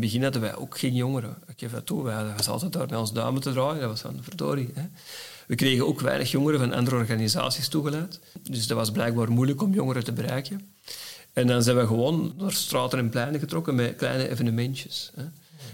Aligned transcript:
het 0.00 0.10
begin 0.10 0.22
hadden 0.22 0.42
wij 0.42 0.56
ook 0.56 0.78
geen 0.78 0.94
jongeren. 0.94 1.36
Ik 1.46 1.54
geef 1.56 1.70
dat 1.70 1.86
toe, 1.86 2.02
wij 2.02 2.32
zaten 2.40 2.70
daar 2.70 2.86
met 2.88 2.98
ons 2.98 3.12
duimen 3.12 3.42
te 3.42 3.52
draaien. 3.52 3.80
Dat 3.80 3.90
was 3.90 4.00
van 4.00 4.18
verdorie. 4.22 4.72
We 5.46 5.54
kregen 5.54 5.86
ook 5.86 6.00
weinig 6.00 6.30
jongeren 6.30 6.60
van 6.60 6.72
andere 6.72 6.96
organisaties 6.96 7.68
toegelaten. 7.68 8.20
Dus 8.42 8.66
dat 8.66 8.76
was 8.76 8.90
blijkbaar 8.90 9.30
moeilijk 9.32 9.62
om 9.62 9.74
jongeren 9.74 10.04
te 10.04 10.12
bereiken. 10.12 10.72
En 11.32 11.46
dan 11.46 11.62
zijn 11.62 11.76
we 11.76 11.86
gewoon 11.86 12.34
naar 12.36 12.52
straten 12.52 12.98
en 12.98 13.08
pleinen 13.08 13.40
getrokken 13.40 13.74
met 13.74 13.96
kleine 13.96 14.28
evenementjes. 14.28 15.10
Hè. 15.14 15.24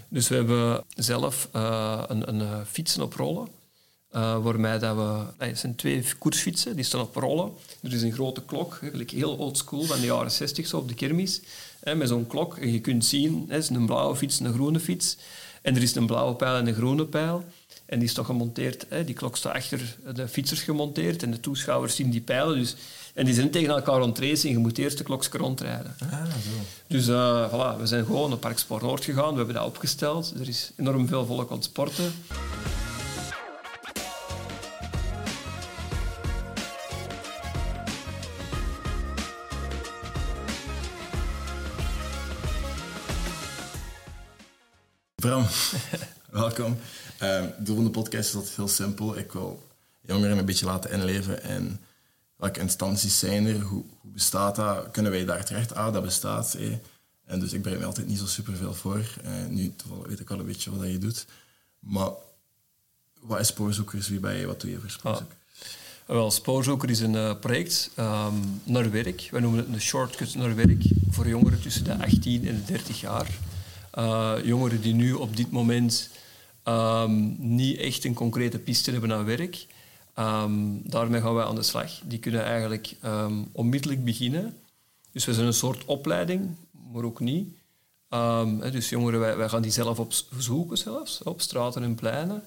Dus 0.09 0.27
we 0.27 0.35
hebben 0.35 0.83
zelf 0.95 1.49
uh, 1.55 2.03
een, 2.07 2.29
een 2.29 2.41
uh, 2.41 2.59
fietsen 2.65 3.01
op 3.01 3.13
rollen. 3.13 3.47
Uh, 4.15 4.43
waarmee 4.43 4.77
dat 4.77 4.95
we... 4.95 5.45
Het 5.45 5.59
zijn 5.59 5.75
twee 5.75 6.05
koersfietsen, 6.17 6.75
die 6.75 6.85
staan 6.85 7.01
op 7.01 7.15
rollen. 7.15 7.51
Er 7.81 7.93
is 7.93 8.01
een 8.01 8.13
grote 8.13 8.41
klok, 8.45 8.79
heel 9.05 9.35
old 9.35 9.57
school, 9.57 9.83
van 9.83 9.99
de 9.99 10.05
jaren 10.05 10.31
60 10.31 10.67
zo 10.67 10.77
op 10.77 10.87
de 10.87 10.93
kermis. 10.93 11.41
Hè, 11.79 11.95
met 11.95 12.07
zo'n 12.07 12.27
klok. 12.27 12.57
En 12.57 12.71
je 12.71 12.79
kunt 12.79 13.05
zien, 13.05 13.45
het 13.47 13.63
is 13.63 13.69
een 13.69 13.85
blauwe 13.85 14.15
fiets, 14.15 14.39
een 14.39 14.53
groene 14.53 14.79
fiets. 14.79 15.17
En 15.61 15.75
er 15.75 15.81
is 15.81 15.95
een 15.95 16.05
blauwe 16.05 16.35
pijl 16.35 16.55
en 16.55 16.67
een 16.67 16.73
groene 16.73 17.05
pijl. 17.05 17.45
En 17.85 17.99
die 17.99 18.07
is 18.07 18.13
toch 18.13 18.25
gemonteerd, 18.25 18.85
hè, 18.89 19.03
die 19.03 19.15
klok 19.15 19.37
staat 19.37 19.53
achter 19.53 19.97
de 20.13 20.27
fietsers 20.27 20.61
gemonteerd 20.61 21.23
en 21.23 21.31
de 21.31 21.39
toeschouwers 21.39 21.95
zien 21.95 22.09
die 22.09 22.21
pijlen. 22.21 22.57
Dus, 22.57 22.75
en 23.13 23.25
die 23.25 23.33
zijn 23.33 23.51
tegen 23.51 23.69
elkaar 23.69 24.01
ontracen 24.01 24.49
en 24.49 24.55
je 24.55 24.61
moet 24.61 24.77
eerst 24.77 24.97
de 24.97 25.03
klokje 25.03 25.37
rondrijden. 25.37 25.95
Ah, 26.11 26.25
zo. 26.25 26.65
Dus 26.87 27.07
uh, 27.07 27.47
voilà, 27.49 27.79
we 27.79 27.85
zijn 27.85 28.05
gewoon 28.05 28.29
naar 28.29 28.37
Park 28.37 28.63
Noord 28.81 29.03
gegaan, 29.03 29.31
we 29.31 29.37
hebben 29.37 29.55
dat 29.55 29.65
opgesteld. 29.65 30.33
Er 30.39 30.47
is 30.47 30.71
enorm 30.77 31.07
veel 31.07 31.25
volk 31.25 31.49
aan 31.49 31.55
het 31.55 31.65
sporten. 31.65 32.13
Bram, 45.27 45.45
welkom. 46.41 46.77
Uh, 47.23 47.41
het 47.41 47.65
doel 47.65 47.75
van 47.75 47.83
de 47.83 47.89
podcast 47.89 48.29
is 48.29 48.35
altijd 48.35 48.55
heel 48.55 48.67
simpel. 48.67 49.17
Ik 49.17 49.31
wil 49.31 49.67
jongeren 50.01 50.37
een 50.37 50.45
beetje 50.45 50.65
laten 50.65 50.91
inleven 50.91 51.43
en 51.43 51.79
welke 52.35 52.59
instanties 52.59 53.19
zijn 53.19 53.45
er, 53.45 53.61
hoe, 53.61 53.83
hoe 53.99 54.11
bestaat 54.11 54.55
dat, 54.55 54.91
kunnen 54.91 55.11
wij 55.11 55.25
daar 55.25 55.45
terecht? 55.45 55.75
Ah, 55.75 55.93
dat 55.93 56.03
bestaat. 56.03 56.53
Eh. 56.53 56.67
En 57.25 57.39
dus 57.39 57.53
ik 57.53 57.61
bereid 57.61 57.79
me 57.79 57.85
altijd 57.85 58.07
niet 58.07 58.17
zo 58.17 58.25
superveel 58.25 58.73
voor. 58.73 58.97
Uh, 59.25 59.45
nu 59.49 59.73
weet 60.05 60.19
ik 60.19 60.29
al 60.29 60.39
een 60.39 60.45
beetje 60.45 60.77
wat 60.77 60.87
je 60.87 60.97
doet. 60.97 61.25
Maar 61.79 62.09
wat 63.21 63.39
is 63.39 63.47
Spoorzoekers? 63.47 64.07
Wie 64.07 64.19
ben 64.19 64.35
je? 64.35 64.45
Wat 64.45 64.61
doe 64.61 64.69
je 64.69 64.79
voor 64.79 64.89
Spoorzoekers? 64.89 65.39
Ah. 66.07 66.15
Wel, 66.15 66.31
Spoorzoeker 66.31 66.89
is 66.89 66.99
een 66.99 67.13
uh, 67.13 67.39
project 67.39 67.91
um, 67.99 68.61
naar 68.63 68.91
werk. 68.91 69.27
Wij 69.31 69.41
noemen 69.41 69.59
het 69.59 69.67
een 69.67 69.81
shortcut 69.81 70.35
naar 70.35 70.55
werk 70.55 70.83
voor 71.09 71.27
jongeren 71.27 71.61
tussen 71.61 71.83
de 71.83 71.97
18 71.97 72.47
en 72.47 72.55
de 72.55 72.71
30 72.71 72.99
jaar. 72.99 73.27
Uh, 73.97 74.33
jongeren 74.43 74.81
die 74.81 74.93
nu 74.93 75.13
op 75.13 75.35
dit 75.35 75.51
moment 75.51 76.09
um, 76.63 77.35
niet 77.37 77.77
echt 77.77 78.05
een 78.05 78.13
concrete 78.13 78.59
piste 78.59 78.91
hebben 78.91 79.09
naar 79.09 79.25
werk. 79.25 79.65
Um, 80.19 80.81
daarmee 80.83 81.21
gaan 81.21 81.33
wij 81.33 81.45
aan 81.45 81.55
de 81.55 81.63
slag. 81.63 81.91
Die 82.03 82.19
kunnen 82.19 82.43
eigenlijk 82.43 82.95
um, 83.05 83.49
onmiddellijk 83.51 84.03
beginnen. 84.03 84.57
Dus 85.11 85.25
we 85.25 85.33
zijn 85.33 85.47
een 85.47 85.53
soort 85.53 85.85
opleiding, 85.85 86.55
maar 86.93 87.03
ook 87.03 87.19
niet. 87.19 87.47
dus 88.71 88.89
jongeren, 88.89 89.37
wij, 89.37 89.49
gaan 89.49 89.61
die 89.61 89.71
zelf 89.71 89.99
opzoeken 89.99 90.77
zelfs, 90.77 91.23
op 91.23 91.41
straten 91.41 91.83
en 91.83 91.95
pleinen. 91.95 92.43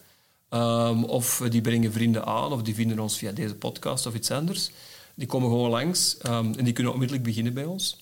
of 1.09 1.43
die 1.48 1.61
brengen 1.61 1.93
vrienden 1.93 2.27
aan, 2.27 2.53
of 2.53 2.62
die 2.62 2.75
vinden 2.75 2.98
ons 2.98 3.19
via 3.19 3.33
deze 3.33 3.55
podcast 3.55 4.06
of 4.06 4.15
iets 4.15 4.31
anders. 4.31 4.71
Die 5.15 5.27
komen 5.27 5.48
gewoon 5.48 5.71
langs 5.71 6.19
en 6.19 6.65
die 6.65 6.73
kunnen 6.73 6.93
onmiddellijk 6.93 7.27
beginnen 7.27 7.55
bij 7.55 7.65
ons. 7.65 7.97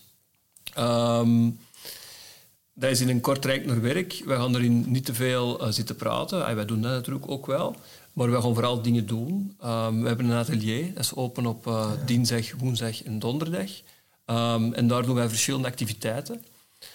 Dat 2.78 2.90
is 2.90 3.00
in 3.00 3.08
een 3.08 3.20
kort 3.20 3.44
rijk 3.44 3.66
naar 3.66 3.80
werk. 3.80 4.22
We 4.24 4.34
gaan 4.34 4.54
erin 4.54 4.84
niet 4.86 5.04
te 5.04 5.14
veel 5.14 5.62
uh, 5.62 5.72
zitten 5.72 5.96
praten. 5.96 6.46
En 6.46 6.54
wij 6.54 6.64
doen 6.64 6.82
dat 6.82 6.92
natuurlijk 6.92 7.30
ook 7.30 7.46
wel. 7.46 7.76
Maar 8.12 8.30
we 8.30 8.40
gaan 8.40 8.54
vooral 8.54 8.82
dingen 8.82 9.06
doen. 9.06 9.56
Um, 9.64 10.00
we 10.00 10.06
hebben 10.08 10.30
een 10.30 10.38
atelier. 10.38 10.94
Dat 10.94 11.04
is 11.04 11.14
open 11.14 11.46
op 11.46 11.66
uh, 11.66 11.90
dinsdag, 12.06 12.52
woensdag 12.58 13.02
en 13.02 13.18
donderdag. 13.18 13.70
Um, 14.26 14.72
en 14.72 14.88
daar 14.88 15.02
doen 15.02 15.14
wij 15.14 15.28
verschillende 15.28 15.68
activiteiten. 15.68 16.44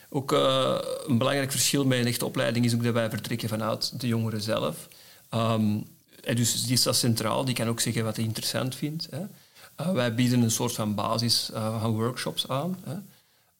Ook 0.09 0.31
uh, 0.31 0.77
een 1.07 1.17
belangrijk 1.17 1.51
verschil 1.51 1.85
met 1.85 1.99
een 1.99 2.07
echte 2.07 2.25
opleiding 2.25 2.65
is 2.65 2.73
ook 2.73 2.83
dat 2.83 2.93
wij 2.93 3.09
vertrekken 3.09 3.49
vanuit 3.49 3.99
de 4.01 4.07
jongeren 4.07 4.41
zelf. 4.41 4.87
Um, 5.33 5.87
en 6.23 6.35
dus 6.35 6.65
die 6.65 6.77
staat 6.77 6.95
centraal. 6.95 7.45
Die 7.45 7.55
kan 7.55 7.67
ook 7.67 7.79
zeggen 7.79 8.03
wat 8.03 8.15
hij 8.15 8.25
interessant 8.25 8.75
vindt. 8.75 9.07
Hè. 9.09 9.93
wij 9.93 10.15
bieden 10.15 10.41
een 10.41 10.51
soort 10.51 10.73
van 10.73 10.95
basis 10.95 11.49
van 11.53 11.91
workshops 11.91 12.47
aan. 12.47 12.77
Hè. 12.83 12.95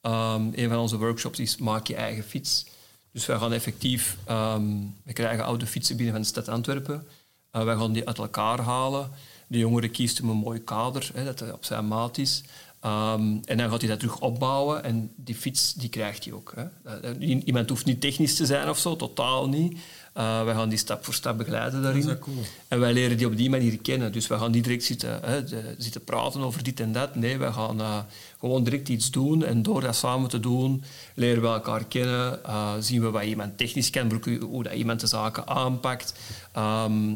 Um, 0.06 0.52
een 0.56 0.70
van 0.70 0.78
onze 0.78 0.98
workshops 0.98 1.40
is 1.40 1.58
maak 1.58 1.88
je 1.88 1.96
eigen 1.96 2.24
fiets. 2.24 2.66
Dus 3.12 3.26
wij 3.26 3.38
gaan 3.38 3.54
effectief, 3.54 4.18
um, 4.30 4.96
we 5.04 5.14
krijgen 5.14 5.46
oude 5.46 5.66
fietsen 5.66 5.96
binnen 5.96 6.14
van 6.14 6.24
de 6.24 6.30
stad 6.30 6.48
Antwerpen. 6.50 7.08
Uh, 7.56 7.64
wij 7.64 7.76
gaan 7.76 7.94
die 7.94 8.08
uit 8.08 8.18
elkaar 8.18 8.60
halen. 8.60 9.10
De 9.48 9.58
jongere 9.58 9.90
kiest 9.90 10.20
een 10.20 10.26
mooi 10.26 10.64
kader, 10.64 11.12
hè, 11.14 11.24
dat 11.24 11.52
op 11.52 11.66
zijn 11.66 11.88
maat 11.88 12.18
is. 12.18 12.44
Um, 12.86 13.42
en 13.46 13.58
dan 13.58 13.70
gaat 13.70 13.82
hij 13.82 13.90
dat 13.90 14.00
terug 14.00 14.20
opbouwen 14.20 14.84
en 14.84 15.12
die 15.16 15.36
fiets 15.36 15.74
die 15.74 15.90
krijgt 15.90 16.24
hij 16.24 16.34
ook. 16.34 16.54
Hè. 16.56 17.18
Iemand 17.20 17.70
hoeft 17.70 17.86
niet 17.86 18.02
technisch 18.02 18.36
te 18.36 18.46
zijn 18.46 18.70
of 18.70 18.78
zo, 18.78 18.96
totaal 18.96 19.50
niet. 19.50 19.80
Uh, 20.18 20.44
wij 20.44 20.54
gaan 20.54 20.70
die 20.70 20.78
stap 20.78 21.06
voor 21.06 21.14
stap 21.14 21.38
begeleiden 21.38 21.82
daarin. 21.82 22.06
Dat 22.06 22.18
is 22.18 22.20
cool. 22.20 22.44
En 22.68 22.80
wij 22.80 22.94
leren 22.94 23.18
die 23.18 23.28
op 23.28 23.38
die 23.38 23.50
manier 23.50 23.80
kennen. 23.80 24.12
Dus 24.12 24.28
we 24.28 24.38
gaan 24.38 24.52
niet 24.52 24.64
direct 24.64 24.84
zitten, 24.84 25.20
hè, 25.22 25.44
de, 25.44 25.76
zitten 25.78 26.04
praten 26.04 26.42
over 26.42 26.64
dit 26.64 26.80
en 26.80 26.92
dat. 26.92 27.16
Nee, 27.16 27.38
wij 27.38 27.52
gaan 27.52 27.80
uh, 27.80 28.00
gewoon 28.40 28.64
direct 28.64 28.90
iets 28.90 29.12
doen. 29.12 29.44
En 29.44 29.64
door 29.64 29.82
dat 29.82 29.96
samen 29.96 30.30
te 30.30 30.40
doen, 30.40 30.84
leren 31.14 31.42
we 31.42 31.48
elkaar 31.48 31.86
kennen. 31.86 32.40
Uh, 32.46 32.74
zien 32.80 33.02
we 33.02 33.10
wat 33.10 33.24
iemand 33.24 33.58
technisch 33.58 33.90
kan, 33.90 34.22
hoe 34.42 34.64
dat 34.64 34.74
iemand 34.74 35.00
de 35.00 35.08
zaken 35.08 35.48
aanpakt. 35.48 36.14
Um, 36.58 37.10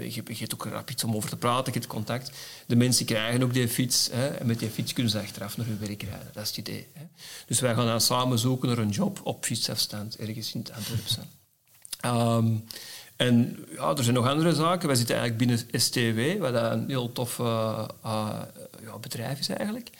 je, 0.00 0.22
je 0.24 0.36
hebt 0.38 0.54
ook 0.54 0.64
rap 0.64 0.90
iets 0.90 1.04
om 1.04 1.14
over 1.14 1.28
te 1.28 1.36
praten, 1.36 1.72
je 1.72 1.78
hebt 1.78 1.90
contact. 1.90 2.30
De 2.66 2.76
mensen 2.76 3.06
krijgen 3.06 3.42
ook 3.42 3.52
die 3.52 3.68
fiets. 3.68 4.08
Hè, 4.12 4.26
en 4.26 4.46
met 4.46 4.58
die 4.58 4.70
fiets 4.70 4.92
kunnen 4.92 5.12
ze 5.12 5.20
achteraf 5.20 5.56
naar 5.56 5.66
hun 5.66 5.78
werk 5.80 6.02
rijden. 6.02 6.30
Dat 6.32 6.42
is 6.42 6.48
het 6.48 6.58
idee. 6.58 6.86
Hè. 6.92 7.04
Dus 7.46 7.60
wij 7.60 7.74
gaan 7.74 7.86
dan 7.86 8.00
samen 8.00 8.38
zoeken 8.38 8.68
naar 8.68 8.78
een 8.78 8.88
job 8.88 9.20
op 9.22 9.44
fietsafstand, 9.44 10.16
ergens 10.16 10.54
in 10.54 10.60
het 10.60 10.72
Antwerpse. 10.72 11.20
Um, 12.06 12.64
en 13.16 13.66
ja, 13.76 13.96
er 13.96 14.02
zijn 14.02 14.14
nog 14.14 14.28
andere 14.28 14.54
zaken. 14.54 14.86
Wij 14.86 14.96
zitten 14.96 15.16
eigenlijk 15.16 15.46
binnen 15.46 15.80
STW, 15.80 16.40
wat 16.40 16.72
een 16.72 16.88
heel 16.88 17.12
tof 17.12 17.38
uh, 17.38 17.84
uh, 18.04 18.40
ja, 18.82 18.98
bedrijf 19.00 19.38
is 19.38 19.48
eigenlijk. 19.48 19.90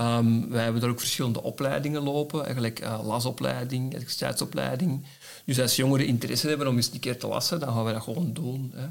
Um, 0.00 0.50
wij 0.50 0.62
hebben 0.62 0.80
daar 0.80 0.90
ook 0.90 1.00
verschillende 1.00 1.42
opleidingen 1.42 2.02
lopen, 2.02 2.44
eigenlijk 2.44 2.80
uh, 2.80 3.06
lasopleiding, 3.06 3.92
elektriciteitsopleiding. 3.92 5.04
Dus 5.44 5.60
als 5.60 5.76
jongeren 5.76 6.06
interesse 6.06 6.48
hebben 6.48 6.66
om 6.66 6.76
eens 6.76 6.92
een 6.92 7.00
keer 7.00 7.18
te 7.18 7.26
lassen, 7.26 7.60
dan 7.60 7.72
gaan 7.72 7.84
we 7.84 7.92
dat 7.92 8.02
gewoon 8.02 8.32
doen. 8.32 8.72
Hè. 8.74 8.86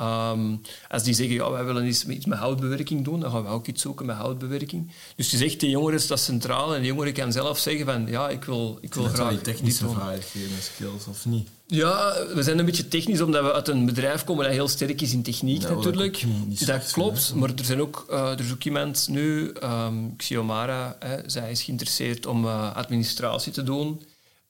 Um, 0.00 0.60
als 0.88 1.02
die 1.02 1.14
zeggen, 1.14 1.34
ja, 1.34 1.50
wij 1.50 1.64
willen 1.64 1.86
iets, 1.86 2.06
iets 2.06 2.26
met 2.26 2.38
houtbewerking 2.38 3.04
doen, 3.04 3.20
dan 3.20 3.30
gaan 3.30 3.42
we 3.42 3.48
ook 3.48 3.66
iets 3.66 3.82
zoeken 3.82 4.06
met 4.06 4.16
houtbewerking. 4.16 4.90
Dus 5.16 5.30
je 5.30 5.36
zegt, 5.36 5.60
de 5.60 5.70
jongeren 5.70 6.00
staat 6.00 6.20
centraal 6.20 6.74
en 6.74 6.80
de 6.80 6.86
jongere 6.86 7.12
kan 7.12 7.32
zelf 7.32 7.58
zeggen 7.58 7.84
van, 7.86 8.06
ja, 8.06 8.28
ik 8.28 8.44
wil, 8.44 8.78
ik 8.80 8.94
wil 8.94 9.02
dat 9.02 9.12
graag... 9.12 9.30
die 9.30 9.40
technische 9.40 9.88
vaardigheden 9.88 10.50
en 10.50 10.62
skills, 10.62 11.06
of 11.06 11.26
niet? 11.26 11.48
Ja, 11.66 12.14
we 12.34 12.42
zijn 12.42 12.58
een 12.58 12.64
beetje 12.64 12.88
technisch, 12.88 13.20
omdat 13.20 13.42
we 13.44 13.52
uit 13.52 13.68
een 13.68 13.86
bedrijf 13.86 14.24
komen 14.24 14.44
dat 14.44 14.52
heel 14.52 14.68
sterk 14.68 15.00
is 15.00 15.12
in 15.12 15.22
techniek 15.22 15.62
natuurlijk. 15.68 16.24
niet- 16.24 16.48
niet 16.48 16.58
dat 16.58 16.68
slecht 16.68 16.92
klopt, 16.92 17.34
maar 17.34 17.48
er, 17.56 17.64
zijn 17.64 17.80
ook, 17.80 18.06
eh, 18.10 18.30
er 18.30 18.40
is 18.40 18.52
ook 18.52 18.64
iemand 18.64 19.06
nu, 19.10 19.52
um, 19.62 20.16
Xiomara, 20.16 20.96
hè, 20.98 21.16
zij 21.26 21.50
is 21.50 21.62
geïnteresseerd 21.62 22.26
om 22.26 22.44
eh, 22.44 22.76
administratie 22.76 23.52
te 23.52 23.62
doen. 23.62 24.02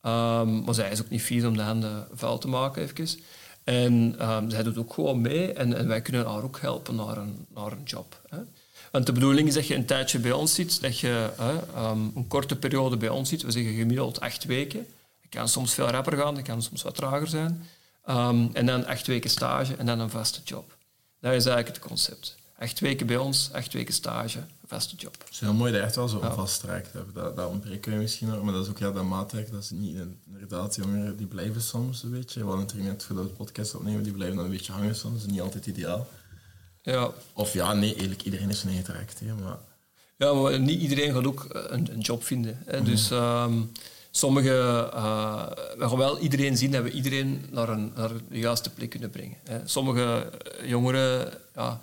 Ehm, 0.03 0.65
maar 0.65 0.75
zij 0.75 0.91
is 0.91 1.01
ook 1.01 1.11
niet 1.11 1.23
vies 1.23 1.45
om 1.45 1.57
de 1.57 1.63
handen 1.63 2.07
vuil 2.15 2.39
te 2.39 2.49
maken, 2.49 2.83
even. 2.83 3.09
En 3.67 4.15
ehm, 4.19 4.51
zij 4.51 4.63
doet 4.63 4.79
ook 4.79 4.93
gewoon 4.93 5.21
mee 5.21 5.53
en, 5.53 5.87
wij 5.87 6.01
kunnen 6.01 6.27
haar 6.27 6.43
ook 6.43 6.61
helpen 6.61 6.95
naar 6.95 7.17
een, 7.17 7.47
naar 7.55 7.73
een 7.73 7.83
job. 7.85 8.21
Hè. 8.29 8.39
Want 8.91 9.07
de 9.07 9.13
bedoeling 9.13 9.49
is 9.49 9.55
dat 9.55 9.67
je 9.67 9.75
een 9.75 9.87
tijdje 9.87 10.19
bij 10.19 10.33
ons 10.33 10.55
zit, 10.55 10.81
dat 10.81 10.99
je 10.99 11.31
hè, 11.37 11.59
ehm, 11.75 11.99
een 12.15 12.27
korte 12.29 12.57
periode 12.57 12.97
bij 12.97 13.09
ons 13.09 13.29
zit. 13.29 13.43
We 13.43 13.51
zeggen 13.51 13.75
gemiddeld 13.75 14.21
acht 14.21 14.45
weken. 14.45 14.87
Het 15.21 15.31
kan 15.31 15.49
soms 15.49 15.75
veel 15.75 15.87
rapper 15.87 16.17
gaan, 16.17 16.37
het 16.37 16.45
kan 16.47 16.63
soms 16.63 16.83
wat 16.83 16.95
trager 16.95 17.29
zijn. 17.29 17.65
Ehm, 18.05 18.47
en 18.53 18.67
dan 18.67 18.87
acht 18.87 19.07
weken 19.07 19.31
stage 19.31 19.77
en 19.77 19.87
dan 19.87 20.01
een 20.01 20.11
vaste 20.11 20.41
job. 20.45 20.77
Dat 21.21 21.33
is 21.33 21.47
eigenlijk 21.47 21.77
het 21.77 21.87
concept. 21.87 22.37
Acht 22.59 22.81
weken 22.81 23.07
bij 23.07 23.17
ons, 23.17 23.51
acht 23.53 23.73
weken 23.73 23.95
stage, 23.95 24.39
vaste 24.67 24.97
job. 24.97 25.17
Het 25.19 25.33
is 25.33 25.41
heel 25.41 25.53
mooi 25.55 25.73
dat 25.73 25.81
je 25.81 25.87
echt 25.87 25.97
wel 25.97 26.09
zo 26.09 26.19
Ja. 26.23 26.35
vasttrekt. 26.35 26.93
Dat, 27.15 27.37
dat 27.37 27.49
ontbreken 27.49 27.93
we 27.93 27.99
misschien 27.99 28.29
nog, 28.29 28.43
maar 28.43 28.53
dat 28.53 28.65
is 28.65 28.71
ook 28.71 28.79
ja, 28.79 28.91
dat 28.91 29.05
maatwerk. 29.05 29.51
Dat 29.53 29.63
is 29.63 29.71
niet 29.71 29.97
inderdaad, 30.27 30.75
jongeren 30.77 31.17
die 31.17 31.27
blijven 31.27 31.63
soms 31.63 32.03
een 32.03 32.11
beetje. 32.11 32.41
We 32.41 32.47
hadden 32.47 32.67
het 32.67 32.75
er 32.77 32.83
net 32.83 33.03
voor 33.05 33.17
de 33.17 33.23
podcast 33.23 33.75
opnemen, 33.75 34.03
die 34.03 34.13
blijven 34.13 34.37
dan 34.37 34.45
een 34.45 34.51
beetje 34.51 34.73
hangen 34.73 34.97
soms. 34.97 35.15
Dat 35.19 35.27
is 35.27 35.33
niet 35.33 35.41
altijd 35.41 35.67
ideaal. 35.67 36.07
Ja, 36.83 37.11
Of 37.33 37.53
ja, 37.53 37.73
nee, 37.73 37.91
eigenlijk 37.91 38.23
iedereen 38.23 38.51
is 38.51 38.65
eigen 38.65 38.85
traject. 38.85 39.21
Hè, 39.21 39.35
maar 39.35 39.57
Ja, 40.17 40.33
maar 40.33 40.61
niet 40.61 40.81
iedereen 40.81 41.13
gaat 41.15 41.27
ook 41.27 41.45
eh, 41.45 41.63
een, 41.67 41.93
een 41.93 42.01
job 42.01 42.25
vinden. 42.25 42.59
Hè. 42.67 42.83
Dus 42.83 43.11
ehm 43.11 43.53
sommige, 44.11 44.91
eh, 44.95 45.47
we 45.79 45.89
gaan 45.89 45.97
wel 45.99 46.19
iedereen 46.19 46.57
zien 46.57 46.71
dat 46.71 46.83
we 46.83 46.91
iedereen 46.91 47.45
naar, 47.51 47.69
een, 47.69 47.93
naar 47.97 48.11
de 48.29 48.39
juiste 48.39 48.71
plek 48.71 48.91
kunnen 48.91 49.11
brengen. 49.11 49.37
Hè. 49.45 49.59
Sommige 49.65 50.03
eh, 50.61 50.69
jongeren 50.69 51.33
ja, 51.55 51.81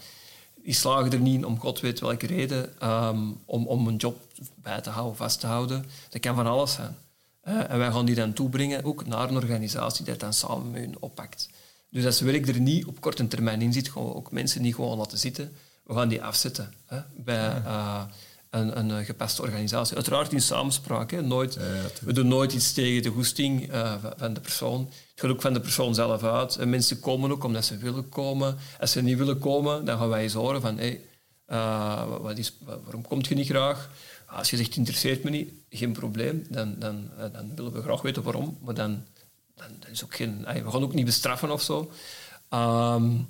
die 0.63 0.73
slagen 0.73 1.11
er 1.11 1.19
niet 1.19 1.35
in, 1.35 1.45
om 1.45 1.59
god 1.59 1.79
weet 1.79 1.99
welke 1.99 2.27
reden, 2.27 2.79
ehm, 2.79 3.31
om, 3.45 3.67
om 3.67 3.87
een 3.87 3.95
job 3.95 4.21
bij 4.55 4.81
te 4.81 4.89
houden, 4.89 5.15
vast 5.15 5.39
te 5.39 5.47
houden. 5.47 5.85
Dat 6.09 6.21
kan 6.21 6.35
van 6.35 6.47
alles 6.47 6.73
zijn. 6.73 6.95
en 7.43 7.77
wij 7.77 7.91
gaan 7.91 8.05
die 8.05 8.15
dan 8.15 8.33
toebrengen 8.33 8.83
ook 8.83 9.05
naar 9.05 9.29
een 9.29 9.35
organisatie 9.35 10.03
die 10.03 10.13
dat 10.13 10.21
dan 10.21 10.33
samen 10.33 10.71
met 10.71 10.81
hun 10.81 10.95
oppakt. 10.99 11.49
Dus 11.89 12.05
als 12.05 12.21
werk 12.21 12.47
er 12.47 12.59
niet 12.59 12.85
op 12.85 13.01
korte 13.01 13.27
termijn 13.27 13.61
in 13.61 13.73
zit, 13.73 13.89
gaan 13.89 14.05
we 14.05 14.13
ook 14.13 14.31
mensen 14.31 14.61
niet 14.61 14.75
gewoon 14.75 14.97
laten 14.97 15.17
zitten. 15.17 15.53
We 15.83 15.93
gaan 15.93 16.07
die 16.07 16.23
afzetten 16.23 16.73
hè, 16.85 16.99
bij 17.15 17.61
uh, 17.65 18.03
een, 18.53 18.77
een, 18.77 19.05
gepaste 19.05 19.41
organisatie. 19.41 19.95
Uiteraard 19.95 20.33
in 20.33 20.41
samenspraak. 20.41 21.11
Hè. 21.11 21.21
Nooit, 21.21 21.57
we 22.01 22.13
doen 22.13 22.27
nooit 22.27 22.53
iets 22.53 22.73
tegen 22.73 23.03
de 23.03 23.09
goesting 23.09 23.73
uh, 23.73 23.93
van 24.17 24.33
de 24.33 24.39
persoon. 24.39 24.79
Het 24.81 25.21
gaat 25.21 25.31
ook 25.31 25.41
van 25.41 25.53
de 25.53 25.59
persoon 25.59 25.95
zelf 25.95 26.23
uit. 26.23 26.55
En 26.55 26.69
mensen 26.69 26.99
komen 26.99 27.31
ook 27.31 27.43
omdat 27.43 27.65
ze 27.65 27.77
willen 27.77 28.09
komen. 28.09 28.57
Als 28.79 28.91
ze 28.91 29.01
niet 29.01 29.17
willen 29.17 29.39
komen, 29.39 29.85
dan 29.85 29.97
gaan 29.97 30.09
wij 30.09 30.23
eens 30.23 30.33
horen 30.33 30.61
van... 30.61 30.77
Hey, 30.77 31.01
uh, 31.47 32.03
wat 32.21 32.37
is, 32.37 32.53
waarom 32.83 33.01
komt 33.01 33.27
je 33.27 33.35
niet 33.35 33.47
graag? 33.47 33.89
Als 34.25 34.49
je 34.49 34.57
zegt, 34.57 34.75
interesseert 34.75 35.23
me 35.23 35.29
niet, 35.29 35.49
geen 35.69 35.91
probleem. 35.91 36.45
Dan, 36.49 36.75
dan, 36.79 37.09
dan 37.31 37.51
willen 37.55 37.71
we 37.71 37.81
graag 37.81 38.01
weten 38.01 38.23
waarom. 38.23 38.57
Maar 38.61 38.73
dan 38.73 39.03
dan, 39.55 39.91
is 39.91 40.03
ook 40.03 40.15
geen, 40.15 40.45
we 40.45 40.71
gaan 40.71 40.83
ook 40.83 40.93
niet 40.93 41.05
bestraffen 41.05 41.51
of 41.51 41.61
zo. 41.61 41.91
Um, 42.49 43.27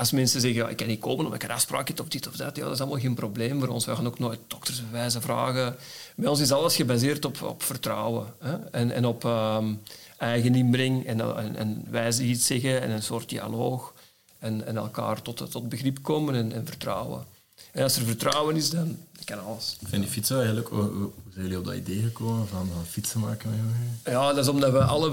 als 0.00 0.10
mensen 0.10 0.40
zeggen, 0.40 0.70
ik 0.70 0.76
kan 0.76 0.86
niet 0.86 1.00
komen 1.00 1.24
omdat 1.24 1.42
ik 1.42 1.48
een 1.48 1.54
afspraak 1.54 1.88
heb 1.88 2.00
of 2.00 2.08
dit 2.08 2.28
of 2.28 2.36
dat, 2.36 2.56
ja, 2.56 2.64
dat 2.64 2.72
is 2.72 2.80
allemaal 2.80 2.98
geen 2.98 3.14
probleem 3.14 3.60
voor 3.60 3.68
ons. 3.68 3.84
We 3.84 3.96
gaan 3.96 4.06
ook 4.06 4.18
nooit 4.18 4.38
doktersbewijzen 4.46 5.22
vragen. 5.22 5.76
Bij 6.16 6.28
ons 6.28 6.40
is 6.40 6.52
alles 6.52 6.76
gebaseerd 6.76 7.24
op, 7.24 7.42
op 7.42 7.62
vertrouwen 7.62 8.26
hè? 8.38 8.56
En, 8.56 8.90
en 8.90 9.04
op 9.04 9.24
um, 9.24 9.80
eigen 10.18 10.54
inbreng 10.54 11.06
en, 11.06 11.36
en, 11.36 11.56
en 11.56 11.84
wijze 11.90 12.24
iets 12.24 12.46
zeggen 12.46 12.80
en 12.82 12.90
een 12.90 13.02
soort 13.02 13.28
dialoog. 13.28 13.94
En, 14.38 14.66
en 14.66 14.76
elkaar 14.76 15.22
tot, 15.22 15.50
tot 15.50 15.68
begrip 15.68 16.02
komen 16.02 16.34
en, 16.34 16.52
en 16.52 16.66
vertrouwen. 16.66 17.24
En 17.72 17.82
als 17.82 17.96
er 17.96 18.04
vertrouwen 18.04 18.56
is, 18.56 18.70
dan 18.70 18.96
kan 19.24 19.44
alles. 19.44 19.76
Ik 19.80 19.88
vind 19.88 20.02
die 20.02 20.10
fietsen 20.10 20.36
eigenlijk, 20.36 20.68
hoe, 20.68 21.10
zijn 21.30 21.44
jullie 21.44 21.58
op 21.58 21.64
dat 21.64 21.74
idee 21.74 22.02
gekomen 22.02 22.48
van, 22.48 22.68
van 22.74 22.86
fietsen 22.86 23.20
maken 23.20 23.50
met 23.50 24.12
Ja, 24.14 24.28
dat 24.28 24.44
is 24.44 24.48
omdat 24.48 24.72
we 24.72 24.84
alle, 24.84 25.10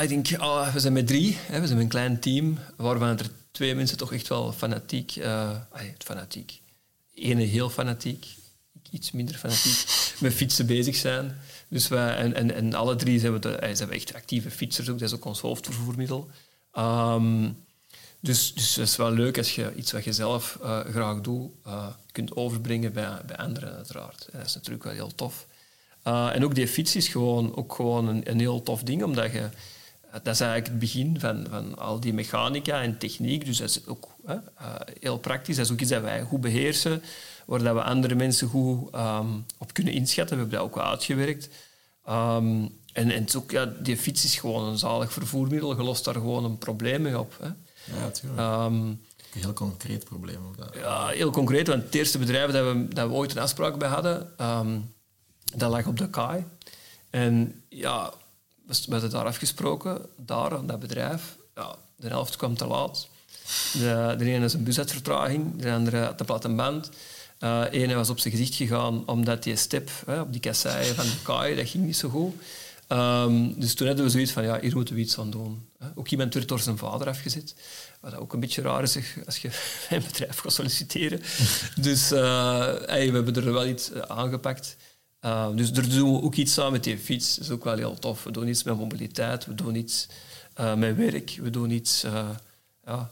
ik 0.00 0.08
denk, 0.08 0.42
oh, 0.42 0.72
we 0.72 0.80
zijn 0.80 0.92
met 0.92 1.06
drie, 1.06 1.36
hè, 1.40 1.60
we 1.60 1.66
zijn 1.66 1.78
een 1.78 1.88
klein 1.88 2.20
team, 2.20 2.58
waarvan 2.76 3.08
er 3.08 3.30
twee 3.56 3.74
mensen 3.74 3.96
toch 3.96 4.12
echt 4.12 4.28
wel 4.28 4.52
fanatiek, 4.52 5.16
uh, 5.16 5.50
fanatiek, 5.98 6.60
ene 7.14 7.42
heel 7.42 7.70
fanatiek, 7.70 8.26
iets 8.90 9.10
minder 9.10 9.34
fanatiek, 9.34 9.84
met 10.20 10.34
fietsen 10.34 10.66
bezig 10.66 10.96
zijn. 10.96 11.36
Dus 11.68 11.88
wij, 11.88 12.16
en, 12.16 12.34
en, 12.34 12.54
en 12.54 12.74
alle 12.74 12.96
drie 12.96 13.18
zijn 13.18 13.32
we, 13.32 13.38
de, 13.38 13.56
eh, 13.56 13.74
zijn 13.74 13.88
we 13.88 13.94
echt 13.94 14.14
actieve 14.14 14.50
fietsers 14.50 14.88
ook, 14.88 14.98
dat 14.98 15.08
is 15.08 15.14
ook 15.14 15.24
ons 15.24 15.40
hoofdvervoermiddel. 15.40 16.30
Um, 16.78 17.56
dus, 18.20 18.54
dus 18.54 18.76
het 18.76 18.88
is 18.88 18.96
wel 18.96 19.10
leuk 19.10 19.38
als 19.38 19.54
je 19.54 19.74
iets 19.74 19.92
wat 19.92 20.04
je 20.04 20.12
zelf 20.12 20.58
uh, 20.62 20.80
graag 20.80 21.20
doet, 21.20 21.50
uh, 21.66 21.86
kunt 22.12 22.36
overbrengen 22.36 22.92
bij, 22.92 23.20
bij 23.26 23.36
anderen 23.36 23.74
uiteraard. 23.74 24.28
En 24.32 24.38
dat 24.38 24.48
is 24.48 24.54
natuurlijk 24.54 24.84
wel 24.84 24.92
heel 24.92 25.14
tof. 25.14 25.46
Uh, 26.04 26.34
en 26.34 26.44
ook 26.44 26.54
die 26.54 26.68
fiets 26.68 26.96
is 26.96 27.08
gewoon, 27.08 27.56
ook 27.56 27.74
gewoon 27.74 28.08
een, 28.08 28.30
een 28.30 28.40
heel 28.40 28.62
tof 28.62 28.82
ding, 28.82 29.02
omdat 29.02 29.32
je... 29.32 29.48
Dat 30.22 30.34
is 30.34 30.40
eigenlijk 30.40 30.66
het 30.66 30.78
begin 30.78 31.20
van, 31.20 31.46
van 31.50 31.78
al 31.78 32.00
die 32.00 32.12
mechanica 32.12 32.82
en 32.82 32.98
techniek. 32.98 33.44
Dus 33.44 33.58
dat 33.58 33.68
is 33.68 33.86
ook 33.86 34.08
heel 35.00 35.18
praktisch. 35.18 35.56
Dat 35.56 35.64
is 35.64 35.72
ook 35.72 35.80
iets 35.80 35.90
dat 35.90 36.02
wij 36.02 36.22
goed 36.22 36.40
beheersen, 36.40 37.02
waar 37.46 37.62
dat 37.62 37.74
we 37.74 37.82
andere 37.82 38.14
mensen 38.14 38.48
goed 38.48 38.94
um, 38.94 39.46
op 39.58 39.72
kunnen 39.72 39.92
inschatten. 39.92 40.36
We 40.36 40.42
hebben 40.42 40.58
dat 40.58 40.68
ook 40.68 40.84
uitgewerkt. 40.84 41.48
Um, 42.08 42.78
en, 42.92 43.10
en 43.10 43.26
ook, 43.36 43.50
ja, 43.50 43.64
die 43.64 43.96
fiets 43.96 44.24
is 44.24 44.36
gewoon 44.36 44.64
een 44.64 44.78
zalig 44.78 45.12
vervoermiddel. 45.12 45.76
Je 45.76 45.82
lost 45.82 46.04
daar 46.04 46.14
gewoon 46.14 46.44
een 46.44 46.58
probleem 46.58 47.02
mee 47.02 47.18
op. 47.18 47.36
Hè. 47.40 47.48
Ja, 47.94 48.00
natuurlijk. 48.00 48.40
Um, 48.40 48.74
een 49.34 49.42
heel 49.42 49.52
concreet 49.52 50.04
probleem. 50.04 50.38
Dat. 50.56 50.74
Ja, 50.74 51.06
heel 51.06 51.30
concreet. 51.30 51.66
Want 51.66 51.82
het 51.82 51.94
eerste 51.94 52.18
bedrijf 52.18 52.50
dat 52.50 52.72
we, 52.72 52.88
dat 52.88 53.08
we 53.08 53.14
ooit 53.14 53.30
een 53.30 53.42
afspraak 53.42 53.78
bij 53.78 53.88
hadden, 53.88 54.32
dat 55.56 55.70
lag 55.70 55.86
op 55.86 55.98
de 55.98 56.10
kaai. 56.10 56.44
En 57.10 57.62
ja, 57.68 58.12
we 58.66 58.74
hadden 58.88 59.10
daar 59.10 59.24
afgesproken, 59.24 60.06
daar, 60.16 60.66
dat 60.66 60.78
bedrijf. 60.78 61.36
Ja, 61.54 61.76
de 61.96 62.08
helft 62.08 62.36
kwam 62.36 62.56
te 62.56 62.66
laat. 62.66 63.08
De, 63.72 64.14
de 64.18 64.24
ene 64.24 64.44
is 64.44 64.52
een 64.52 64.64
busuitvertraging, 64.64 65.62
de 65.62 65.72
andere 65.72 65.96
had 65.96 66.18
de 66.18 66.24
platte 66.24 66.48
band. 66.48 66.90
Uh, 67.40 67.64
ene 67.70 67.94
was 67.94 68.10
op 68.10 68.18
zijn 68.18 68.34
gezicht 68.34 68.54
gegaan 68.54 69.06
omdat 69.06 69.42
die 69.42 69.56
step 69.56 69.90
hè, 70.06 70.20
op 70.20 70.32
die 70.32 70.40
kasseien 70.40 70.94
van 70.94 71.04
de 71.04 71.22
kaai, 71.22 71.56
dat 71.56 71.68
ging 71.68 71.84
niet 71.84 71.96
zo 71.96 72.08
goed. 72.08 72.34
Um, 72.88 73.60
dus 73.60 73.74
toen 73.74 73.86
hadden 73.86 74.04
we 74.04 74.10
zoiets 74.10 74.32
van, 74.32 74.44
ja, 74.44 74.60
hier 74.60 74.74
moeten 74.74 74.94
we 74.94 75.00
iets 75.00 75.18
aan 75.18 75.30
doen. 75.30 75.68
Ook 75.94 76.08
iemand 76.08 76.34
werd 76.34 76.48
door 76.48 76.60
zijn 76.60 76.78
vader 76.78 77.08
afgezet. 77.08 77.54
Wat 78.00 78.16
ook 78.16 78.32
een 78.32 78.40
beetje 78.40 78.62
raar 78.62 78.82
is 78.82 78.98
als 79.26 79.38
je 79.38 79.50
een 79.90 80.02
bedrijf 80.10 80.38
gaat 80.38 80.52
solliciteren. 80.52 81.20
dus 81.80 82.08
hey, 82.08 83.08
we 83.08 83.14
hebben 83.14 83.36
er 83.36 83.52
wel 83.52 83.66
iets 83.66 83.92
eh, 83.92 84.00
aangepakt. 84.00 84.76
Uh, 85.26 85.48
dus 85.54 85.72
daar 85.72 85.88
doen 85.88 86.12
we 86.12 86.22
ook 86.22 86.34
iets 86.34 86.58
aan 86.58 86.72
met 86.72 86.84
die 86.84 86.98
fiets. 86.98 87.34
Dat 87.34 87.44
is 87.44 87.50
ook 87.50 87.64
wel 87.64 87.76
heel 87.76 87.98
tof. 87.98 88.24
We 88.24 88.30
doen 88.30 88.48
iets 88.48 88.62
met 88.62 88.78
mobiliteit, 88.78 89.46
we 89.46 89.54
doen 89.54 89.74
iets 89.74 90.06
uh, 90.60 90.74
met 90.74 90.96
werk, 90.96 91.38
we 91.42 91.50
doen 91.50 91.70
iets 91.70 92.00
ja, 92.84 93.10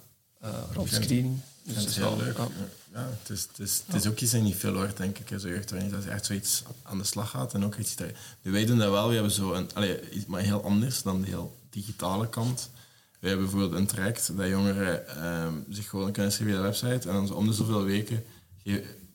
rond 0.73 0.93
screening. 0.93 1.41
Dus 1.63 1.75
dat 1.75 1.89
is 1.89 1.97
heel 1.97 2.17
leuk. 2.17 2.37
Ja. 2.93 3.09
het, 3.21 3.31
is, 3.31 3.43
het, 3.43 3.59
is, 3.59 3.83
het 3.87 3.95
is 3.95 4.07
ook 4.07 4.21
iets 4.21 4.33
dat 4.33 4.43
niet 4.43 4.57
veel 4.57 4.75
hoort, 4.75 4.97
denk 4.97 5.19
ik. 5.19 5.41
Zo 5.41 5.49
dat 5.49 6.05
je 6.05 6.11
echt 6.11 6.27
zoiets 6.27 6.63
aan 6.83 6.99
de 6.99 7.05
slag 7.05 7.31
gaat. 7.31 7.55
En 7.55 7.65
ook 7.65 7.77
iets 7.77 7.97
dat, 7.97 8.09
wij 8.43 8.67
doen 8.67 8.79
dat 8.79 8.91
wel. 8.91 9.09
We 9.09 9.15
hebben 9.15 9.33
zo 9.33 9.53
een, 9.53 9.75
allez, 9.75 9.99
maar 10.27 10.41
heel 10.41 10.65
anders 10.65 11.03
dan 11.03 11.21
de 11.21 11.27
heel 11.27 11.57
digitale 11.71 12.29
kant. 12.29 12.71
We 13.21 13.29
hebben 13.29 13.47
bijvoorbeeld 13.47 13.81
een 13.81 13.87
traject 13.87 14.37
dat 14.37 14.49
jongeren 14.49 15.09
ehm, 15.09 15.55
zich 15.69 15.89
gewoon 15.89 16.13
kunnen 16.13 16.33
schrijven 16.33 16.57
via 16.57 16.63
de 16.63 16.69
website. 16.69 17.09
En 17.09 17.15
dan 17.15 17.33
om 17.33 17.47
de 17.47 17.53
zoveel 17.53 17.85
weken 17.85 18.25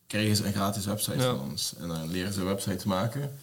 krijgen 0.10 0.36
ze 0.36 0.46
een 0.46 0.54
gratis 0.54 0.86
website 0.86 1.22
van 1.22 1.42
ons. 1.42 1.74
En 1.80 1.88
dan 1.88 2.12
leren 2.12 2.34
ze 2.34 2.44
websites 2.44 2.84
maken. 2.84 3.38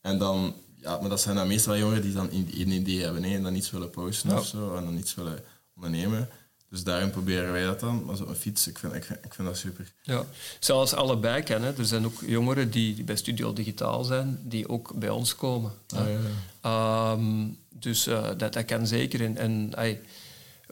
En 0.00 0.18
dan, 0.18 0.54
ja, 0.76 0.98
maar 1.00 1.08
dat 1.08 1.20
zijn 1.20 1.36
dan 1.36 1.48
meestal 1.48 1.76
jongeren 1.76 2.02
die 2.02 2.12
dan 2.12 2.28
een 2.30 2.70
idee 2.70 3.02
hebben 3.02 3.22
nee, 3.22 3.34
en 3.36 3.42
dan 3.42 3.54
iets 3.54 3.70
willen 3.70 3.90
posten 3.90 4.38
of 4.38 4.46
zo. 4.46 4.76
En 4.76 4.84
dan 4.84 4.96
iets 4.96 5.14
willen 5.14 5.44
ondernemen. 5.74 6.28
Dus 6.68 6.84
daarin 6.84 7.10
proberen 7.10 7.52
wij 7.52 7.64
dat 7.64 7.80
dan. 7.80 8.04
Maar 8.04 8.16
zo'n 8.16 8.34
fiets, 8.34 8.66
ik 8.66 8.78
vind, 8.78 8.94
ik, 8.94 9.04
vind, 9.04 9.24
ik 9.24 9.34
vind 9.34 9.48
dat 9.48 9.56
super. 9.56 9.92
Ja, 10.02 10.24
zelfs 10.58 10.92
allebei 10.94 11.42
kennen. 11.42 11.78
Er 11.78 11.86
zijn 11.86 12.04
ook 12.04 12.20
jongeren 12.26 12.70
die, 12.70 13.04
bij 13.04 13.16
Studio 13.16 13.52
Digitaal 13.52 14.04
zijn, 14.04 14.38
die 14.42 14.68
ook 14.68 14.92
bij 14.94 15.10
ons 15.10 15.36
komen. 15.36 15.72
Ah, 15.94 16.06
ja, 16.06 16.18
ja. 16.62 17.12
Um, 17.12 17.58
dus 17.68 18.08
uh, 18.08 18.28
dat, 18.36 18.52
dat 18.52 18.64
kan 18.64 18.86
zeker. 18.86 19.24
En, 19.24 19.36
en 19.36 19.74
ay, 19.74 20.00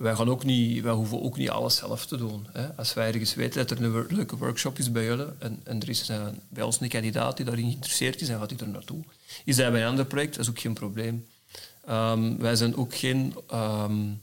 wij, 0.00 0.14
gaan 0.14 0.30
ook 0.30 0.44
niet, 0.44 0.82
wij 0.82 0.92
hoeven 0.92 1.22
ook 1.22 1.36
niet 1.36 1.50
alles 1.50 1.76
zelf 1.76 2.06
te 2.06 2.16
doen. 2.16 2.46
Hè. 2.52 2.74
Als 2.76 2.94
wij 2.94 3.06
ergens 3.06 3.34
weten 3.34 3.66
dat 3.66 3.78
er 3.78 3.84
een 3.84 4.06
leuke 4.08 4.36
workshop 4.36 4.78
is 4.78 4.92
bij 4.92 5.04
jullie 5.04 5.26
en, 5.38 5.60
en 5.64 5.80
er 5.80 5.88
is 5.88 6.10
bij 6.48 6.62
ons 6.62 6.80
een 6.80 6.88
kandidaat 6.88 7.36
die 7.36 7.46
daarin 7.46 7.64
geïnteresseerd 7.64 8.20
is, 8.20 8.28
dan 8.28 8.38
gaat 8.38 8.50
hij 8.50 8.58
er 8.58 8.68
naartoe. 8.68 9.02
Is 9.44 9.56
hij 9.56 9.70
bij 9.70 9.82
een 9.82 9.88
ander 9.88 10.04
project, 10.04 10.36
dat 10.36 10.44
is 10.44 10.50
ook 10.50 10.58
geen 10.58 10.72
probleem. 10.74 11.26
Um, 11.88 12.38
wij 12.38 12.56
zijn 12.56 12.76
ook 12.76 12.94
geen... 12.94 13.34
Um, 13.52 14.20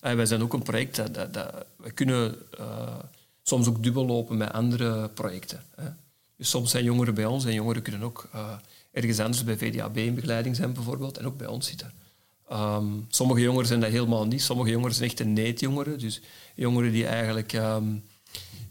en 0.00 0.16
wij 0.16 0.26
zijn 0.26 0.42
ook 0.42 0.52
een 0.52 0.62
project 0.62 0.96
dat, 0.96 1.14
dat, 1.14 1.34
dat 1.34 1.54
we 1.76 1.90
kunnen 1.90 2.36
uh, 2.60 2.94
soms 3.42 3.68
ook 3.68 3.82
dubbel 3.82 4.06
lopen 4.06 4.36
met 4.36 4.52
andere 4.52 5.08
projecten. 5.08 5.62
Hè. 5.74 5.88
Dus 6.36 6.50
soms 6.50 6.70
zijn 6.70 6.84
jongeren 6.84 7.14
bij 7.14 7.26
ons 7.26 7.44
en 7.44 7.54
jongeren 7.54 7.82
kunnen 7.82 8.02
ook 8.02 8.28
uh, 8.34 8.52
ergens 8.92 9.18
anders 9.18 9.44
bij 9.44 9.58
VDAB 9.58 9.96
in 9.96 10.14
begeleiding 10.14 10.56
zijn 10.56 10.72
bijvoorbeeld 10.72 11.18
en 11.18 11.26
ook 11.26 11.36
bij 11.36 11.46
ons 11.46 11.66
zitten. 11.66 11.92
Um, 12.52 13.06
sommige 13.08 13.40
jongeren 13.40 13.66
zijn 13.66 13.80
dat 13.80 13.90
helemaal 13.90 14.26
niet. 14.26 14.42
Sommige 14.42 14.70
jongeren 14.70 14.94
zijn 14.94 15.08
echt 15.08 15.20
een 15.20 15.32
neetjongeren. 15.32 15.98
Dus 15.98 16.20
jongeren 16.54 16.92
die 16.92 17.06
eigenlijk 17.06 17.52
um, 17.52 18.02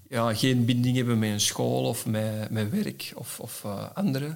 ja, 0.09 0.33
geen 0.33 0.65
binding 0.65 0.95
hebben 0.95 1.19
met 1.19 1.29
een 1.29 1.41
school 1.41 1.83
of 1.83 2.05
met, 2.05 2.49
met 2.49 2.69
werk 2.69 3.11
of, 3.15 3.39
of 3.39 3.63
uh, 3.65 3.83
andere. 3.93 4.35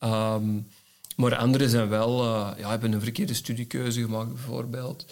Um, 0.00 0.66
maar 1.16 1.36
anderen 1.36 1.68
zijn 1.68 1.88
wel, 1.88 2.24
uh, 2.24 2.50
ja, 2.58 2.70
hebben 2.70 2.92
een 2.92 3.00
verkeerde 3.00 3.34
studiekeuze 3.34 4.00
gemaakt 4.00 4.32
bijvoorbeeld. 4.32 5.06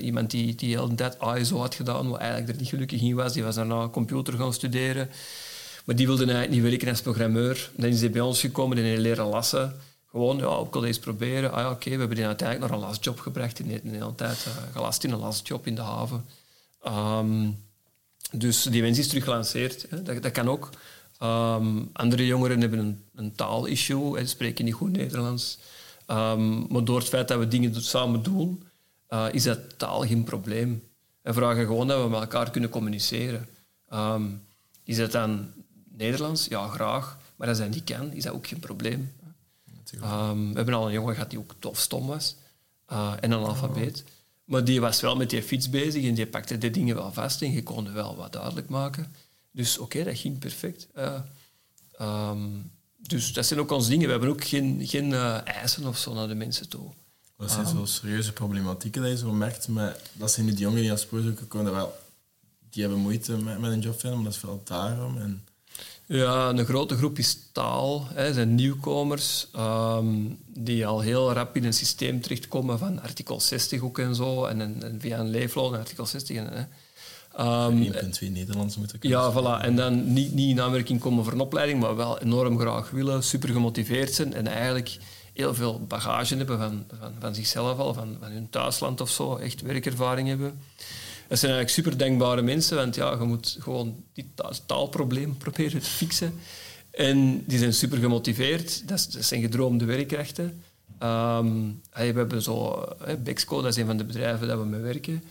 Iemand 0.00 0.30
die, 0.30 0.54
die 0.54 0.68
heel 0.68 0.94
dat 0.94 1.16
ISO 1.36 1.58
had 1.58 1.74
gedaan, 1.74 2.08
wat 2.08 2.20
eigenlijk 2.20 2.50
er 2.50 2.56
niet 2.58 2.68
gelukkig 2.68 3.00
in 3.00 3.14
was. 3.14 3.32
Die 3.32 3.42
was 3.42 3.54
daarna 3.54 3.88
computer 3.88 4.34
gaan 4.34 4.52
studeren. 4.52 5.10
Maar 5.84 5.96
die 5.96 6.06
wilde 6.06 6.24
eigenlijk 6.24 6.54
niet 6.54 6.70
werken 6.70 6.88
als 6.88 7.02
programmeur. 7.02 7.70
Dan 7.76 7.90
is 7.90 8.00
hij 8.00 8.10
bij 8.10 8.20
ons 8.20 8.40
gekomen 8.40 8.76
en 8.78 8.84
hij 8.84 8.98
leren 8.98 9.26
lassen. 9.26 9.74
Gewoon, 10.16 10.36
ja, 10.36 10.70
wil 10.70 10.80
deze 10.80 11.00
proberen. 11.00 11.52
Ah 11.52 11.58
ja, 11.58 11.70
oké, 11.70 11.90
we 11.90 11.96
hebben 11.96 12.16
die 12.16 12.26
uiteindelijk 12.26 12.70
naar 12.70 12.80
een 12.80 12.86
lastjob 12.86 13.20
gebracht. 13.20 13.58
Heeft 13.58 13.84
een 13.84 13.90
hele 13.90 14.14
tijd 14.14 14.46
uh, 14.48 14.72
gelast 14.72 15.04
in 15.04 15.10
een 15.10 15.18
lastjob 15.18 15.66
in 15.66 15.74
de 15.74 15.80
haven. 15.80 16.24
Um, 16.86 17.64
dus 18.30 18.62
die 18.62 18.82
mens 18.82 18.98
is 18.98 19.08
terug 19.08 19.24
gelanceerd. 19.24 19.86
Hè. 19.90 20.02
Dat, 20.02 20.22
dat 20.22 20.32
kan 20.32 20.48
ook. 20.48 20.70
Um, 21.22 21.90
andere 21.92 22.26
jongeren 22.26 22.60
hebben 22.60 22.78
een, 22.78 23.04
een 23.14 23.34
taalissue. 23.34 24.18
Ze 24.18 24.26
spreken 24.26 24.64
niet 24.64 24.74
goed 24.74 24.92
Nederlands. 24.92 25.58
maar 26.68 26.84
door 26.84 26.98
het 26.98 27.08
feit 27.08 27.28
dat 27.28 27.38
we 27.38 27.48
dingen 27.48 27.82
samen 27.84 28.22
doen, 28.22 28.62
uh, 29.10 29.26
is 29.30 29.42
dat 29.42 29.78
taal 29.78 30.06
geen 30.06 30.24
probleem. 30.24 30.82
We 31.22 31.32
vragen 31.32 31.66
gewoon 31.66 31.86
dat 31.86 32.02
we 32.02 32.08
met 32.08 32.20
elkaar 32.20 32.50
kunnen 32.50 32.70
communiceren. 32.70 33.48
Is 34.84 34.96
dat 34.96 35.12
dan 35.12 35.52
Nederlands? 35.88 36.46
Ja, 36.48 36.68
graag. 36.68 37.18
Maar 37.36 37.48
als 37.48 37.58
hij 37.58 37.68
niet 37.68 37.84
kan, 37.84 38.12
is 38.12 38.22
dat 38.22 38.32
ook 38.32 38.46
geen 38.46 38.58
probleem. 38.58 39.12
Um, 39.94 40.48
we 40.48 40.56
hebben 40.56 40.74
al 40.74 40.86
een 40.86 40.92
jongen 40.92 41.14
gehad 41.14 41.30
die 41.30 41.38
ook 41.38 41.54
tof 41.58 41.78
stom 41.80 42.06
was. 42.06 42.36
Uh, 42.92 43.12
en 43.20 43.30
een 43.30 43.44
alfabeet. 43.44 44.04
Maar 44.44 44.64
die 44.64 44.80
was 44.80 45.00
wel 45.00 45.16
met 45.16 45.30
die 45.30 45.42
fiets 45.42 45.70
bezig 45.70 46.04
en 46.04 46.14
die 46.14 46.26
pakte 46.26 46.58
de 46.58 46.70
dingen 46.70 46.94
wel 46.94 47.12
vast 47.12 47.42
en 47.42 47.52
je 47.52 47.62
kon 47.62 47.92
wel 47.92 48.16
wat 48.16 48.32
duidelijk 48.32 48.68
maken. 48.68 49.14
Dus 49.50 49.78
oké, 49.78 49.82
okay, 49.82 50.04
dat 50.12 50.20
ging 50.20 50.38
perfect. 50.38 50.86
Uh, 50.96 51.20
um, 52.00 52.70
dus 52.96 53.32
dat 53.32 53.46
zijn 53.46 53.60
ook 53.60 53.70
onze 53.70 53.88
dingen. 53.88 54.04
We 54.04 54.10
hebben 54.10 54.30
ook 54.30 54.44
geen, 54.44 54.86
geen 54.86 55.10
uh, 55.10 55.46
eisen 55.46 55.86
of 55.86 55.98
zo 55.98 56.14
naar 56.14 56.28
de 56.28 56.34
mensen 56.34 56.68
toe. 56.68 56.90
Wat 57.36 57.50
zijn 57.50 57.66
zo 57.66 57.84
serieuze 57.84 58.32
problematieken 58.32 59.02
dat 59.02 59.10
je 59.10 59.16
zo 59.16 59.32
merkt? 59.32 59.68
Met, 59.68 60.00
dat 60.12 60.30
zijn 60.30 60.46
nu 60.46 60.52
die 60.52 60.60
jongeren 60.60 60.82
die 60.82 60.92
aan 60.92 60.98
spoorzoeken 60.98 61.48
komen, 61.48 61.72
wel, 61.72 61.98
die 62.70 62.82
hebben 62.82 63.00
moeite 63.00 63.36
met, 63.36 63.58
met 63.58 63.72
een 63.72 63.80
job 63.80 64.00
vinden, 64.00 64.18
maar 64.18 64.24
dat 64.24 64.34
is 64.34 64.40
vooral 64.40 64.60
daarom. 64.64 65.18
En... 65.18 65.45
Ja, 66.08 66.48
een 66.48 66.64
grote 66.64 66.96
groep 66.96 67.18
is 67.18 67.38
taal. 67.52 68.06
Hè, 68.14 68.32
zijn 68.32 68.54
nieuwkomers 68.54 69.46
um, 69.56 70.38
die 70.46 70.86
al 70.86 71.00
heel 71.00 71.32
rap 71.32 71.56
in 71.56 71.64
een 71.64 71.72
systeem 71.72 72.20
terechtkomen 72.20 72.78
van 72.78 73.02
artikel 73.02 73.40
60 73.40 73.82
ook 73.82 73.98
en 73.98 74.14
zo. 74.14 74.44
En, 74.44 74.60
en, 74.60 74.96
via 75.00 75.18
een 75.18 75.30
leefloon 75.30 75.74
artikel 75.74 76.06
60. 76.06 76.36
En, 76.36 76.48
hè. 76.52 76.64
Um, 77.66 77.92
1,2 77.92 78.30
Nederlands 78.30 78.76
moeten 78.76 78.98
kunnen. 78.98 79.18
Ja, 79.18 79.32
voilà. 79.32 79.64
En 79.64 79.76
dan 79.76 80.12
niet, 80.12 80.32
niet 80.32 80.50
in 80.50 80.60
aanmerking 80.60 81.00
komen 81.00 81.24
voor 81.24 81.32
een 81.32 81.40
opleiding, 81.40 81.80
maar 81.80 81.96
wel 81.96 82.20
enorm 82.20 82.58
graag 82.58 82.90
willen, 82.90 83.22
super 83.22 83.48
gemotiveerd 83.48 84.12
zijn 84.12 84.34
en 84.34 84.46
eigenlijk 84.46 84.98
heel 85.32 85.54
veel 85.54 85.84
bagage 85.88 86.36
hebben 86.36 86.58
van, 86.58 86.84
van, 87.00 87.12
van 87.18 87.34
zichzelf 87.34 87.78
al, 87.78 87.94
van, 87.94 88.16
van 88.20 88.30
hun 88.30 88.50
thuisland 88.50 89.00
of 89.00 89.10
zo, 89.10 89.36
echt 89.36 89.62
werkervaring 89.62 90.28
hebben. 90.28 90.60
Dat 91.28 91.38
zijn 91.38 91.52
eigenlijk 91.52 91.70
super 91.70 91.98
denkbare 91.98 92.42
mensen, 92.42 92.76
want 92.76 92.94
ja, 92.94 93.12
je 93.12 93.24
moet 93.24 93.56
gewoon 93.60 94.04
die 94.12 94.30
taalprobleem 94.66 95.36
proberen 95.36 95.80
te 95.80 95.90
fixen. 95.90 96.34
En 96.90 97.44
die 97.46 97.58
zijn 97.58 97.74
super 97.74 97.98
gemotiveerd, 97.98 98.88
dat, 98.88 99.16
zijn 99.18 99.40
gedroomde 99.40 99.84
werkrechten. 99.84 100.62
Um, 101.02 101.80
we 101.92 102.02
hebben 102.02 102.42
zo, 102.42 102.84
Bexco, 103.22 103.62
dat 103.62 103.70
is 103.70 103.76
een 103.76 103.86
van 103.86 103.96
de 103.96 104.04
bedrijven 104.04 104.48
dat 104.48 104.58
we 104.58 104.64
mee 104.64 104.80
werken. 104.80 105.22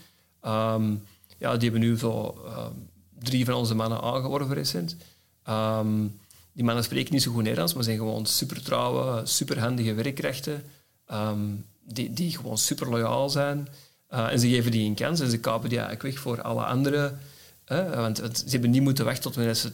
Um, 0.46 1.02
ja, 1.38 1.56
die 1.56 1.70
hebben 1.70 1.88
nu 1.88 1.98
zo 1.98 2.38
um, 2.46 2.88
drie 3.18 3.44
van 3.44 3.54
onze 3.54 3.74
mannen 3.74 4.00
aangeworven 4.00 4.54
recent. 4.54 4.96
Die 6.52 6.64
mannen 6.64 6.84
spreken 6.84 7.12
niet 7.12 7.22
zo 7.22 7.32
goed 7.32 7.42
Nederlands, 7.42 7.74
maar 7.74 7.84
zijn 7.84 7.98
gewoon 7.98 8.26
super 8.26 8.62
trouwe, 8.62 9.26
super 9.26 9.60
handige 9.60 9.94
werkrechten. 9.94 10.62
Die, 11.84 12.12
die 12.12 12.36
gewoon 12.36 12.58
super 12.58 12.90
loyaal 12.90 13.30
zijn. 13.30 13.68
Uh, 14.10 14.32
en 14.32 14.40
ze 14.40 14.48
geven 14.48 14.70
die 14.70 14.88
een 14.88 14.94
kans 14.94 15.20
en 15.20 15.30
ze 15.30 15.38
kapen 15.38 15.68
die 15.68 15.78
eigenlijk 15.78 16.14
weg 16.14 16.22
voor 16.22 16.42
alle 16.42 16.64
anderen. 16.64 17.18
Want, 17.94 18.18
want, 18.18 18.38
ze 18.38 18.50
hebben 18.50 18.70
niet 18.70 18.82
moeten 18.82 19.04
wachten 19.04 19.22
tot 19.22 19.34
wanneer 19.34 19.54
ze 19.54 19.70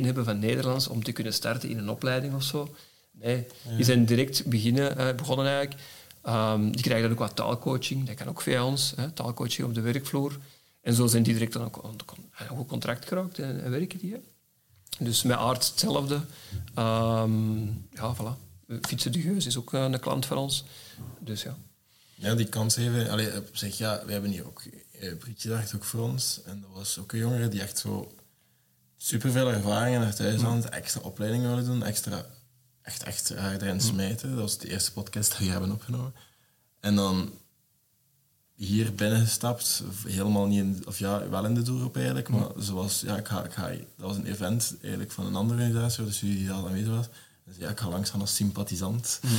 2.1 0.00 0.04
hebben 0.04 0.24
van 0.24 0.38
Nederlands 0.38 0.88
om 0.88 1.02
te 1.02 1.12
kunnen 1.12 1.32
starten 1.32 1.68
in 1.68 1.78
een 1.78 1.90
opleiding 1.90 2.34
of 2.34 2.42
zo. 2.42 2.74
Nee, 3.12 3.46
die 3.76 3.84
zijn 3.84 4.04
direct 4.04 4.46
beginnen, 4.46 5.00
uh, 5.00 5.14
begonnen 5.14 5.46
eigenlijk. 5.46 5.80
Um, 6.28 6.72
die 6.72 6.82
krijgen 6.82 7.02
dan 7.02 7.12
ook 7.12 7.18
wat 7.18 7.36
taalcoaching, 7.36 8.06
dat 8.06 8.14
kan 8.14 8.28
ook 8.28 8.40
via 8.40 8.64
ons, 8.64 8.92
hè, 8.96 9.10
taalcoaching 9.10 9.68
op 9.68 9.74
de 9.74 9.80
werkvloer. 9.80 10.38
En 10.80 10.94
zo 10.94 11.06
zijn 11.06 11.22
die 11.22 11.32
direct 11.32 11.52
dan 11.52 11.64
ook, 11.64 11.84
ook 12.58 12.68
contract 12.68 13.08
geraakt 13.08 13.38
en, 13.38 13.64
en 13.64 13.70
werken 13.70 13.98
die. 13.98 14.12
Hè. 14.12 14.18
Dus 14.98 15.22
met 15.22 15.36
aard 15.36 15.68
hetzelfde. 15.68 16.14
Um, 16.78 17.88
ja, 17.90 18.14
voilà. 18.16 18.46
Fietsen 18.80 19.12
de 19.12 19.20
Geus 19.20 19.46
is 19.46 19.56
ook 19.56 19.74
eh, 19.74 19.82
een 19.82 20.00
klant 20.00 20.26
van 20.26 20.36
ons. 20.36 20.64
Dus 21.18 21.42
ja. 21.42 21.56
Ja, 22.18 22.34
die 22.34 22.48
kans 22.48 22.76
even. 22.76 23.10
Allee, 23.10 23.30
zeg, 23.52 23.78
ja, 23.78 24.02
we 24.06 24.12
hebben 24.12 24.30
hier 24.30 24.46
ook 24.46 24.62
eh, 25.00 25.16
Brietje 25.16 25.48
dacht 25.48 25.74
ook 25.74 25.84
voor 25.84 26.00
ons. 26.00 26.40
En 26.44 26.60
dat 26.60 26.70
was 26.72 26.98
ook 26.98 27.12
een 27.12 27.18
jongere 27.18 27.48
die 27.48 27.60
echt 27.60 27.78
zo 27.78 28.12
superveel 28.96 29.52
ervaringen 29.52 30.04
uit 30.04 30.16
Duitsland, 30.16 30.62
ja. 30.62 30.70
extra 30.70 31.00
opleidingen 31.00 31.48
wilde 31.48 31.64
doen, 31.64 31.84
extra, 31.84 32.26
echt, 32.82 33.02
echt 33.02 33.30
erin 33.30 33.80
smijten. 33.80 34.30
Dat 34.30 34.38
was 34.38 34.58
de 34.58 34.70
eerste 34.70 34.92
podcast 34.92 35.36
die 35.36 35.46
we 35.46 35.52
hebben 35.52 35.72
opgenomen. 35.72 36.14
En 36.80 36.94
dan 36.94 37.32
hier 38.54 38.94
binnengestapt, 38.94 39.82
helemaal 40.06 40.46
niet 40.46 40.58
in, 40.58 40.82
of 40.86 40.98
ja, 40.98 41.28
wel 41.28 41.44
in 41.44 41.54
de 41.54 41.62
doelgroep 41.62 41.96
eigenlijk, 41.96 42.28
maar 42.28 42.48
zoals, 42.56 43.00
ja, 43.00 43.16
ik 43.16 43.28
ga, 43.28 43.44
ik 43.44 43.52
ga, 43.52 43.68
dat 43.68 43.80
was 43.96 44.16
een 44.16 44.26
event 44.26 44.74
eigenlijk 44.80 45.12
van 45.12 45.26
een 45.26 45.34
andere 45.34 45.62
organisatie, 45.62 46.04
dus 46.04 46.20
jullie 46.20 46.50
al 46.50 46.66
aanwezig 46.66 46.94
was. 46.94 47.06
Dus 47.44 47.56
ja, 47.56 47.68
ik 47.68 47.80
ga 47.80 47.88
langs 47.88 48.10
gaan 48.10 48.20
als 48.20 48.34
sympathisant. 48.34 49.20
Mm. 49.22 49.30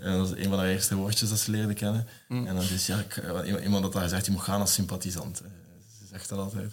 En 0.00 0.18
dat 0.18 0.26
is 0.26 0.44
een 0.44 0.50
van 0.50 0.58
de 0.58 0.68
eerste 0.68 0.94
woordjes 0.94 1.28
dat 1.28 1.38
ze 1.38 1.50
leerden 1.50 1.74
kennen. 1.74 2.06
Mm. 2.28 2.46
En 2.46 2.54
dan 2.54 2.64
is 2.64 2.86
ja, 2.86 2.98
ik, 2.98 3.16
iemand 3.62 3.82
had 3.82 3.92
daar 3.92 4.02
gezegd, 4.02 4.26
je 4.26 4.32
moet 4.32 4.40
gaan 4.40 4.60
als 4.60 4.72
sympathisant. 4.72 5.36
Ze 5.98 6.06
zegt 6.10 6.28
dat 6.28 6.38
altijd. 6.38 6.72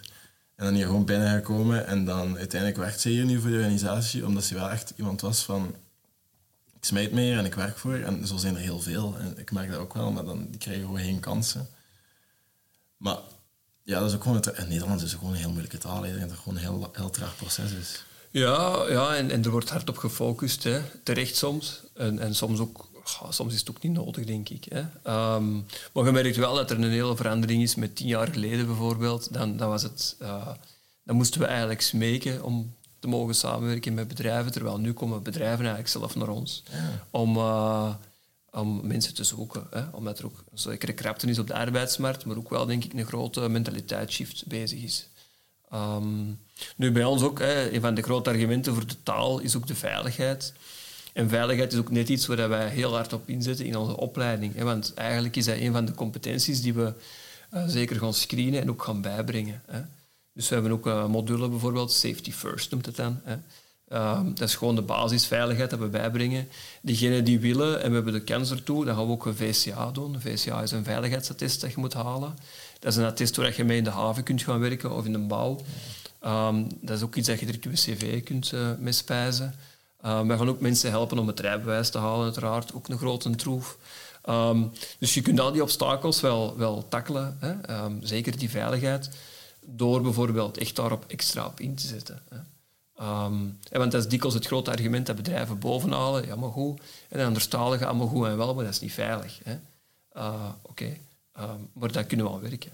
En 0.56 0.66
dan 0.66 0.74
hier 0.74 0.86
gewoon 0.86 1.06
binnengekomen 1.06 1.88
en 1.88 2.06
dan 2.06 2.38
uiteindelijk 2.38 2.80
werkt 2.80 3.02
ze 3.02 3.10
hier 3.10 3.26
nu 3.26 3.40
voor 3.40 3.50
de 3.50 3.56
organisatie, 3.56 4.26
omdat 4.26 4.44
ze 4.44 4.54
wel 4.54 4.70
echt 4.70 4.94
iemand 4.96 5.22
was 5.22 5.44
van 5.44 5.76
ik 6.78 6.86
smijt 6.86 7.12
meer 7.12 7.38
en 7.38 7.46
ik 7.46 7.54
werk 7.54 7.78
voor. 7.78 7.96
En 7.96 8.28
zo 8.28 8.38
zijn 8.38 8.56
er 8.56 8.62
heel 8.62 8.80
veel. 8.80 9.16
En 9.20 9.38
ik 9.38 9.52
merk 9.52 9.72
dat 9.72 9.80
ook 9.80 9.94
wel, 9.94 10.12
maar 10.12 10.26
dan, 10.26 10.48
die 10.50 10.60
krijgen 10.60 10.84
gewoon 10.84 11.00
geen 11.00 11.20
kansen. 11.20 11.68
Maar 12.98 13.18
ja, 13.84 14.00
dat 14.00 14.10
is 14.10 14.16
ook 14.16 14.22
gewoon 14.22 14.38
het, 14.38 14.52
en 14.52 14.68
Nederlands 14.68 15.04
is 15.04 15.14
gewoon 15.14 15.32
een 15.32 15.40
heel 15.40 15.50
moeilijke 15.50 15.78
taal. 15.78 16.06
Ik 16.06 16.10
denk 16.10 16.22
dat 16.22 16.30
het 16.30 16.40
gewoon 16.40 16.56
een 16.56 16.64
heel, 16.64 16.90
heel 16.94 17.10
traag 17.10 17.36
proces 17.36 17.72
is. 17.72 18.04
Ja, 18.30 18.86
ja 18.90 19.16
en, 19.16 19.32
en 19.32 19.44
er 19.44 19.52
wordt 19.52 19.70
hard 19.70 19.90
op 19.90 19.98
gefocust. 19.98 20.64
Hè. 20.64 20.82
Terecht 21.04 21.36
soms. 21.36 21.82
En, 21.94 22.20
en 22.20 22.36
soms 22.36 22.60
ook 22.60 22.90
soms 23.30 23.54
is 23.54 23.60
het 23.60 23.70
ook 23.70 23.82
niet 23.82 23.92
nodig, 23.92 24.26
denk 24.26 24.50
ik. 24.50 24.66
Hè. 24.70 24.80
Um, 25.36 25.66
maar 25.94 26.06
je 26.06 26.12
merkt 26.12 26.36
wel 26.36 26.56
dat 26.56 26.72
er 26.72 26.78
een 26.78 26.92
hele 26.92 27.16
verandering 27.16 27.62
is 27.62 27.76
met 27.76 27.96
tien 27.96 28.08
jaar 28.08 28.28
geleden 28.28 28.66
bijvoorbeeld. 28.66 29.34
Dan, 29.34 29.58
dan, 29.58 29.70
was 29.70 29.84
het, 29.84 30.16
uh, 30.22 30.48
dan 31.04 31.16
moesten 31.16 31.42
we 31.42 31.48
eigenlijk 31.48 31.82
smeken 31.82 32.44
om 32.44 32.76
te 33.00 33.08
mogen 33.08 33.36
samenwerken 33.36 33.94
met 33.94 34.08
bedrijven, 34.08 34.52
terwijl 34.52 34.78
nu 34.78 34.94
komen 34.94 35.24
bedrijven 35.24 35.60
eigenlijk 35.60 35.88
zelf 35.88 36.16
naar 36.16 36.30
ons. 36.30 36.64
Ja. 36.72 37.06
Om, 37.12 37.38
uh, 37.38 37.94
om 38.52 38.88
mensen 38.88 39.14
te 39.14 39.24
zoeken. 39.24 39.68
Hè? 39.70 39.84
Omdat 39.92 40.20
er 40.20 40.26
ook 40.26 40.44
een 40.52 40.58
zekere 40.60 40.94
krapte 40.94 41.28
is 41.28 41.40
op 41.40 41.48
de 41.48 41.54
arbeidsmarkt, 41.54 42.26
maar 42.26 42.38
ook 42.38 42.50
wel, 42.50 42.66
denk 42.66 42.84
ik, 42.84 42.94
een 42.94 43.06
grote 43.06 43.50
mentaliteitsshift 43.50 44.46
bezig 44.46 44.82
is. 44.82 45.08
Um, 45.74 46.40
nu, 46.76 46.92
bij 46.92 47.04
ons 47.04 47.22
ook, 47.22 47.40
hè, 47.40 47.72
een 47.72 47.82
van 47.82 47.96
de 47.96 48.02
grote 48.02 48.30
argumenten 48.30 48.74
voor 48.74 48.88
de 48.88 49.04
taal 49.04 49.40
is 49.40 49.56
ook 49.56 49.68
de 49.68 49.76
veiligheid. 49.76 50.54
En 51.18 51.30
veiligheid 51.30 51.74
is 51.74 51.80
ook 51.80 51.92
net 51.92 52.10
iets 52.10 52.26
waar 52.26 52.50
wij 52.50 52.70
heel 52.70 52.94
hard 52.94 53.14
op 53.14 53.30
inzetten 53.30 53.66
in 53.66 53.78
onze 53.78 53.98
opleiding. 53.98 54.56
Hè? 54.56 54.64
Want 54.64 54.94
eigenlijk 54.94 55.36
is 55.36 55.46
dat 55.46 55.58
een 55.58 55.72
van 55.72 55.86
de 55.86 55.94
competenties 55.94 56.62
die 56.62 56.74
we 56.74 56.94
uh, 57.54 57.64
zeker 57.68 57.96
gaan 57.96 58.14
screenen 58.14 58.62
en 58.62 58.70
ook 58.70 58.84
gaan 58.84 59.02
bijbrengen. 59.02 59.62
Hè? 59.66 59.80
Dus 60.34 60.50
we 60.50 60.54
hebben 60.54 60.72
ook 60.72 60.86
een 60.86 61.12
module 61.12 61.50
bijvoorbeeld, 61.50 61.92
Safety 61.92 62.32
First 62.32 62.72
noemt 62.72 62.86
het 62.86 62.96
dan. 62.96 63.20
Hè? 63.24 63.36
Ehm, 63.88 64.34
dat 64.34 64.48
is 64.48 64.56
gewoon 64.56 64.76
de 64.76 64.82
basisveiligheid 64.82 65.70
dat 65.70 65.80
we 65.80 65.88
bijbrengen. 65.88 66.48
Diegenen 66.82 67.24
die 67.24 67.40
willen, 67.40 67.82
en 67.82 67.90
we 67.90 67.96
hebben 67.96 68.14
de 68.14 68.24
kans 68.24 68.52
ertoe, 68.52 68.86
dan 68.86 68.96
gaan 68.96 69.06
we 69.06 69.12
ook 69.12 69.26
een 69.26 69.36
VCA 69.36 69.92
doen. 69.92 70.14
Een 70.14 70.22
VCA 70.22 70.62
is 70.62 70.72
een 70.72 70.84
veiligheidsattest 70.84 71.62
dat 71.62 71.72
je 71.72 71.80
moet 71.80 71.94
halen. 71.94 72.36
Dat 72.80 72.92
is 72.92 72.98
een 72.98 73.06
attest 73.06 73.36
waar 73.36 73.54
je 73.56 73.64
mee 73.64 73.78
in 73.78 73.84
de 73.84 73.90
haven 73.90 74.24
kunt 74.24 74.44
gaan 74.44 74.60
werken 74.60 74.92
of 74.92 75.06
in 75.06 75.12
de 75.12 75.20
bouw. 75.20 75.60
Ehm, 76.20 76.64
dat 76.82 76.98
is 76.98 77.04
ook 77.04 77.16
iets 77.16 77.28
dat 77.28 77.40
je 77.40 77.46
direct 77.46 77.64
je 77.64 77.94
cv 77.94 78.24
kunt 78.24 78.52
uh, 78.52 78.70
mee 78.80 78.94
spijzen. 78.94 79.56
Um, 80.08 80.28
we 80.28 80.38
gaan 80.38 80.50
ook 80.50 80.60
mensen 80.60 80.90
helpen 80.90 81.20
om 81.20 81.28
het 81.28 81.40
rijbewijs 81.40 81.90
te 81.90 81.98
halen, 81.98 82.24
uiteraard. 82.24 82.74
Ook 82.74 82.88
een 82.88 82.98
grote 82.98 83.36
troef. 83.36 83.78
dus 85.00 85.14
je 85.14 85.22
kunt 85.22 85.40
al 85.40 85.52
die 85.52 85.62
obstakels 85.62 86.22
wel, 86.22 86.58
wel 86.58 86.88
tackelen. 86.88 87.38
Hè? 87.40 87.56
zeker 88.02 88.38
die 88.38 88.50
veiligheid. 88.50 89.10
Door 89.62 90.02
bijvoorbeeld 90.02 90.58
echt 90.58 90.76
daarop 90.76 91.06
extra 91.08 91.46
op 91.46 91.60
in 91.60 91.76
te 91.76 91.88
zetten. 91.88 92.22
Hè? 92.30 92.38
Um, 93.02 93.60
want 93.70 93.92
dat 93.92 94.02
is 94.02 94.08
dikwijls 94.08 94.36
het 94.36 94.46
grote 94.46 94.72
argument 94.72 95.06
dat 95.06 95.16
bedrijven 95.16 95.60
bovenhalen. 95.60 96.26
Ja, 96.26 96.36
maar 96.36 96.50
goed. 96.50 96.82
En 97.10 97.26
anderstaligen 97.26 97.88
allemaal 97.88 98.08
goed 98.08 98.26
en 98.26 98.38
wel, 98.38 98.54
maar 98.54 98.64
dat 98.64 98.74
is 98.74 98.80
niet 98.80 98.94
veilig. 98.94 99.40
Uh, 100.18 100.50
Oké. 100.62 100.98
Maar 101.74 101.92
dat 101.92 102.08
kunnen 102.08 102.26
we 102.26 102.32
al 102.32 102.42
werken. 102.42 102.72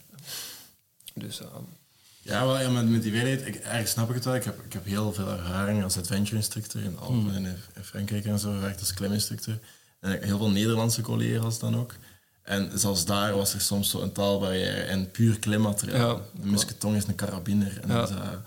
Dus. 1.13 1.42
Ja, 2.24 2.46
wel, 2.46 2.60
ja, 2.60 2.70
met, 2.70 2.89
met 2.89 3.03
die 3.03 3.12
veiligheid, 3.12 3.48
ik, 3.48 3.62
eigenlijk 3.62 3.88
snap 3.88 4.10
ik 4.10 4.15
het 4.15 4.25
wel. 4.25 4.36
Ik 4.36 4.44
heb, 4.44 4.65
ik 4.65 4.74
heb 4.74 4.86
heel 4.86 5.13
veel 5.13 5.27
ervaring 5.27 5.84
als 5.84 5.98
adventure 5.98 6.36
instructor 6.36 6.82
in 6.82 6.98
Alpen 7.00 7.20
hmm. 7.20 7.36
en 7.36 7.46
in 7.46 7.84
Frankrijk 7.84 8.25
en 8.25 8.39
zo 8.39 8.51
gewerkt 8.51 8.80
als 8.80 8.94
kliminstructor. 8.94 9.60
En 10.00 10.24
heel 10.24 10.38
veel 10.38 10.50
Nederlandse 10.50 11.01
collega's 11.01 11.60
dan 11.60 11.77
ook. 11.77 11.94
En 12.44 12.72
zelfs 12.80 13.06
daar 13.06 13.36
was 13.36 13.53
er 13.53 13.62
soms 13.62 13.89
zo 13.89 14.01
een 14.01 14.12
taalbarrière 14.12 14.82
en 14.82 15.12
puur 15.12 15.39
klimmateriaal. 15.39 16.15
Ja, 16.15 16.42
een 16.42 16.50
musketong 16.50 16.96
is 16.96 17.08
een 17.08 17.15
karabiner. 17.15 17.80
En 17.82 17.89
ja. 17.89 18.44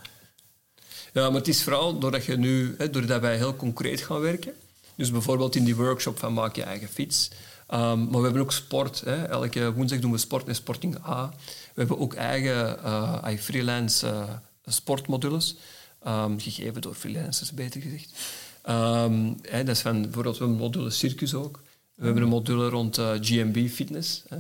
Ja, 1.13 1.31
maar 1.31 1.39
het 1.39 1.49
is 1.49 1.63
vooral 1.63 1.99
doordat, 1.99 2.25
je 2.25 2.37
nu, 2.37 2.75
hè, 2.79 2.91
doordat 2.91 3.21
wij 3.21 3.37
heel 3.37 3.57
concreet 3.57 4.01
gaan 4.01 4.21
werken. 4.21 4.53
Dus 4.95 5.11
bijvoorbeeld 5.11 5.57
in 5.57 5.65
die 5.65 5.77
workshop 5.77 6.19
van 6.19 6.33
maak 6.33 6.57
je 6.57 6.63
eigen 6.63 6.89
fiets. 6.89 7.31
Um, 7.75 8.05
maar 8.05 8.19
we 8.19 8.23
hebben 8.23 8.43
ook 8.43 8.53
sport. 8.53 9.01
Hè. 9.01 9.25
Elke 9.25 9.73
woensdag 9.73 9.99
doen 9.99 10.13
we 10.13 10.19
sport 10.19 10.47
met 10.47 10.57
Sporting 10.57 10.97
A. 11.07 11.33
We 11.77 11.83
hebben 11.83 11.99
ook 11.99 12.15
eigen 12.15 12.79
uh, 12.85 13.37
freelance 13.39 14.07
uh, 14.07 14.29
sportmodules. 14.65 15.57
Um, 16.07 16.41
gegeven 16.41 16.81
door 16.81 16.95
freelancers, 16.95 17.53
beter 17.53 17.81
gezegd. 17.81 18.11
Um, 18.69 19.39
hè, 19.43 19.65
dat 19.65 19.77
is 19.77 19.81
van, 19.81 20.03
bijvoorbeeld, 20.03 20.39
we 20.39 20.45
een 20.45 20.57
module 20.57 20.91
circus 20.91 21.35
ook. 21.35 21.63
We 21.95 22.05
hebben 22.05 22.23
een 22.23 22.29
module 22.29 22.69
rond 22.69 22.99
uh, 22.99 23.11
GMB 23.21 23.69
fitness. 23.69 24.23
Hè. 24.29 24.39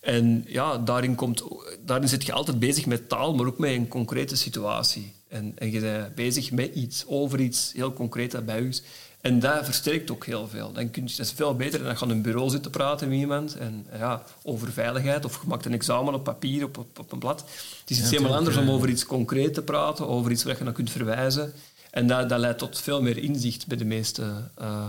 En 0.00 0.44
ja, 0.46 0.78
daarin, 0.78 1.14
komt, 1.14 1.42
daarin 1.80 2.08
zit 2.08 2.26
je 2.26 2.32
altijd 2.32 2.58
bezig 2.58 2.86
met 2.86 3.08
taal, 3.08 3.34
maar 3.34 3.46
ook 3.46 3.58
met 3.58 3.70
een 3.70 3.88
concrete 3.88 4.36
situatie. 4.36 5.12
En, 5.28 5.52
en 5.58 5.70
je 5.70 5.80
bent 5.80 6.14
bezig 6.14 6.52
met 6.52 6.74
iets, 6.74 7.04
over 7.06 7.40
iets 7.40 7.72
heel 7.72 7.92
concreet 7.92 8.30
dat 8.30 8.44
bij 8.44 8.60
u 8.60 8.68
is. 8.68 8.82
En 9.24 9.38
dat 9.38 9.64
versterkt 9.64 10.10
ook 10.10 10.26
heel 10.26 10.48
veel. 10.48 10.72
Dan 10.72 10.90
kun 10.90 11.02
je, 11.02 11.16
dat 11.16 11.26
is 11.26 11.32
veel 11.32 11.56
beter 11.56 11.82
dan 11.82 11.96
gaan 11.96 12.10
in 12.10 12.16
een 12.16 12.22
bureau 12.22 12.50
zitten 12.50 12.70
praten 12.70 13.08
met 13.08 13.18
iemand 13.18 13.56
en, 13.56 13.86
ja, 13.96 14.22
over 14.42 14.72
veiligheid. 14.72 15.24
Of 15.24 15.40
je 15.42 15.48
maakt 15.48 15.64
een 15.64 15.72
examen 15.72 16.14
op 16.14 16.24
papier, 16.24 16.64
op, 16.64 16.78
op, 16.78 16.98
op 16.98 17.12
een 17.12 17.18
blad. 17.18 17.40
Het 17.80 17.90
is 17.90 17.98
iets 17.98 18.10
helemaal 18.10 18.36
anders 18.36 18.56
om 18.56 18.70
over 18.70 18.88
iets 18.88 19.06
concreet 19.06 19.54
te 19.54 19.62
praten, 19.62 20.08
over 20.08 20.30
iets 20.30 20.44
waar 20.44 20.58
je 20.58 20.64
naar 20.64 20.72
kunt 20.72 20.90
verwijzen. 20.90 21.52
En 21.90 22.06
dat, 22.06 22.28
dat 22.28 22.38
leidt 22.38 22.58
tot 22.58 22.80
veel 22.80 23.02
meer 23.02 23.18
inzicht 23.18 23.66
bij 23.66 23.76
de 23.76 23.84
meeste 23.84 24.22
uh, 24.60 24.86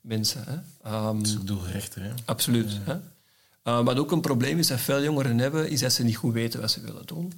mensen. 0.00 0.44
Hè. 0.46 1.08
Um, 1.08 1.22
is 1.22 1.36
ook 1.36 1.46
doelgerichter, 1.46 2.02
hè? 2.02 2.10
Absoluut. 2.24 2.78
Hè. 2.84 2.94
Uh, 3.64 3.84
wat 3.84 3.98
ook 3.98 4.12
een 4.12 4.20
probleem 4.20 4.58
is 4.58 4.66
dat 4.66 4.80
veel 4.80 5.02
jongeren 5.02 5.38
hebben, 5.38 5.70
is 5.70 5.80
dat 5.80 5.92
ze 5.92 6.04
niet 6.04 6.16
goed 6.16 6.32
weten 6.32 6.60
wat 6.60 6.70
ze 6.70 6.80
willen 6.80 7.06
doen. 7.06 7.32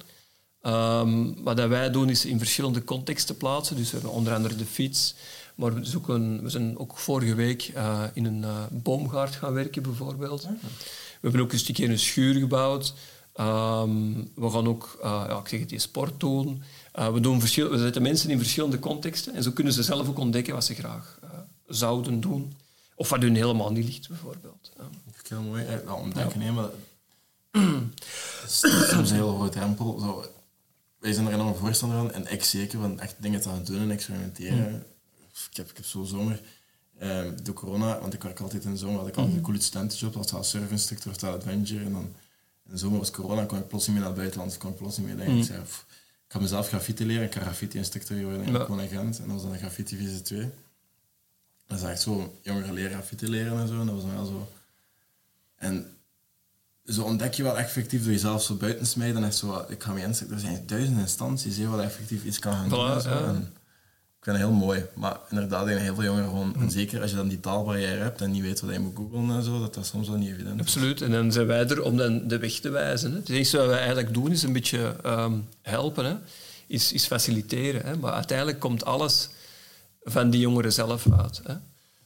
Um, 0.65 1.43
wat 1.43 1.57
dat 1.57 1.69
wij 1.69 1.91
doen 1.91 2.09
is 2.09 2.25
in 2.25 2.37
verschillende 2.37 2.83
contexten 2.83 3.37
plaatsen. 3.37 3.75
Dus 3.75 3.91
we 3.91 3.97
hebben 3.97 4.15
onder 4.15 4.33
andere 4.33 4.55
de 4.55 4.65
fiets, 4.65 5.15
maar 5.55 5.73
we, 5.73 5.85
zoeken, 5.85 6.43
we 6.43 6.49
zijn 6.49 6.77
ook 6.77 6.97
vorige 6.97 7.35
week 7.35 7.71
uh, 7.75 8.03
in 8.13 8.25
een 8.25 8.41
uh, 8.41 8.63
boomgaard 8.71 9.35
gaan 9.35 9.53
werken 9.53 9.81
bijvoorbeeld. 9.81 10.43
We 10.43 10.57
hebben 11.21 11.41
ook 11.41 11.51
een 11.51 11.59
stukje 11.59 11.85
een 11.85 11.99
schuur 11.99 12.33
gebouwd. 12.33 12.93
Um, 13.39 14.31
we 14.35 14.49
gaan 14.49 14.67
ook, 14.67 14.99
ja, 15.01 15.39
ik 15.39 15.47
zeg 15.47 15.59
het, 15.59 15.69
die 15.69 15.79
sport 15.79 16.19
doen. 16.19 16.63
we, 16.91 17.19
doen 17.19 17.39
verschil, 17.39 17.69
we 17.69 17.77
zetten 17.77 18.01
mensen 18.01 18.29
in 18.29 18.37
verschillende 18.37 18.79
contexten 18.79 19.33
en 19.33 19.43
zo 19.43 19.51
kunnen 19.51 19.73
ze 19.73 19.83
zelf 19.83 20.07
ook 20.07 20.19
ontdekken 20.19 20.53
wat 20.53 20.65
ze 20.65 20.73
graag 20.73 21.19
zouden 21.67 22.19
doen. 22.19 22.53
Of 22.95 23.09
wat 23.09 23.21
hun 23.21 23.35
helemaal 23.35 23.71
niet 23.71 23.85
ligt, 23.85 24.07
bijvoorbeeld. 24.07 24.71
Ja. 24.77 24.83
Ik 25.19 25.27
heel 25.27 25.41
mooi. 25.41 25.65
Ja, 25.85 25.93
ontdekken, 25.93 26.41
ja. 26.41 26.51
maar 26.51 26.69
dat 27.51 28.43
is 28.45 28.89
soms 28.89 29.09
een 29.09 29.15
heel 29.15 29.35
groot 29.35 29.51
drempel. 29.51 29.99
Zo, 29.99 30.25
wij 30.99 31.13
zijn 31.13 31.27
er 31.27 31.33
enorm 31.33 31.55
voorstander 31.55 31.97
van, 31.97 32.11
en 32.11 32.31
ik 32.31 32.43
zeker, 32.43 32.79
van 32.79 32.99
echt 32.99 33.15
dingen 33.17 33.41
te 33.41 33.49
gaan 33.49 33.63
doen 33.63 33.81
en 33.81 33.91
experimenteren. 33.91 34.83
Ik 35.51 35.57
heb, 35.57 35.69
ik 35.69 35.75
heb 35.75 35.85
zo 35.85 36.03
zomer, 36.03 36.41
eh, 36.97 37.23
door 37.43 37.55
corona, 37.55 37.99
want 37.99 38.13
ik 38.13 38.23
werk 38.23 38.39
altijd 38.39 38.63
in 38.63 38.71
de 38.71 38.77
zomer, 38.77 38.99
had 38.99 39.07
ik 39.07 39.15
altijd 39.15 39.35
een 39.35 39.41
coole 39.41 39.61
studentenjob 39.61 40.15
als 40.15 40.49
surfinstructor 40.49 41.11
of 41.11 41.23
adventure. 41.23 41.85
En 41.85 41.91
dan 41.91 42.13
in 42.65 42.71
de 42.71 42.77
zomer 42.77 42.99
was 42.99 43.11
corona, 43.11 43.45
kwam 43.45 43.59
ik 43.59 43.67
plots 43.67 43.87
niet 43.87 43.95
meer 43.95 44.05
naar 44.05 44.13
het 44.13 44.19
buitenland, 44.19 44.57
kwam 44.57 44.71
ik 44.71 44.77
plots 44.77 44.97
niet 44.97 45.07
meer 45.07 45.15
denken. 45.15 45.37
Ik 45.37 45.43
zei, 45.43 45.61
ik 45.61 46.37
ga 46.37 46.39
mezelf 46.39 46.67
graffiti 46.67 47.05
leren, 47.05 47.23
ik 47.23 47.33
ga 47.33 47.41
graffiti-instructeur 47.41 48.23
worden 48.23 48.43
in 48.43 48.53
ja. 48.53 48.87
Gent. 48.87 49.19
En 49.19 49.25
dat 49.25 49.33
was 49.33 49.41
dan 49.41 49.51
een 49.51 49.57
graffiti 49.57 49.97
visie 49.97 50.21
2. 50.21 50.49
Dat 51.67 51.77
is 51.77 51.85
echt 51.85 52.01
zo, 52.01 52.39
jongeren 52.41 52.73
leren 52.73 52.91
graffiti 52.91 53.29
leren 53.29 53.59
en 53.59 53.67
zo. 53.67 53.79
En 53.79 53.85
dat 53.85 53.95
was 53.95 54.13
wel 54.13 54.25
zo... 54.25 54.51
En 55.55 55.97
zo 56.85 57.03
ontdek 57.03 57.33
je 57.33 57.43
wel 57.43 57.57
effectief 57.57 58.03
door 58.03 58.11
jezelf 58.11 58.43
zo 58.43 58.55
buiten 58.55 58.85
smijten. 58.85 59.23
En 59.23 59.33
zo, 59.33 59.65
ik 59.67 59.83
ga 59.83 59.95
inzetten. 59.95 60.35
Er 60.35 60.41
zijn 60.41 60.63
duizenden 60.65 61.01
instanties 61.01 61.55
die 61.55 61.67
wel 61.67 61.81
effectief 61.81 62.23
iets 62.23 62.39
kan 62.39 62.53
gaan 62.53 62.69
doen. 62.69 63.47
Ik 64.21 64.27
vind 64.27 64.39
het 64.39 64.47
heel 64.47 64.57
mooi. 64.57 64.85
Maar 64.93 65.19
inderdaad, 65.29 65.67
zijn 65.67 65.77
heel 65.77 65.95
veel 65.95 66.03
jongeren 66.03 66.29
gewoon, 66.29 66.55
en 66.59 66.71
zeker 66.71 67.01
als 67.01 67.09
je 67.09 67.15
dan 67.15 67.27
die 67.27 67.39
taalbarrière 67.39 68.01
hebt 68.01 68.21
en 68.21 68.31
niet 68.31 68.41
weet 68.41 68.61
wat 68.61 68.73
je 68.73 68.79
moet 68.79 68.95
googlen 68.95 69.35
en 69.35 69.43
zo, 69.43 69.59
dat 69.59 69.73
dat 69.73 69.85
soms 69.85 70.07
wel 70.07 70.17
niet 70.17 70.29
evident 70.29 70.55
is. 70.55 70.61
Absoluut. 70.61 71.01
En 71.01 71.11
dan 71.11 71.31
zijn 71.31 71.47
wij 71.47 71.67
er 71.67 71.83
om 71.83 71.97
dan 71.97 72.27
de 72.27 72.37
weg 72.37 72.53
te 72.53 72.69
wijzen. 72.69 73.11
Hè. 73.11 73.17
Het 73.17 73.29
enige 73.29 73.57
wat 73.57 73.65
wij 73.65 73.77
eigenlijk 73.77 74.13
doen 74.13 74.31
is 74.31 74.43
een 74.43 74.53
beetje 74.53 74.95
ehm, 75.03 75.33
helpen, 75.61 76.05
hè. 76.05 76.15
Is, 76.67 76.91
is 76.91 77.05
faciliteren. 77.05 77.85
Hè. 77.85 77.97
Maar 77.97 78.13
uiteindelijk 78.13 78.59
komt 78.59 78.85
alles 78.85 79.29
van 80.03 80.29
die 80.29 80.39
jongeren 80.39 80.73
zelf 80.73 81.11
uit. 81.17 81.41
Hè. 81.43 81.53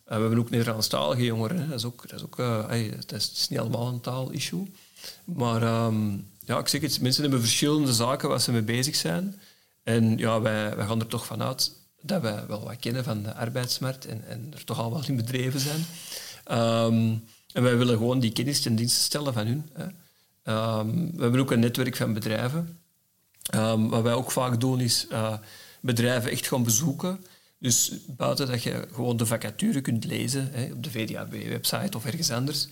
we 0.04 0.14
hebben 0.14 0.40
ook 0.40 0.50
Nederlandstalige 0.50 1.24
jongeren. 1.24 1.60
Hè. 1.60 1.68
Dat 1.68 1.78
is 1.78 1.86
ook, 1.86 2.10
dat 2.10 2.20
is 2.20 2.26
ook 2.26 2.40
uh, 2.40 2.92
dat 2.96 3.12
is, 3.12 3.24
het 3.28 3.38
is 3.38 3.50
niet 3.50 3.60
allemaal 3.60 3.88
een 3.88 4.02
taalissue. 4.02 4.72
Maar 5.24 5.86
um, 5.86 6.30
ja, 6.46 6.60
ik 6.60 6.68
zeg 6.68 6.82
het, 6.82 7.02
mensen 7.02 7.22
hebben 7.22 7.42
verschillende 7.42 7.94
zaken 7.94 8.30
waar 8.30 8.42
ze 8.42 8.52
mee 8.52 8.62
bezig 8.62 8.96
zijn. 8.96 9.40
En 9.84 10.18
ja, 10.18 10.42
wij, 10.42 10.76
wij 10.76 10.86
gaan 10.86 11.00
er 11.00 11.08
toch 11.08 11.26
vanuit 11.26 11.72
dat 12.06 12.22
wij 12.22 12.48
wel 12.48 12.64
wat 12.64 12.80
kennen 12.80 13.04
van 13.04 13.24
de 13.24 13.34
arbeidsmarkt 13.34 14.06
en, 14.06 14.28
en 14.28 14.52
er 14.54 14.64
toch 14.64 14.80
al 14.80 14.92
wel 14.92 15.04
in 15.08 15.16
bedreven 15.16 15.60
zijn. 15.60 15.86
Um, 16.52 17.24
en 17.54 17.64
wij 17.64 17.78
willen 17.78 17.98
gewoon 17.98 18.20
die 18.20 18.32
kennis 18.32 18.62
ten 18.62 18.76
dienste 18.76 19.00
stellen 19.00 19.34
van 19.34 19.48
hun. 19.48 19.70
Hè. 19.74 19.84
Um, 20.80 21.12
we 21.16 21.22
hebben 21.22 21.40
ook 21.40 21.52
een 21.52 21.60
netwerk 21.60 21.96
van 21.96 22.14
bedrijven. 22.14 22.80
wat 23.90 24.02
wij 24.02 24.14
ook 24.14 24.32
vaak 24.32 24.60
doen 24.60 24.80
is 24.80 25.06
uh, 25.12 25.34
bedrijven 25.82 26.32
echt 26.32 26.48
gaan 26.48 26.64
bezoeken 26.64 27.20
dus 27.66 27.92
buiten 28.08 28.48
dat 28.48 28.64
je 28.64 28.88
gewoon 28.94 29.18
de 29.18 29.26
vacature 29.26 29.82
kunt 29.82 30.06
lezen 30.06 30.50
hè, 30.52 30.72
op 30.72 30.84
de 30.84 30.92
VDAB-website 30.92 31.98
of 31.98 32.06
ergens 32.06 32.32
anders, 32.32 32.68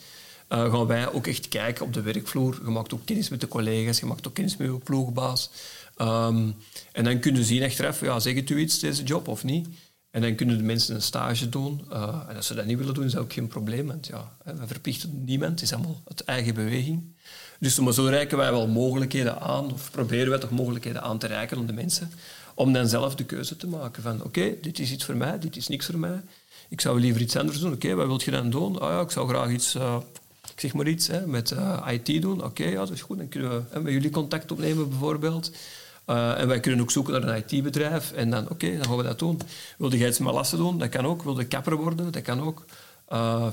uh, 0.49 0.71
gaan 0.71 0.87
wij 0.87 1.11
ook 1.11 1.27
echt 1.27 1.47
kijken 1.47 1.85
op 1.85 1.93
de 1.93 2.01
werkvloer. 2.01 2.59
Je 2.63 2.69
maakt 2.69 2.93
ook 2.93 3.05
kennis 3.05 3.29
met 3.29 3.41
de 3.41 3.47
collega's, 3.47 3.99
je 3.99 4.05
maakt 4.05 4.27
ook 4.27 4.33
kennis 4.33 4.57
met 4.57 4.67
je 4.67 4.77
ploegbaas. 4.77 5.49
Um, 5.97 6.55
en 6.91 7.03
dan 7.03 7.19
kunnen 7.19 7.43
zien 7.43 7.63
achteraf, 7.63 8.01
ja, 8.01 8.19
zegt 8.19 8.49
u 8.49 8.59
iets, 8.59 8.79
deze 8.79 9.03
job, 9.03 9.27
of 9.27 9.43
niet? 9.43 9.67
En 10.11 10.21
dan 10.21 10.35
kunnen 10.35 10.57
de 10.57 10.63
mensen 10.63 10.95
een 10.95 11.01
stage 11.01 11.49
doen. 11.49 11.81
Uh, 11.91 12.23
en 12.27 12.35
als 12.35 12.47
ze 12.47 12.53
dat 12.53 12.65
niet 12.65 12.77
willen 12.77 12.93
doen, 12.93 13.05
is 13.05 13.11
dat 13.11 13.21
ook 13.21 13.33
geen 13.33 13.47
probleem. 13.47 13.87
Want 13.87 14.07
ja, 14.07 14.31
we 14.43 14.67
verplichten 14.67 15.23
niemand, 15.25 15.51
het 15.51 15.61
is 15.61 15.73
allemaal 15.73 16.01
het 16.05 16.23
eigen 16.23 16.53
beweging. 16.53 17.15
Dus 17.59 17.75
zo 17.75 18.05
reiken 18.05 18.37
wij 18.37 18.51
wel 18.51 18.67
mogelijkheden 18.67 19.41
aan, 19.41 19.73
of 19.73 19.91
proberen 19.91 20.29
wij 20.29 20.39
toch 20.39 20.49
mogelijkheden 20.49 21.01
aan 21.01 21.17
te 21.17 21.27
reiken 21.27 21.57
aan 21.57 21.65
de 21.65 21.73
mensen 21.73 22.11
om 22.53 22.73
dan 22.73 22.87
zelf 22.87 23.15
de 23.15 23.23
keuze 23.23 23.57
te 23.57 23.67
maken 23.67 24.03
van 24.03 24.23
oké, 24.23 24.53
dit 24.61 24.79
is 24.79 24.91
iets 24.91 25.05
voor 25.05 25.15
mij, 25.15 25.39
dit 25.39 25.55
is 25.55 25.67
niks 25.67 25.85
voor 25.85 25.99
mij. 25.99 26.21
Ik 26.69 26.81
zou 26.81 26.99
liever 26.99 27.21
iets 27.21 27.35
anders 27.35 27.59
doen. 27.59 27.73
Oké, 27.73 27.93
wat 27.93 28.07
wil 28.07 28.21
je 28.25 28.31
dan 28.31 28.49
doen? 28.49 28.79
Ah 28.79 28.89
ja, 28.89 29.01
ik 29.01 29.11
zou 29.11 29.27
graag 29.27 29.49
iets, 29.49 29.75
uh, 29.75 29.97
ik 30.53 30.59
zeg 30.59 30.73
maar 30.73 30.87
iets, 30.87 31.07
hè, 31.07 31.27
met 31.27 31.51
eh, 31.51 31.87
IT 31.91 32.21
doen. 32.21 32.43
Oké, 32.43 32.63
ja, 32.63 32.75
dat 32.75 32.89
is 32.89 33.01
goed. 33.01 33.17
Dan 33.17 33.29
kunnen 33.29 33.49
we 33.49 33.63
hè, 33.69 33.81
met 33.81 33.93
jullie 33.93 34.09
contact 34.09 34.51
opnemen 34.51 34.89
bijvoorbeeld. 34.89 35.51
Uh, 36.07 36.39
en 36.39 36.47
wij 36.47 36.59
kunnen 36.59 36.81
ook 36.81 36.91
zoeken 36.91 37.21
naar 37.21 37.35
een 37.35 37.43
IT-bedrijf. 37.47 38.11
En 38.11 38.29
dan, 38.29 38.49
oké, 38.49 38.77
dan 38.77 38.85
gaan 38.85 38.97
we 38.97 39.03
dat 39.03 39.19
doen. 39.19 39.41
Wilde 39.77 39.97
jij 39.97 40.09
iets 40.09 40.19
met 40.19 40.33
lassen 40.33 40.57
doen? 40.57 40.77
Dat 40.77 40.89
kan 40.89 41.05
ook. 41.05 41.23
Wilde 41.23 41.45
kapper 41.45 41.75
worden? 41.75 42.11
Dat 42.11 42.21
kan 42.21 42.41
ook. 42.41 42.65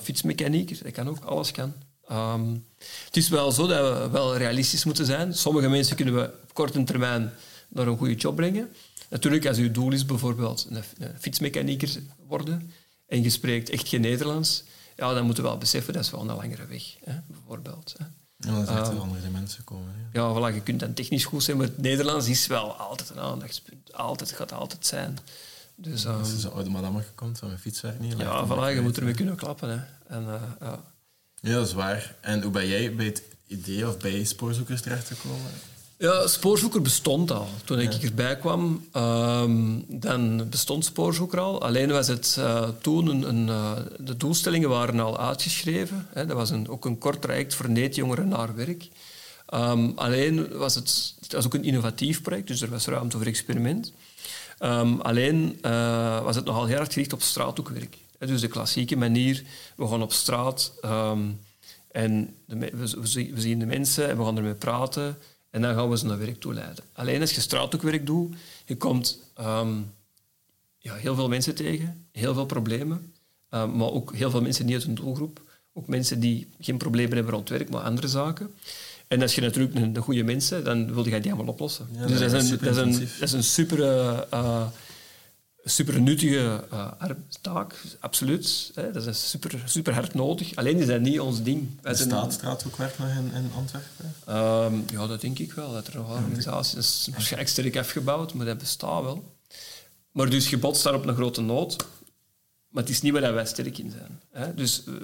fietsmechanieker? 0.03 0.79
Dat 0.83 0.93
kan 0.93 1.09
ook. 1.09 1.25
Alles 1.25 1.51
kan. 1.51 1.73
Um, 2.13 2.65
het 3.05 3.17
is 3.17 3.29
wel 3.29 3.53
zo 3.53 3.67
dat 3.67 3.99
we 3.99 4.11
wel 4.11 4.37
realistisch 4.37 4.85
moeten 4.85 5.07
zijn. 5.07 5.35
Sommige 5.35 5.69
mensen 5.69 5.97
kunnen 5.97 6.15
we 6.15 6.33
op 6.43 6.55
korte 6.55 6.85
termijn 6.85 7.33
naar 7.69 7.87
een 7.87 7.99
goede 7.99 8.15
job 8.15 8.37
brengen. 8.37 8.71
Natuurlijk, 9.11 9.47
als 9.47 9.59
uw 9.59 9.71
doel 9.71 9.93
is 9.93 10.05
bijvoorbeeld 10.05 10.67
een, 10.71 10.83
fietsmechanieker 11.19 11.91
worden 12.27 12.73
en 13.07 13.23
je 13.23 13.31
spreekt 13.31 13.71
echt 13.71 13.89
geen 13.89 14.01
Nederlands, 14.01 14.65
ja, 14.97 15.15
dan 15.15 15.25
moeten 15.25 15.43
we 15.43 15.49
wel 15.49 15.59
beseffen 15.59 15.93
dat 15.93 16.05
is 16.05 16.11
wel 16.11 16.21
een 16.21 16.37
langere 16.37 16.67
weg, 16.67 16.83
hè, 17.05 17.15
bijvoorbeeld. 17.27 17.95
Hè. 17.99 18.05
Ja, 18.41 18.51
dat 18.53 18.69
is 18.69 18.75
echt 18.75 18.93
uh, 18.93 19.01
andere 19.01 19.31
mensen 19.31 19.65
komen. 19.65 19.93
Ja, 20.13 20.21
ja 20.23 20.35
voilà, 20.35 20.55
je 20.55 20.61
kunt 20.61 20.81
dan 20.81 20.95
technisch 20.95 21.25
goed 21.25 21.43
zijn, 21.43 21.57
maar 21.57 21.67
het 21.67 21.79
Nederlands 21.79 22.29
is 22.29 22.47
wel 22.47 22.73
altijd 22.73 23.11
een 23.11 23.21
aandachtspunt. 23.21 23.95
Altijd, 23.95 24.31
het 24.31 24.39
gaat 24.39 24.53
altijd 24.53 24.87
zijn. 24.87 25.19
Dus, 25.75 26.05
um, 26.05 26.19
Als 26.19 26.31
je 26.31 26.39
zo'n 26.39 26.53
oude 26.53 26.71
madame 26.71 27.05
komt 27.15 27.39
van 27.39 27.49
mijn 27.49 27.61
fietswerk 27.61 28.01
niet. 28.01 28.19
Ja, 28.19 28.47
voilà, 28.47 28.75
je 28.75 28.81
moet 28.83 28.97
ermee 28.97 29.15
kunnen 29.15 29.37
klappen. 29.37 29.69
Hè. 29.69 29.79
En, 30.17 30.23
uh, 30.23 30.43
ja. 30.61 30.83
ja, 31.41 31.53
dat 31.53 31.67
is 31.67 31.73
waar. 31.73 32.15
En 32.21 32.43
hoe 32.43 32.51
ben 32.51 32.69
jij 32.69 32.95
bij 32.95 33.07
het 33.07 33.23
idee 33.47 33.89
of 33.89 33.99
bij 33.99 34.25
spoorzoekers 34.25 34.81
terechtgekomen? 34.81 35.51
Ja, 36.01 36.27
Spoorzoeker 36.27 36.83
bestond 36.83 37.31
al. 37.31 37.49
Toen 37.65 37.79
ik 37.79 37.93
erbij 37.93 38.37
kwam, 38.37 38.87
um, 38.97 39.85
dan 39.89 40.49
bestond 40.49 40.85
Spoorzoeker 40.85 41.41
al. 41.41 41.63
Alleen 41.63 41.91
was 41.91 42.09
het 42.09 42.37
uh, 42.39 42.69
toen 42.81 43.07
een, 43.07 43.29
een 43.29 43.47
uh, 43.47 43.73
de 43.99 44.17
doelstellingen 44.17 44.69
waren 44.69 45.01
al 45.01 45.19
uitgeschreven. 45.19 46.07
Hè. 46.13 46.27
Dat 46.27 46.37
was 46.37 46.51
een, 46.51 46.69
ook 46.69 46.85
een 46.85 46.99
kort 46.99 47.23
traject 47.23 47.55
voor 47.55 47.71
neetjongeren 47.71 48.29
naar 48.29 48.55
werk. 48.55 48.89
Um, 49.55 49.93
alleen 49.97 50.49
was 50.57 50.75
het, 50.75 51.15
het 51.21 51.33
was 51.33 51.47
ook 51.47 51.55
een 51.55 51.65
innovatief 51.65 52.23
project, 52.23 52.47
dus 52.47 52.61
er 52.61 52.71
was 52.71 52.87
ruimte 52.87 53.17
voor 53.17 53.27
experiment. 53.27 53.93
Um, 54.61 55.01
alleen 55.01 55.59
uh, 55.63 56.23
was 56.23 56.37
het 56.37 56.45
nogal 56.45 56.67
heel 56.67 56.79
erg 56.79 56.93
gericht 56.93 57.13
op 57.13 57.23
straathoekwerk. 57.23 57.97
Dus 58.19 58.41
de 58.41 58.49
klassieke 58.49 58.97
manier, 58.97 59.43
we 59.77 59.87
gaan 59.87 60.03
op 60.03 60.13
straat 60.13 60.73
en 61.91 62.35
de, 62.47 62.59
we, 62.59 63.01
we 63.35 63.41
zien 63.41 63.59
de 63.59 63.67
mensen 63.67 64.09
en 64.09 64.17
we 64.19 64.25
gaan 64.25 64.37
ermee 64.37 64.55
praten. 64.55 65.17
En 65.51 65.63
dan 65.63 65.75
gaan 65.75 65.91
we 65.91 65.99
ze 65.99 66.07
naar 66.07 66.19
werk 66.19 66.41
toe 66.41 66.55
leiden. 66.55 66.85
Alleen 66.93 67.21
als 67.21 67.35
je 67.35 67.41
straathoekwerk 67.41 68.07
doet, 68.07 68.37
je 68.65 68.77
komt 68.77 69.19
um, 69.41 69.93
ja, 70.79 70.95
heel 70.95 71.15
veel 71.15 71.29
mensen 71.29 71.55
tegen, 71.55 72.07
heel 72.13 72.35
veel 72.35 72.47
problemen, 72.47 73.13
um, 73.51 73.77
maar 73.77 73.91
ook 73.91 74.15
heel 74.15 74.31
veel 74.31 74.43
mensen 74.43 74.67
niet 74.67 74.75
uit 74.75 74.85
een 74.85 74.95
doelgroep. 74.95 75.41
Ook 75.73 75.87
mensen 75.89 76.21
die 76.21 76.49
geen 76.61 76.77
problemen 76.77 77.15
hebben 77.15 77.35
rond 77.35 77.49
werk, 77.49 77.71
maar 77.71 77.83
andere 77.83 78.09
zaken. 78.09 78.55
En 79.09 79.23
als 79.23 79.35
je 79.35 79.41
natuurlijk 79.41 79.75
een, 79.75 79.97
een 79.97 80.03
goede 80.03 80.23
mensen, 80.23 80.65
dan 80.65 80.95
wil 80.95 81.09
je 81.09 81.21
die 81.21 81.33
allemaal 81.33 81.53
oplossen. 81.53 81.89
Ja, 81.93 82.07
dus 82.07 82.19
dat, 82.19 82.33
is 82.33 82.51
een, 82.51 82.59
dat, 82.59 82.77
is 82.77 82.83
een, 82.83 82.93
dat 82.93 83.29
is 83.29 83.33
een 83.33 83.45
super 83.45 83.79
uh, 83.79 84.67
super 85.65 86.01
nuttige 86.01 86.65
uh, 86.73 86.91
taak, 87.41 87.75
absoluut. 88.01 88.71
Hè. 88.75 88.91
Dat 88.91 89.07
is 89.07 89.31
super, 89.31 89.63
super 89.65 89.95
hard 89.95 90.15
nodig. 90.15 90.57
Alleen 90.57 90.79
is 90.79 90.87
dat 90.87 91.01
niet 91.01 91.21
ons 91.21 91.43
ding. 91.43 91.69
Wij 91.83 91.93
Bestaat 91.93 92.33
straathoekwerk 92.33 92.99
nog 92.99 93.09
in, 93.09 93.33
in 93.35 93.51
Antwerpen? 93.57 94.15
Um, 94.29 94.85
ja, 94.93 95.07
dat 95.07 95.21
denk 95.21 95.39
ik 95.39 95.53
wel. 95.53 95.73
Dat 95.73 95.87
er 95.87 95.97
nog 95.97 96.11
organisaties 96.11 96.79
is 96.79 97.09
waarschijnlijk 97.13 97.51
sterk 97.51 97.77
afgebouwd, 97.77 98.35
maar 98.35 98.47
dat 98.47 98.59
bestaat 98.59 99.03
wel. 99.03 99.37
Maar 100.11 100.31
dus 100.31 100.51
je 100.51 100.59
botst 100.59 100.83
daar 100.83 100.95
op 100.95 101.07
een 101.07 101.15
grote 101.15 101.41
nood. 101.41 101.87
Maar 102.69 102.83
het 102.83 102.93
is 102.93 103.01
niet 103.01 103.13
waar 103.13 103.35
wij 103.35 103.47
sterk 103.47 103.79
in 103.79 103.91
zijn. 103.91 104.21
Hè. 104.31 104.55
Dus 104.55 104.83
uh, 104.89 104.95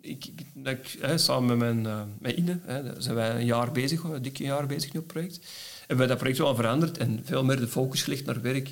ik, 0.00 0.24
ik, 0.64 0.96
hè, 1.00 1.18
samen 1.18 1.58
met, 1.58 1.58
mijn, 1.58 1.84
uh, 1.84 2.02
met 2.18 2.36
Ine 2.36 2.58
hè, 2.62 3.00
zijn 3.02 3.14
wij 3.14 3.34
een 3.34 3.44
jaar 3.44 3.72
bezig, 3.72 4.02
een 4.02 4.22
dikke 4.22 4.42
jaar 4.42 4.66
bezig 4.66 4.92
nu 4.92 4.98
op 4.98 5.04
het 5.04 5.14
project. 5.14 5.46
Hebben 5.78 5.98
wij 5.98 6.06
dat 6.06 6.16
project 6.16 6.38
wel 6.38 6.54
veranderd 6.54 6.98
en 6.98 7.20
veel 7.24 7.44
meer 7.44 7.60
de 7.60 7.68
focus 7.68 8.02
gelegd 8.02 8.24
naar 8.24 8.40
werk 8.40 8.70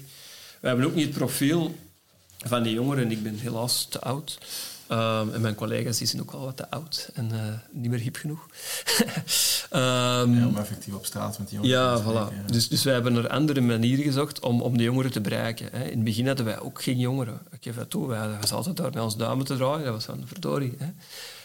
we 0.61 0.69
hebben 0.69 0.87
ook 0.87 0.95
niet 0.95 1.07
het 1.07 1.15
profiel 1.15 1.75
van 2.39 2.63
die 2.63 2.75
jongeren. 2.75 3.11
Ik 3.11 3.23
ben 3.23 3.39
helaas 3.39 3.87
te 3.91 4.01
oud. 4.01 4.39
Ehm, 4.87 5.31
en 5.33 5.41
mijn 5.41 5.55
collega's 5.55 5.99
die 5.99 6.07
zijn 6.07 6.23
ook 6.23 6.31
al 6.31 6.45
wat 6.45 6.57
te 6.57 6.71
oud 6.71 7.11
en 7.15 7.33
eh, 7.33 7.53
niet 7.71 7.91
meer 7.91 7.99
hip 7.99 8.17
genoeg. 8.17 8.47
um, 9.73 10.35
ja, 10.39 10.47
om 10.47 10.57
effectief 10.57 10.95
op 10.95 11.07
straat 11.07 11.39
met 11.39 11.49
die 11.49 11.59
jongeren 11.59 11.81
ja, 11.81 11.97
te 11.97 12.03
voilà. 12.03 12.35
ja. 12.35 12.53
Dus, 12.53 12.69
dus 12.69 12.83
wij 12.83 12.95
hebben 12.95 13.17
er 13.17 13.29
andere 13.29 13.61
manieren 13.61 14.05
gezocht 14.05 14.41
om, 14.41 14.63
om 14.63 14.77
de 14.77 14.83
jongeren 14.83 15.11
te 15.11 15.21
bereiken. 15.21 15.69
Hè. 15.73 15.85
In 15.85 15.95
het 15.95 16.05
begin 16.05 16.27
hadden 16.27 16.45
wij 16.45 16.59
ook 16.59 16.83
geen 16.83 16.99
jongeren. 16.99 17.41
Ik 17.51 17.59
geef 17.61 17.77
dat 17.77 17.91
toe, 17.91 18.07
wij 18.09 18.29
zaten 18.45 18.75
daar 18.75 18.91
met 18.93 19.03
ons 19.03 19.17
duimen 19.17 19.45
te 19.45 19.57
draaien. 19.57 19.85
Dat 19.85 19.95
was 19.95 20.05
van 20.05 20.23
verdorie. 20.27 20.75
Hè. 20.79 20.89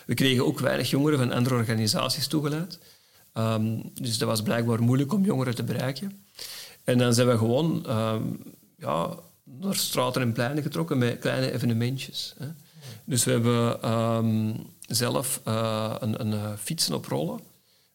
We 0.05 0.13
kregen 0.13 0.45
ook 0.45 0.59
weinig 0.59 0.89
jongeren 0.89 1.19
van 1.19 1.31
andere 1.31 1.55
organisaties 1.55 2.27
toegeleid. 2.27 2.79
Ehm, 3.33 3.79
dus 3.93 4.17
dat 4.17 4.27
was 4.27 4.41
blijkbaar 4.41 4.81
moeilijk 4.83 5.13
om 5.13 5.25
jongeren 5.25 5.55
te 5.55 5.63
bereiken. 5.63 6.23
En 6.83 6.97
dan 6.97 7.13
zijn 7.13 7.27
we 7.27 7.37
gewoon 7.37 7.85
ja, 8.81 9.15
naar 9.43 9.75
straten 9.75 10.21
en 10.21 10.31
pleinen 10.31 10.63
getrokken 10.63 10.97
met 10.97 11.19
kleine 11.19 11.51
evenementjes. 11.51 12.33
Hè. 12.37 12.47
Dus 13.03 13.23
we 13.23 13.31
hebben 13.31 13.81
ehm, 13.81 14.53
zelf 14.87 15.41
eh, 15.43 15.95
een, 15.99 16.21
een 16.21 16.33
eh, 16.33 16.51
fietsen 16.57 16.95
op 16.95 17.05
rollen, 17.05 17.39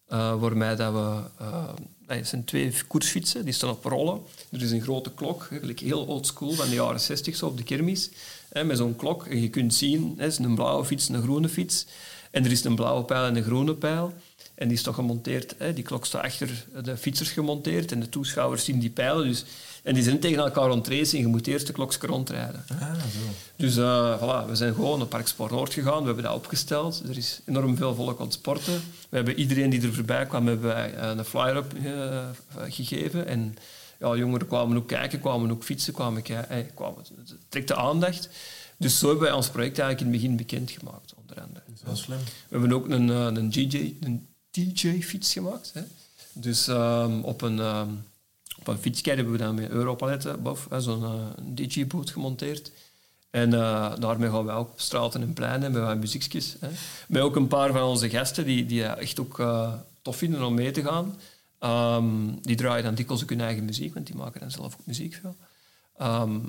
uh, 0.08 0.40
waarmee 0.40 0.74
dat 0.74 0.92
we... 0.92 2.22
zijn 2.22 2.44
twee 2.44 2.74
koersfietsen, 2.86 3.44
die 3.44 3.54
staan 3.54 3.70
op 3.70 3.84
rollen. 3.84 4.20
Er 4.50 4.62
is 4.62 4.70
een 4.70 4.82
grote 4.82 5.14
klok, 5.14 5.46
eigenlijk 5.50 5.80
heel 5.80 6.04
old 6.04 6.26
school, 6.26 6.52
van 6.52 6.68
de 6.68 6.74
jaren 6.74 7.00
60 7.00 7.36
zo 7.36 7.46
op 7.46 7.56
de 7.56 7.62
kermis, 7.62 8.10
hè, 8.48 8.64
met 8.64 8.76
zo'n 8.76 8.96
klok. 8.96 9.26
En 9.26 9.40
je 9.40 9.50
kunt 9.50 9.74
zien, 9.74 10.14
het 10.16 10.32
is 10.32 10.38
een 10.38 10.54
blauwe 10.54 10.84
fiets, 10.84 11.08
een 11.08 11.22
groene 11.22 11.48
fiets. 11.48 11.86
En 12.30 12.44
er 12.44 12.50
is 12.50 12.64
een 12.64 12.74
blauwe 12.74 13.04
pijl 13.04 13.24
en 13.24 13.36
een 13.36 13.42
groene 13.42 13.74
pijl. 13.74 14.14
En 14.56 14.68
die 14.68 14.76
is 14.76 14.82
toch 14.82 14.94
gemonteerd, 14.94 15.54
hè, 15.58 15.72
die 15.72 15.84
klok 15.84 16.06
staat 16.06 16.22
achter 16.22 16.66
de 16.82 16.96
fietsers 16.96 17.30
gemonteerd 17.30 17.92
en 17.92 18.00
de 18.00 18.08
toeschouwers 18.08 18.64
zien 18.64 18.78
die 18.78 18.90
pijlen. 18.90 19.26
Dus, 19.26 19.44
en 19.82 19.94
die 19.94 20.02
zijn 20.02 20.18
tegen 20.18 20.38
elkaar 20.38 20.70
ontracen 20.70 21.18
en 21.18 21.24
je 21.24 21.30
moet 21.30 21.46
eerst 21.46 21.66
de 21.66 21.72
klokje 21.72 22.06
rondrijden. 22.06 22.64
Ah, 22.80 22.94
zo. 22.94 23.18
Dus 23.56 23.76
uh, 23.76 24.16
voilà, 24.18 24.48
we 24.48 24.54
zijn 24.56 24.74
gewoon 24.74 24.98
naar 24.98 25.06
Park 25.06 25.26
Sport 25.26 25.50
Noord 25.50 25.72
gegaan, 25.72 26.00
we 26.00 26.06
hebben 26.06 26.24
dat 26.24 26.34
opgesteld. 26.34 27.02
Er 27.08 27.16
is 27.16 27.40
enorm 27.46 27.76
veel 27.76 27.94
volk 27.94 28.18
aan 28.18 28.24
het 28.24 28.34
sporten. 28.34 28.74
We 29.08 29.16
hebben 29.16 29.38
iedereen 29.38 29.70
die 29.70 29.82
er 29.82 29.94
voorbij 29.94 30.26
kwam, 30.26 30.46
hebben 30.46 30.66
wij 30.66 30.96
een 30.96 31.24
flyer-up 31.24 31.74
uh, 31.74 32.24
gegeven. 32.68 33.26
En 33.26 33.56
ja, 33.98 34.16
jongeren 34.16 34.46
kwamen 34.46 34.76
ook 34.76 34.88
kijken, 34.88 35.20
kwamen 35.20 35.50
ook 35.50 35.64
fietsen, 35.64 35.92
kwamen 35.92 36.22
kijken. 36.22 36.74
Kwamen, 36.74 36.98
het 36.98 37.36
trekt 37.48 37.68
de 37.68 37.76
aandacht. 37.76 38.28
Dus 38.76 38.98
zo 38.98 39.08
hebben 39.08 39.24
wij 39.24 39.36
ons 39.36 39.48
project 39.48 39.78
eigenlijk 39.78 40.00
in 40.00 40.12
het 40.12 40.22
begin 40.22 40.36
bekendgemaakt, 40.36 41.14
onder 41.14 41.40
andere. 41.40 41.64
Dat 41.84 41.96
is 41.96 42.02
slim. 42.02 42.18
We 42.18 42.58
hebben 42.58 42.72
ook 42.72 42.88
een, 42.88 43.08
een, 43.08 43.50
DJ, 43.50 43.94
een 44.00 44.26
DJ-fiets 44.56 45.32
gemaakt. 45.32 45.70
Hè. 45.74 45.82
Dus 46.32 46.66
um, 46.66 47.22
op 47.22 47.42
een, 47.42 47.58
um, 47.58 48.04
op 48.58 48.66
een 48.66 48.94
hebben 49.02 49.30
we 49.30 49.38
dan 49.38 49.54
met 49.54 49.70
Europaletten 49.70 50.42
boven 50.42 50.82
zo'n 50.82 51.02
uh, 51.02 51.26
DJ-boot 51.54 52.10
gemonteerd. 52.10 52.70
En 53.30 53.52
uh, 53.52 53.92
daarmee 53.98 54.30
gaan 54.30 54.44
wij 54.44 54.54
ook 54.54 54.70
op 54.70 54.80
straten 54.80 55.22
en 55.22 55.32
pleinen 55.32 55.72
met 55.72 55.82
wat 55.82 55.96
muziekjes. 55.96 56.56
Hè. 56.60 56.68
Met 57.08 57.22
ook 57.22 57.36
een 57.36 57.48
paar 57.48 57.72
van 57.72 57.82
onze 57.82 58.10
gasten 58.10 58.44
die, 58.44 58.66
die 58.66 58.84
echt 58.84 59.20
ook 59.20 59.38
uh, 59.38 59.72
tof 60.02 60.16
vinden 60.16 60.44
om 60.44 60.54
mee 60.54 60.70
te 60.70 60.82
gaan. 60.82 61.16
Um, 61.60 62.38
die 62.42 62.56
draaien 62.56 62.84
dan 62.84 62.94
dikwijls 62.94 63.22
ook 63.22 63.28
hun 63.28 63.40
eigen 63.40 63.64
muziek, 63.64 63.94
want 63.94 64.06
die 64.06 64.16
maken 64.16 64.40
dan 64.40 64.50
zelf 64.50 64.74
ook 64.74 64.86
muziek 64.86 65.20
veel. 65.22 65.36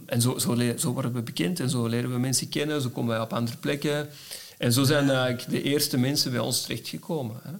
En 0.05 0.21
zo, 0.21 0.37
zo, 0.37 0.73
zo, 0.77 0.93
worden 0.93 1.13
we 1.13 1.21
bekend 1.21 1.59
en 1.59 1.69
zo 1.69 1.87
leren 1.87 2.11
we 2.11 2.19
mensen 2.19 2.49
kennen, 2.49 2.81
zo 2.81 2.89
komen 2.89 3.09
wij 3.09 3.21
op 3.21 3.33
andere 3.33 3.57
plekken. 3.57 4.09
En 4.57 4.73
zo 4.73 4.83
zijn 4.83 5.09
eigenlijk 5.09 5.49
de 5.49 5.61
eerste 5.61 5.97
mensen 5.97 6.31
bij 6.31 6.39
ons 6.39 6.61
terechtgekomen. 6.61 7.39
Hè. 7.43 7.51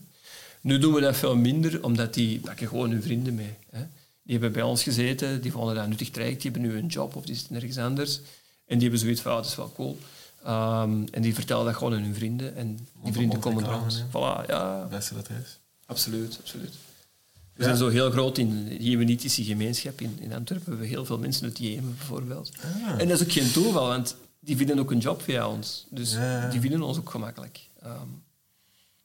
Nu 0.67 0.77
doen 0.79 0.93
we 0.93 1.01
dat 1.01 1.17
veel 1.17 1.35
minder, 1.35 1.83
omdat 1.83 2.13
die 2.13 2.39
pakken 2.39 2.67
gewoon 2.67 2.91
hun 2.91 3.01
vrienden 3.01 3.35
mee. 3.35 3.53
Hè. 3.69 3.79
Die 4.23 4.31
hebben 4.31 4.51
bij 4.51 4.61
ons 4.61 4.83
gezeten, 4.83 5.41
die 5.41 5.51
vonden 5.51 5.75
dat 5.75 5.87
nuttig 5.87 6.09
traject, 6.09 6.41
die 6.41 6.51
hebben 6.51 6.69
nu 6.69 6.77
een 6.77 6.87
job 6.87 7.15
of 7.15 7.25
die 7.25 7.35
zitten 7.35 7.55
ergens 7.55 7.77
anders. 7.77 8.19
En 8.65 8.73
die 8.77 8.81
hebben 8.81 8.99
zoiets 8.99 9.21
van, 9.21 9.31
ah, 9.31 9.37
dat 9.37 9.45
is 9.45 9.55
wel 9.55 9.71
cool. 9.75 9.97
Um, 10.47 11.05
en 11.11 11.21
die 11.21 11.33
vertellen 11.33 11.65
dat 11.65 11.75
gewoon 11.75 11.93
aan 11.93 12.01
hun 12.01 12.15
vrienden. 12.15 12.55
En 12.55 12.87
die 13.03 13.13
vrienden 13.13 13.39
komen 13.39 13.81
ons. 13.81 14.03
Voilà, 14.09 14.45
ja. 14.47 14.87
Beste 14.89 15.13
dat 15.13 15.29
is. 15.29 15.57
Absoluut, 15.85 16.37
absoluut. 16.39 16.73
We 17.53 17.63
zijn 17.63 17.77
zo 17.77 17.89
heel 17.89 18.11
groot 18.11 18.37
in 18.37 18.65
de 18.65 18.83
jemenitische 18.83 19.43
gemeenschap. 19.43 20.01
In, 20.01 20.17
in 20.19 20.33
Antwerpen 20.33 20.67
hebben 20.67 20.87
we 20.87 20.93
heel 20.93 21.05
veel 21.05 21.17
mensen 21.17 21.43
uit 21.43 21.57
Jemen 21.57 21.95
bijvoorbeeld. 21.97 22.51
Ah. 22.61 23.01
En 23.01 23.07
dat 23.07 23.19
is 23.19 23.25
ook 23.27 23.31
geen 23.31 23.51
toeval, 23.51 23.87
want 23.87 24.15
die 24.39 24.57
vinden 24.57 24.79
ook 24.79 24.91
een 24.91 24.99
job 24.99 25.21
via 25.21 25.49
ons. 25.49 25.85
Dus 25.89 26.11
Ja. 26.13 26.49
die 26.49 26.59
vinden 26.59 26.81
ons 26.81 26.97
ook 26.97 27.09
gemakkelijk. 27.09 27.59
Um, 27.85 28.23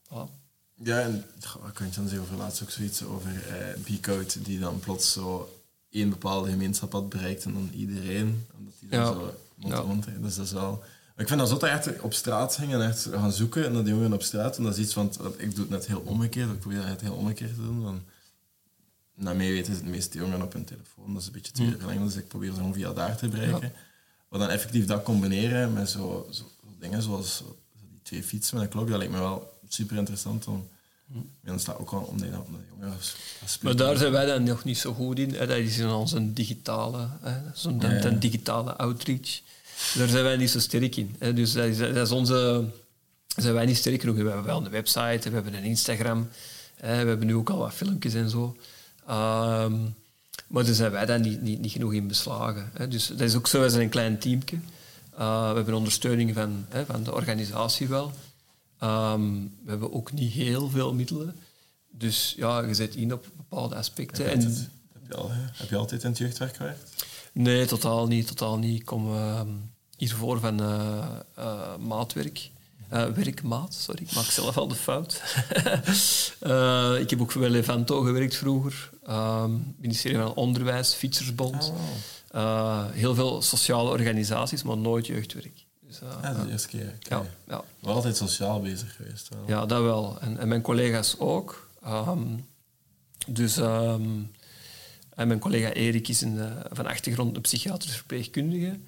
voilà. 0.09 0.42
Ja, 0.85 1.01
en 1.01 1.25
wat 1.63 1.73
kan 1.73 1.87
je 1.87 1.93
dan 1.95 2.09
zeggen 2.09 2.21
over 2.21 2.37
laatst 2.37 2.63
ook 2.63 2.71
zoiets 2.71 3.03
over 3.05 3.31
eh 3.49 3.81
Beacode, 3.87 4.43
die 4.43 4.59
dan 4.59 4.79
plots 4.81 5.13
zo 5.13 5.57
één 5.91 6.09
bepaalde 6.11 6.51
gemeenschap 6.51 6.93
had 6.93 7.09
bereikt 7.09 7.45
en 7.45 7.53
dan 7.53 7.71
iedereen. 7.75 8.47
Omdat 8.59 8.75
die 8.81 8.89
dan 8.89 9.01
Ja. 9.01 9.07
zo 9.07 9.35
mond 9.57 9.73
Ja. 9.75 10.01
te 10.01 10.11
hè. 10.11 10.21
Dus 10.21 10.35
dat 10.35 10.47
is 10.47 10.53
wel... 10.53 10.83
Ik 11.17 11.29
vind 11.29 11.41
dat 11.41 11.49
zo 11.49 11.57
dat 11.59 11.69
echt 11.69 12.01
op 12.01 12.15
straat 12.15 12.57
gingen 12.57 12.81
en 12.81 12.89
echt 12.89 13.09
gaan 13.13 13.33
zoeken 13.33 13.73
naar 13.73 13.83
die 13.83 13.93
jongeren 13.93 14.13
op 14.13 14.23
straat. 14.23 14.57
En 14.57 14.63
dat 14.63 14.77
is 14.77 14.85
iets 14.85 14.93
van... 14.93 15.13
Ik 15.37 15.51
doe 15.55 15.61
het 15.65 15.69
net 15.69 15.87
heel 15.87 16.01
omgekeerd. 16.07 16.51
Ik 16.51 16.59
probeer 16.61 16.85
net 16.85 17.01
heel 17.01 17.15
omgekeerd 17.15 17.55
te 17.55 17.63
doen. 17.63 17.83
Want 17.83 18.03
naar 19.15 19.37
mij 19.37 19.51
weten 19.51 19.85
de 19.85 19.91
meeste 19.91 20.19
jongeren 20.19 20.43
op 20.43 20.53
hun 20.53 20.65
telefoon. 20.65 21.13
Dat 21.13 21.21
is 21.21 21.27
een 21.27 21.33
beetje 21.33 21.53
tweede 21.53 21.79
verlenging. 21.79 22.07
Dus 22.07 22.17
ik 22.17 22.29
probeer 22.29 22.51
ze 22.51 22.57
gewoon 22.57 22.75
via 22.75 22.93
daar 22.93 23.17
te 23.17 23.29
bereiken. 23.29 23.73
Maar 24.29 24.39
dan 24.41 24.49
effectief 24.49 24.87
dat 24.87 25.03
combineren 25.03 25.73
met 25.73 25.91
zo, 25.91 26.27
zo 26.31 26.45
dingen 26.79 27.03
zoals 27.03 27.37
zo 27.37 27.57
die 27.91 28.01
twee 28.03 28.23
fietsen 28.23 28.57
met 28.57 28.65
een 28.65 28.71
klok, 28.71 28.89
dat 28.89 28.99
lijkt 28.99 29.13
me 29.13 29.19
wel 29.19 29.52
super 29.73 29.97
interessant. 29.97 30.47
Om, 30.47 30.69
ja, 31.45 31.59
staat 31.59 31.79
ook 31.79 31.91
wel 31.91 32.01
dat 32.01 32.09
omdat 32.09 32.29
de 32.29 32.67
jongeren 32.71 32.99
Maar 33.61 33.77
daar 33.77 33.97
zijn 33.97 34.13
wij 34.13 34.27
dan 34.27 34.43
nog 34.43 34.65
niet 34.65 34.79
zo 34.79 34.93
goed 34.93 35.19
in. 35.19 35.35
Hè. 35.35 35.47
Dat 35.47 35.57
is 35.57 35.79
in 35.79 35.89
onze 35.89 36.33
digitale. 36.33 37.09
Zo'n 37.55 37.81
Ja, 37.81 37.91
ja. 37.91 38.01
de 38.01 38.19
digitale 38.19 38.77
outreach. 38.77 39.41
Daar 39.95 40.09
zijn 40.09 40.25
wij 40.25 40.37
niet 40.37 40.51
zo 40.51 40.59
sterk 40.59 40.97
in. 40.97 41.17
Hè. 41.19 41.35
Dus 41.35 41.53
dat 41.53 41.65
is, 41.65 41.79
dat 41.79 41.97
is 41.97 42.11
onze... 42.11 42.65
Zijn 43.37 43.55
wij 43.55 43.67
niet 43.67 43.77
sterk 43.77 44.01
genoeg. 44.01 44.17
We 44.17 44.23
hebben 44.23 44.45
wel 44.45 44.65
een 44.65 44.71
website, 44.71 45.29
we 45.29 45.35
hebben 45.35 45.55
een 45.55 45.65
Instagram. 45.65 46.29
Hè. 46.77 47.03
We 47.03 47.09
hebben 47.09 47.27
nu 47.27 47.35
ook 47.35 47.51
al 47.51 47.59
wat 47.59 47.73
filmpjes 47.73 48.15
en 48.15 48.31
zo. 48.31 48.57
Ehm, 49.07 49.77
maar 50.47 50.65
daar 50.65 50.75
zijn 50.75 50.91
wij 50.91 51.07
dan 51.07 51.21
niet, 51.21 51.43
niet, 51.43 51.61
niet 51.61 51.73
genoeg 51.73 51.93
in 51.93 52.09
beslagen. 52.09 52.71
Hè. 52.75 52.89
Dus 52.89 53.07
dat 53.07 53.21
is 53.21 53.35
ook 53.35 53.47
zo, 53.47 53.61
wij 53.61 53.69
zijn 53.69 53.83
een 53.83 53.89
klein 53.89 54.19
teamje. 54.19 54.57
Uh, 55.19 55.49
we 55.51 55.57
hebben 55.57 55.75
ondersteuning 55.75 56.35
van, 56.35 56.67
hè, 56.69 56.85
van 56.85 57.03
de 57.03 57.15
organisatie 57.15 57.89
wel. 57.89 58.13
Ehm, 58.83 59.33
we 59.65 59.71
hebben 59.71 59.93
ook 59.93 60.13
niet 60.13 60.33
heel 60.33 60.69
veel 60.69 60.95
middelen. 60.95 61.37
Dus 61.91 62.35
ja, 62.37 62.61
je 62.61 62.75
zet 62.75 62.95
in 62.95 63.13
op 63.13 63.27
bepaalde 63.37 63.75
aspecten. 63.75 64.25
Heb 64.25 64.41
je, 64.41 64.41
En, 64.41 64.47
altijd, 64.47 64.69
heb, 64.93 65.03
je 65.09 65.15
al, 65.17 65.31
heb 65.33 65.69
je 65.69 65.77
altijd 65.77 66.03
in 66.03 66.09
het 66.09 66.19
jeugdwerk 66.19 66.57
gewerkt? 66.57 67.05
nee, 67.33 67.67
totaal 67.67 68.07
niet. 68.07 68.27
Totaal 68.27 68.59
niet. 68.59 68.81
Ik 68.81 68.85
kom 68.85 69.15
ehm, 69.15 69.49
hiervoor 69.97 70.41
van 70.41 70.61
eh, 70.61 71.05
eh, 71.35 71.77
maatwerk. 71.77 72.51
Eh, 72.89 73.07
werkmaat, 73.07 73.75
sorry, 73.75 74.03
ik 74.03 74.15
maak 74.15 74.25
zelf 74.25 74.57
al 74.57 74.69
de 74.69 74.75
fout. 74.75 75.23
Ik 77.03 77.11
heb 77.11 77.21
ook 77.21 77.35
bij 77.35 77.51
Levanto 77.51 78.01
gewerkt 78.03 78.37
vroeger. 78.37 78.91
Ehm 79.07 79.53
ministerie 79.79 80.19
van 80.19 80.35
Onderwijs, 80.35 80.95
Fietsersbond. 80.95 81.73
Oh. 82.33 82.85
Heel 82.91 83.15
veel 83.15 83.43
sociale 83.43 83.91
organisaties, 83.91 84.63
maar 84.63 84.79
nooit 84.79 85.07
jeugdwerk. 85.07 85.65
Dus, 86.01 86.11
Ja, 86.23 86.29
dat 86.29 86.37
is 86.37 86.45
de 86.45 86.51
eerste 86.51 86.69
keer. 86.69 86.97
ja, 86.99 87.23
ja. 87.47 87.65
Wel 87.81 87.95
altijd 87.95 88.17
sociaal 88.17 88.61
bezig 88.61 88.97
geweest. 88.97 89.29
Wel. 89.29 89.43
Ja, 89.47 89.67
dat 89.67 89.83
wel. 89.83 90.21
En, 90.21 90.39
en 90.39 90.49
mijn 90.49 90.63
collega's 90.63 91.19
ook. 91.19 91.69
Ehm, 91.83 92.37
dus, 93.27 93.57
ehm, 93.57 94.03
en 95.15 95.29
mijn 95.29 95.39
collega 95.39 95.73
Erik 95.73 96.09
is 96.09 96.21
een, 96.21 96.39
van 96.71 96.87
achtergrond 96.87 97.37
een 97.37 97.43
psychiatrisch 97.43 97.97
verpleegkundige. 97.97 98.79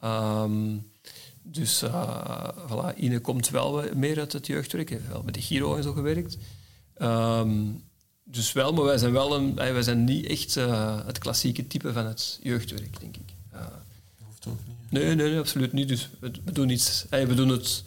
Ehm, 0.00 0.76
dus 1.42 1.82
eh 1.82 2.48
voilà, 2.68 2.96
Ine 2.96 3.18
komt 3.20 3.48
wel 3.48 3.84
meer 3.94 4.18
uit 4.18 4.32
het 4.32 4.46
jeugdwerk. 4.46 4.90
Heeft 4.90 5.08
wel 5.08 5.22
bij 5.22 5.32
de 5.32 5.42
Giro 5.42 5.76
en 5.76 5.82
zo 5.82 5.92
gewerkt. 5.92 6.36
Dus 8.28 8.52
wel, 8.52 8.72
maar 8.72 8.84
wij 8.84 8.98
zijn, 8.98 9.12
wel 9.12 9.34
een, 9.34 9.54
wij 9.54 9.82
zijn 9.82 10.04
niet 10.04 10.26
echt 10.26 10.56
eh, 10.56 11.06
het 11.06 11.18
klassieke 11.18 11.66
type 11.66 11.92
van 11.92 12.06
het 12.06 12.38
jeugdwerk, 12.42 13.00
denk 13.00 13.16
ik. 13.16 13.32
Eh, 13.50 13.60
Nee, 14.88 15.14
nee, 15.14 15.30
nee, 15.30 15.38
absoluut 15.38 15.72
niet. 15.72 15.88
Dus 15.88 16.08
we, 16.20 16.30
we 16.44 16.52
doen 16.52 16.68
iets. 16.68 17.06
eh, 17.10 17.26
we 17.26 17.34
doen 17.34 17.48
het. 17.48 17.84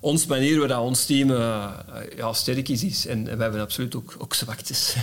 Ons 0.00 0.26
manier 0.26 0.58
waar 0.58 0.68
dat 0.68 0.80
ons 0.80 1.04
team 1.04 1.30
eh, 1.30 1.70
ja, 2.16 2.32
sterk 2.32 2.68
is, 2.68 2.84
is. 2.84 3.06
En, 3.06 3.24
we 3.24 3.42
hebben 3.42 3.60
absoluut 3.60 3.94
ook, 3.94 4.14
ook 4.18 4.34
zwaktes. 4.34 4.94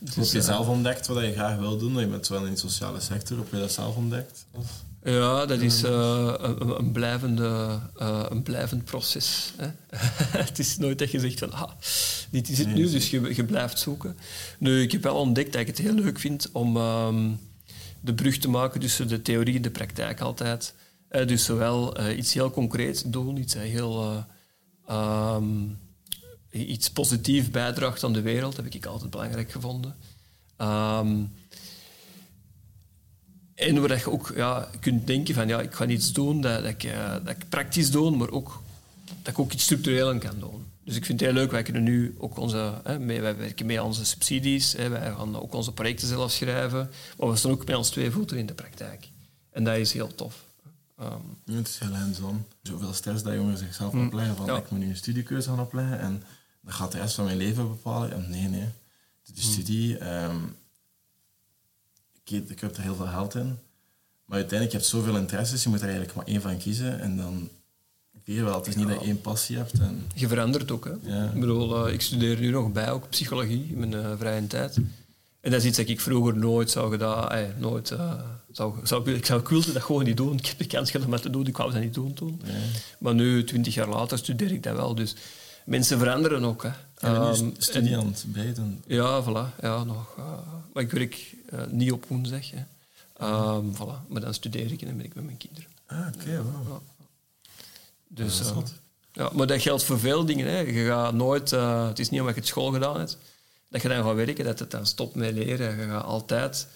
Dus, 0.00 0.14
heb 0.14 0.24
je 0.24 0.38
eh, 0.38 0.44
zelf 0.44 0.68
ontdekt 0.68 1.06
wat 1.06 1.24
je 1.24 1.32
graag 1.32 1.58
wil 1.58 1.78
doen? 1.78 1.98
Je 1.98 2.06
bent 2.06 2.28
wel 2.28 2.44
in 2.44 2.52
de 2.52 2.58
sociale 2.58 3.00
sector. 3.00 3.38
Heb 3.38 3.46
je 3.50 3.58
dat 3.58 3.72
zelf 3.72 3.96
ontdekt? 3.96 4.44
Of? 4.50 4.66
ja, 5.02 5.46
dat 5.46 5.60
is 5.60 5.82
eh, 5.82 6.34
een, 6.38 6.78
een, 6.78 6.92
blijvende, 6.92 7.78
eh, 7.96 8.24
een 8.28 8.42
blijvend 8.42 8.84
proces. 8.84 9.52
Hè? 9.56 9.66
het 10.38 10.58
is 10.58 10.76
nooit 10.76 10.98
dat 10.98 11.10
je 11.10 11.20
zegt 11.20 11.38
van, 11.38 11.52
ah, 11.52 11.70
dit 12.30 12.48
is 12.48 12.58
het 12.58 12.66
Nee, 12.66 12.76
nu, 12.76 12.90
dus 12.90 13.10
je, 13.10 13.34
je 13.34 13.44
blijft 13.44 13.78
zoeken. 13.78 14.16
Nu, 14.58 14.82
ik 14.82 14.92
heb 14.92 15.02
wel 15.02 15.16
ontdekt 15.16 15.52
dat 15.52 15.60
ik 15.60 15.66
het 15.66 15.78
heel 15.78 15.94
leuk 15.94 16.18
vind 16.18 16.48
om 16.52 16.76
ehm, 16.76 17.30
de 18.00 18.14
brug 18.14 18.38
te 18.38 18.48
maken 18.48 18.80
tussen 18.80 19.08
de 19.08 19.22
theorie 19.22 19.56
en 19.56 19.62
de 19.62 19.70
praktijk 19.70 20.20
altijd. 20.20 20.74
Eh, 21.08 21.26
dus 21.26 21.44
zowel 21.44 21.96
eh, 21.96 22.16
iets 22.18 22.34
heel 22.34 22.50
concreets 22.50 23.02
doen, 23.02 23.36
iets 23.36 23.54
heel... 23.54 24.24
ehm, 24.86 25.46
iets 26.50 26.90
positief 26.90 27.50
bijdraagt 27.50 28.04
aan 28.04 28.12
de 28.12 28.20
wereld, 28.20 28.56
heb 28.56 28.66
ik 28.66 28.86
altijd 28.86 29.10
belangrijk 29.10 29.50
gevonden. 29.50 29.96
Ehm, 30.56 31.24
En 33.54 33.80
waar 33.80 33.98
je 33.98 34.10
ook 34.10 34.32
ja, 34.36 34.70
kunt 34.80 35.06
denken 35.06 35.34
van 35.34 35.48
ja, 35.48 35.60
ik 35.60 35.74
ga 35.74 35.86
iets 35.86 36.12
doen 36.12 36.40
dat, 36.40 36.62
dat, 36.62 36.70
ik, 36.70 36.92
dat 37.24 37.36
ik 37.36 37.48
praktisch 37.48 37.90
doe, 37.90 38.16
maar 38.16 38.30
ook 38.30 38.62
dat 39.22 39.32
ik 39.32 39.38
ook 39.38 39.52
iets 39.52 39.64
structureel 39.64 40.18
kan 40.18 40.38
doen. 40.38 40.64
Dus 40.88 40.96
ik 40.96 41.04
vind 41.04 41.20
het 41.20 41.30
heel 41.30 41.38
leuk, 41.38 41.50
wij 41.50 41.62
kunnen 41.62 41.82
nu 41.82 42.14
ook 42.18 42.38
onze, 42.38 42.80
hè, 42.84 42.98
mee, 42.98 43.20
wij 43.20 43.36
werken 43.36 43.66
mee 43.66 43.80
aan 43.80 43.86
onze 43.86 44.04
subsidies, 44.04 44.72
hè, 44.72 44.88
wij 44.88 45.00
gaan 45.00 45.36
ook 45.36 45.54
onze 45.54 45.72
projecten 45.72 46.08
zelf 46.08 46.30
schrijven, 46.30 46.90
maar 47.18 47.28
we 47.30 47.36
staan 47.36 47.50
ook 47.50 47.66
met 47.66 47.76
ons 47.76 47.90
twee 47.90 48.10
voeten 48.10 48.38
in 48.38 48.46
de 48.46 48.54
praktijk. 48.54 49.08
En 49.50 49.64
dat 49.64 49.76
is 49.76 49.92
heel 49.92 50.14
tof. 50.14 50.44
Um, 51.00 51.56
het 51.56 51.68
is 51.68 51.78
heel 51.78 51.94
hands-on. 51.94 52.44
Zoveel 52.62 52.92
stress 52.92 53.22
dat 53.22 53.34
jongeren 53.34 53.58
zichzelf 53.58 53.92
mm, 53.92 54.06
opleggen 54.06 54.36
van 54.36 54.56
ik 54.56 54.70
moet 54.70 54.80
nu 54.80 54.88
een 54.88 54.96
studiekeuze 54.96 55.48
gaan 55.48 55.60
opleggen 55.60 55.98
en 56.00 56.22
dat 56.60 56.74
gaat 56.74 56.92
de 56.92 56.98
rest 56.98 57.14
van 57.14 57.24
mijn 57.24 57.36
leven 57.36 57.68
bepalen. 57.68 58.08
Ja, 58.08 58.28
nee, 58.28 58.48
nee. 58.48 58.68
De 59.24 59.32
mm. 59.34 59.40
studie, 59.40 60.12
um, 60.12 60.56
ik, 62.24 62.50
ik 62.50 62.60
heb 62.60 62.76
er 62.76 62.82
heel 62.82 62.94
veel 62.94 63.06
geld 63.06 63.34
in, 63.34 63.58
maar 64.24 64.38
uiteindelijk 64.38 64.72
heb 64.72 64.80
je 64.80 64.96
zoveel 64.96 65.16
interesses, 65.16 65.62
je 65.62 65.68
moet 65.68 65.80
er 65.80 65.88
eigenlijk 65.88 66.16
maar 66.16 66.26
één 66.26 66.40
van 66.40 66.58
kiezen 66.58 67.00
en 67.00 67.16
dan 67.16 67.48
weer 68.34 68.44
wel. 68.44 68.54
Het 68.54 68.66
is 68.66 68.76
niet 68.76 68.88
dat 68.88 69.00
je 69.00 69.06
één 69.06 69.20
passie 69.20 69.56
hebt. 69.56 69.72
En... 69.72 70.06
Je 70.14 70.28
verandert 70.28 70.70
ook. 70.70 70.84
Hè? 70.84 71.24
Ik 71.24 71.40
bedoel, 71.40 71.86
uh, 71.86 71.92
ik 71.92 72.00
studeer 72.00 72.38
nu 72.40 72.50
nog 72.50 72.72
bij, 72.72 72.90
ook 72.90 73.08
psychologie, 73.08 73.66
in 73.70 73.78
mijn 73.78 73.92
uh, 73.92 74.12
vrije 74.18 74.46
tijd. 74.46 74.76
En 75.40 75.50
dat 75.50 75.60
is 75.60 75.66
iets 75.66 75.76
dat 75.76 75.88
ik 75.88 76.00
vroeger 76.00 76.36
nooit 76.36 76.70
zou 76.70 76.90
gedaan. 76.90 77.30
Eh, 77.30 77.44
nooit, 77.58 77.90
uh, 77.90 78.12
zou, 78.52 78.74
zou, 78.82 79.10
ik, 79.10 79.26
zou, 79.26 79.40
ik 79.40 79.48
wilde 79.48 79.72
dat 79.72 79.82
gewoon 79.82 80.04
niet 80.04 80.16
doen. 80.16 80.38
Ik 80.38 80.46
heb 80.46 80.58
de 80.58 80.66
kans 80.66 80.90
gehad 80.90 81.06
om 81.06 81.12
dat 81.12 81.22
te 81.22 81.30
doen, 81.30 81.46
ik 81.46 81.56
wou 81.56 81.72
dat 81.72 81.80
niet 81.82 81.94
doen 81.94 82.14
toen. 82.14 82.40
Ja. 82.44 82.52
Maar 82.98 83.14
nu, 83.14 83.44
twintig 83.44 83.74
jaar 83.74 83.88
later, 83.88 84.18
studeer 84.18 84.52
ik 84.52 84.62
dat 84.62 84.76
wel. 84.76 84.94
Dus 84.94 85.14
mensen 85.64 85.98
veranderen 85.98 86.44
ook. 86.44 86.62
Hè. 86.62 86.70
Ja, 87.08 87.34
um, 87.38 87.54
het 87.56 88.24
bijten. 88.26 88.82
Ja, 88.86 89.22
voilà. 89.22 89.60
Ja, 89.62 89.84
nog, 89.84 90.16
maar 90.72 90.82
ik 90.82 90.90
werk 90.90 91.34
niet 91.70 91.92
op 91.92 92.04
woensdag. 92.08 92.50
Hè. 92.50 92.64
Um, 93.56 93.74
voilà. 93.74 94.08
Maar 94.08 94.20
dan 94.20 94.34
studeer 94.34 94.72
ik 94.72 94.80
en 94.80 94.86
dan 94.86 94.96
ben 94.96 95.06
ik 95.06 95.14
met 95.14 95.24
mijn 95.24 95.36
kinderen. 95.36 95.68
Ah, 95.86 95.98
oké, 95.98 96.22
okay, 96.22 96.42
wow. 96.42 96.80
Dus, 98.08 98.40
uh, 98.40 98.56
ja, 99.12 99.30
maar 99.34 99.46
dat 99.46 99.62
geldt 99.62 99.84
voor 99.84 99.98
veel 99.98 100.24
dingen. 100.24 100.46
Hè. 100.46 100.58
Je 100.58 100.86
gaat 100.86 101.14
nooit, 101.14 101.50
het 101.50 101.98
is 101.98 102.10
niet 102.10 102.20
omdat 102.20 102.34
je 102.34 102.40
het 102.40 102.50
school 102.50 102.72
gedaan 102.72 102.98
hebt, 102.98 103.18
dat 103.68 103.82
je 103.82 103.88
dan 103.88 104.04
gaat 104.04 104.14
werken, 104.14 104.44
dat 104.44 104.58
het 104.58 104.70
dan 104.70 104.86
stopt 104.86 105.14
met 105.14 105.34
leren. 105.34 105.76
Je 105.76 105.86
gaat 105.86 106.04
altijd 106.04 106.66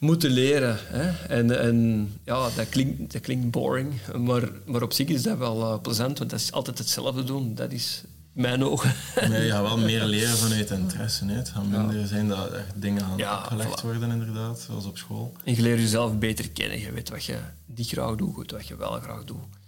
moeten 0.00 0.30
leren. 0.30 0.78
Hè. 0.80 1.26
En, 1.26 1.60
en 1.60 2.08
ja, 2.24 2.48
dat 2.56 2.68
klinkt, 2.68 3.12
dat 3.12 3.22
klinkt 3.22 3.50
boring, 3.50 3.92
maar, 4.16 4.48
maar 4.64 4.82
op 4.82 4.92
zich 4.92 5.08
is 5.08 5.22
dat 5.22 5.38
wel 5.38 5.60
uh, 5.60 5.80
plezant, 5.80 6.18
want 6.18 6.30
dat 6.30 6.40
is 6.40 6.52
altijd 6.52 6.78
hetzelfde 6.78 7.24
doen. 7.24 7.54
Dat 7.54 7.72
is 7.72 8.02
mijn 8.32 8.64
ogen. 8.64 8.94
Nee, 9.28 9.44
je 9.44 9.50
gaat 9.50 9.62
wel 9.62 9.78
meer 9.90 10.04
leren 10.04 10.36
vanuit 10.36 10.70
interesse. 10.70 11.24
Hè. 11.24 11.34
Het 11.34 11.48
gaat 11.48 11.66
minder 11.66 12.06
zijn 12.06 12.28
dat 12.28 12.50
dingen 12.74 13.00
gaan 13.00 13.18
ja, 13.18 13.38
opgelegd 13.38 13.80
worden, 13.80 14.10
inderdaad, 14.10 14.60
zoals 14.60 14.84
op 14.84 14.98
school. 14.98 15.32
En 15.44 15.56
je 15.56 15.62
leert 15.62 15.80
jezelf 15.80 16.18
beter 16.18 16.50
kennen. 16.50 16.80
Je 16.80 16.92
weet 16.92 17.08
wat 17.08 17.24
je 17.24 17.38
niet 17.64 17.88
graag 17.88 18.16
doet, 18.16 18.50
wat 18.50 18.66
je 18.66 18.76
wel 18.76 19.00
graag 19.00 19.24
doet. 19.24 19.58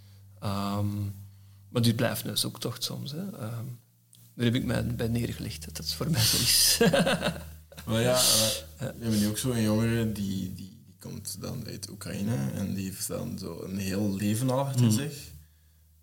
Um, 0.43 1.15
maar 1.69 1.81
dit 1.81 1.95
blijft 1.95 2.25
een 2.25 2.37
zoektocht 2.37 2.83
soms. 2.83 3.11
Hè. 3.11 3.21
Um, 3.21 3.79
daar 4.35 4.45
heb 4.45 4.55
ik 4.55 4.65
mij 4.65 4.85
bij 4.85 5.07
neergelegd, 5.07 5.65
dat 5.65 5.77
het 5.77 5.93
voor 5.93 6.09
mij 6.09 6.21
zo 6.21 6.37
is. 6.37 6.77
maar 7.87 8.01
ja, 8.01 8.19
we 8.77 8.85
hebben 8.85 9.19
nu 9.19 9.27
ook 9.27 9.37
zo 9.37 9.51
een 9.51 9.61
jongere 9.61 10.11
die, 10.11 10.53
die, 10.53 10.53
die, 10.55 10.95
komt 10.99 11.41
dan 11.41 11.67
uit 11.67 11.89
Oekraïne 11.89 12.35
en 12.53 12.73
die 12.73 12.85
heeft 12.85 13.07
dan 13.07 13.39
zo 13.39 13.61
een 13.63 13.77
heel 13.77 14.15
leven 14.15 14.49
al 14.49 14.59
achter 14.59 14.85
mm. 14.85 14.91
zich. 14.91 15.31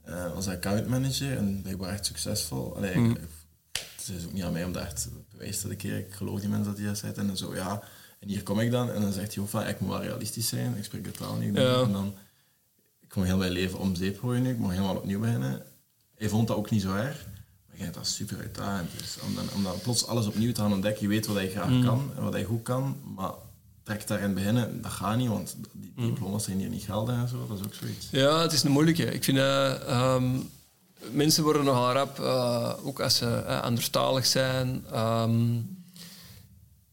Uh, 0.09 0.33
als 0.33 0.48
accountmanager 0.48 1.37
en 1.37 1.62
blijkbaar 1.62 1.92
echt 1.92 2.07
succesvol. 2.07 2.76
Allee, 2.76 2.96
mm. 2.96 3.16
het 3.72 4.16
is 4.18 4.24
ook 4.26 4.33
niet 4.33 4.42
aan 4.42 4.53
mij 4.53 4.64
om 4.64 4.72
dat 4.72 4.83
echt 4.83 5.09
bewijs 5.31 5.61
te 5.61 5.74
keren. 5.74 5.98
Ik 5.98 6.12
geloof 6.12 6.40
die 6.40 6.48
mensen 6.48 6.66
dat 6.66 6.76
die 6.76 6.87
dat 6.87 6.98
zegt. 6.98 7.18
En 7.18 7.26
dan 7.26 7.37
zo, 7.37 7.55
ja, 7.55 7.83
en 8.18 8.29
hier 8.29 8.42
kom 8.42 8.61
ik 8.61 8.70
dan. 8.70 8.90
En 8.90 9.00
dan 9.00 9.12
zegt 9.12 9.35
hij 9.35 9.42
ook 9.42 9.50
van, 9.50 9.66
ik 9.66 9.81
moet 9.81 9.90
wel 9.90 10.03
realistisch 10.03 10.48
zijn. 10.48 10.76
Ik 10.76 10.85
spreek 10.85 11.05
de 11.05 11.11
taal 11.11 11.37
niet. 11.37 11.57
Ja. 11.57 11.83
En 11.83 11.92
dan, 11.92 12.14
ik 13.10 13.16
moet 13.16 13.26
heel 13.26 13.36
mijn 13.36 13.50
leven 13.50 13.78
om 13.78 13.94
zeep 13.94 14.20
gooien 14.20 14.42
nu. 14.42 14.50
Ik 14.50 14.58
moet 14.58 14.70
helemaal 14.70 14.96
opnieuw 14.96 15.20
beginnen. 15.20 15.62
Hij 16.16 16.28
vond 16.28 16.48
dat 16.48 16.56
ook 16.56 16.70
niet 16.70 16.82
zo 16.82 16.94
erg 16.94 17.26
ja, 17.80 17.90
dat 17.90 18.02
is 18.02 18.14
super 18.14 18.38
uitdagend. 18.38 18.90
Dus 18.98 19.16
om, 19.26 19.34
dan, 19.34 19.44
om 19.54 19.62
dan 19.62 19.80
plots 19.82 20.06
alles 20.06 20.26
opnieuw 20.26 20.52
te 20.52 20.60
gaan 20.60 20.72
ontdekken, 20.72 21.02
je 21.02 21.08
weet 21.08 21.26
wat 21.26 21.36
hij 21.36 21.50
graag 21.50 21.68
mm. 21.68 21.84
kan 21.84 22.10
en 22.16 22.22
wat 22.22 22.32
hij 22.32 22.44
goed 22.44 22.62
kan, 22.62 22.96
maar 23.14 23.32
trek 23.82 24.06
daarin 24.06 24.34
beginnen, 24.34 24.82
dat 24.82 24.90
gaat 24.90 25.16
niet, 25.16 25.28
want 25.28 25.56
die 25.72 25.92
mm. 25.96 26.06
diploma's 26.06 26.44
zijn 26.44 26.58
hier 26.58 26.68
niet 26.68 26.82
geldig 26.82 27.14
en 27.14 27.28
zo, 27.28 27.46
dat 27.48 27.58
is 27.58 27.64
ook 27.64 27.74
zoiets. 27.74 28.08
Ja, 28.10 28.40
het 28.40 28.52
is 28.52 28.62
een 28.62 28.70
moeilijke. 28.70 29.04
Ik 29.04 29.24
vind, 29.24 29.38
uh, 29.38 30.16
mensen 31.10 31.42
worden 31.42 31.64
nogal 31.64 31.92
rap, 31.92 32.18
uh, 32.18 32.72
ook 32.82 33.00
als 33.00 33.16
ze 33.16 33.42
uh, 33.46 33.62
anderstalig 33.62 34.26
zijn. 34.26 34.84
Um, 34.94 35.78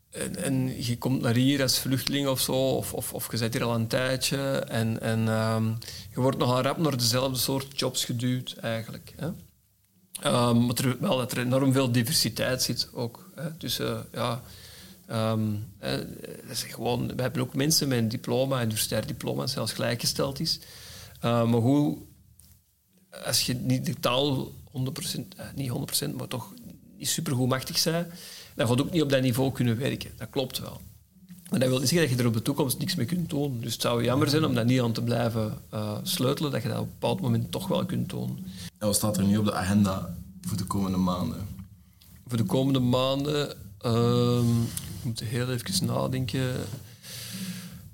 en, 0.09 0.35
en, 0.35 0.85
je 0.85 0.97
komt 0.97 1.21
naar 1.21 1.35
hier 1.35 1.61
als 1.61 1.79
vluchteling 1.79 2.27
of 2.27 2.41
zo, 2.41 2.53
of, 2.53 2.93
of, 2.93 3.13
of 3.13 3.31
je 3.31 3.37
zit 3.37 3.53
hier 3.53 3.63
al 3.63 3.75
een 3.75 3.87
tijdje, 3.87 4.37
en, 4.59 5.01
en 5.01 5.27
um, 5.27 5.77
je 6.13 6.21
wordt 6.21 6.37
nogal 6.37 6.61
rap 6.61 6.77
naar 6.77 6.97
dezelfde 6.97 7.37
soort 7.37 7.79
jobs 7.79 8.05
geduwd, 8.05 8.55
eigenlijk. 8.61 9.13
Hè? 9.15 9.27
Um, 10.25 10.65
maar 10.65 10.75
er, 10.75 10.97
wel 10.99 11.17
dat 11.17 11.31
er 11.31 11.37
enorm 11.37 11.73
veel 11.73 11.91
diversiteit 11.91 12.63
zit 12.63 12.89
ook. 12.93 13.31
Hè, 13.35 13.53
tussen, 13.53 14.05
ja, 14.13 14.41
um, 15.11 15.73
hè, 15.77 16.05
is 16.49 16.63
gewoon, 16.63 17.15
we 17.15 17.21
hebben 17.21 17.41
ook 17.41 17.53
mensen 17.53 17.87
met 17.87 17.97
een 17.97 18.09
diploma, 18.09 18.61
universitair 18.63 19.07
diploma, 19.07 19.47
zelfs 19.47 19.73
gelijkgesteld 19.73 20.39
is. 20.39 20.59
Maar 21.21 21.45
hoe, 21.45 21.97
als 23.25 23.45
je 23.45 23.53
niet 23.53 23.85
de 23.85 23.99
taal 23.99 24.51
100%, 24.71 25.35
eh, 25.37 25.45
niet 25.55 25.71
100%, 26.05 26.15
maar 26.15 26.27
toch 26.27 26.53
niet 26.97 27.09
supergoed 27.09 27.49
machtig 27.49 27.83
bent, 27.83 28.07
dan 28.57 28.67
gaat 28.67 28.81
ook 28.81 28.91
niet 28.91 29.01
op 29.01 29.09
dat 29.09 29.21
niveau 29.21 29.51
kunnen 29.51 29.77
werken. 29.77 30.11
Dat 30.17 30.29
klopt 30.29 30.59
wel. 30.59 30.81
Maar 31.49 31.59
dat 31.59 31.69
wil 31.69 31.79
niet 31.79 31.89
zeggen 31.89 32.07
dat 32.07 32.17
je 32.17 32.23
er 32.23 32.29
op 32.29 32.33
de 32.33 32.41
toekomst 32.41 32.77
niks 32.77 32.95
mee 32.95 33.05
kunt 33.05 33.29
doen. 33.29 33.59
Dus 33.61 33.73
het 33.73 33.81
zou 33.81 34.03
jammer 34.03 34.29
zijn 34.29 34.45
om 34.45 34.55
dat 34.55 34.65
niet 34.65 34.81
aan 34.81 34.91
te 34.91 35.01
blijven 35.01 35.57
uh, 35.73 35.97
sleutelen, 36.03 36.51
dat 36.51 36.61
je 36.61 36.67
dat 36.67 36.77
op 36.77 36.83
een 36.83 36.91
bepaald 36.99 37.21
moment 37.21 37.51
toch 37.51 37.67
wel 37.67 37.85
kunt 37.85 38.09
doen. 38.09 38.45
En 38.77 38.87
wat 38.87 38.95
staat 38.95 39.17
er 39.17 39.23
nu 39.23 39.37
op 39.37 39.45
de 39.45 39.53
agenda 39.53 40.15
voor 40.41 40.57
de 40.57 40.63
komende 40.63 40.97
maanden? 40.97 41.47
Voor 42.27 42.37
de 42.37 42.43
komende 42.43 42.79
maanden... 42.79 43.55
Um, 43.85 44.61
ik 44.63 45.03
moet 45.03 45.19
heel 45.19 45.49
even 45.49 45.85
nadenken. 45.85 46.55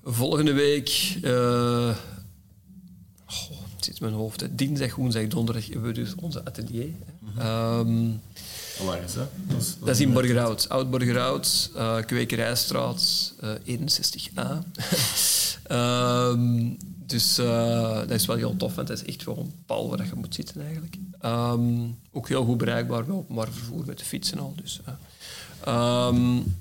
Volgende 0.03 0.53
week... 0.53 1.17
Uh, 1.21 1.95
oh, 3.27 3.49
het 3.75 3.85
zit 3.85 3.99
in 3.99 4.05
mijn 4.05 4.13
hoofd. 4.13 4.57
Dinsdag, 4.57 4.95
woensdag, 4.95 5.27
donderdag 5.27 5.65
hebben 5.65 5.83
we 5.83 5.93
dus 5.93 6.15
onze 6.15 6.45
atelier. 6.45 6.89
Mm 7.19 7.29
-hmm. 7.35 8.21
Dat? 9.79 9.89
Is, 9.89 9.99
in 9.99 10.13
Borgerhout. 10.13 10.69
Oud 10.69 10.89
Borgerhout, 10.89 11.71
uh, 11.75 11.97
Kwekerijstraat 12.05 13.33
uh, 13.43 13.77
61a. 13.79 14.63
um, 15.71 16.77
dus 17.13 17.39
uh, 17.39 17.97
dat 17.97 18.11
is 18.11 18.25
wel 18.25 18.35
heel 18.35 18.57
tof, 18.57 18.75
want 18.75 18.87
dat 18.87 19.01
is 19.01 19.05
echt 19.05 19.23
gewoon 19.23 19.51
pal 19.65 19.89
waar 19.89 20.05
je 20.05 20.11
moet 20.15 20.35
zitten 20.35 20.61
eigenlijk. 20.61 20.95
Um, 21.25 21.97
ook 22.11 22.27
heel 22.27 22.45
goed 22.45 22.57
bereikbaar 22.57 23.05
bij 23.05 23.15
openbaar 23.15 23.51
vervoer 23.51 23.85
met 23.85 23.99
de 23.99 24.05
fiets 24.05 24.31
en 24.31 24.39
al. 24.39 24.53
Dus, 24.61 24.79
um, 25.67 26.55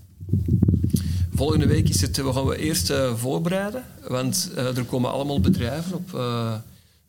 volgende 1.35 1.67
week 1.67 1.89
is 1.89 2.01
het, 2.01 2.17
we 2.17 2.33
gaan 2.33 2.47
we 2.47 2.57
eerst 2.57 2.93
voorbereiden, 3.17 3.85
want 4.09 4.51
er 4.55 4.85
komen 4.85 5.13
allemaal 5.13 5.41
bedrijven 5.41 5.95
op 5.95 6.21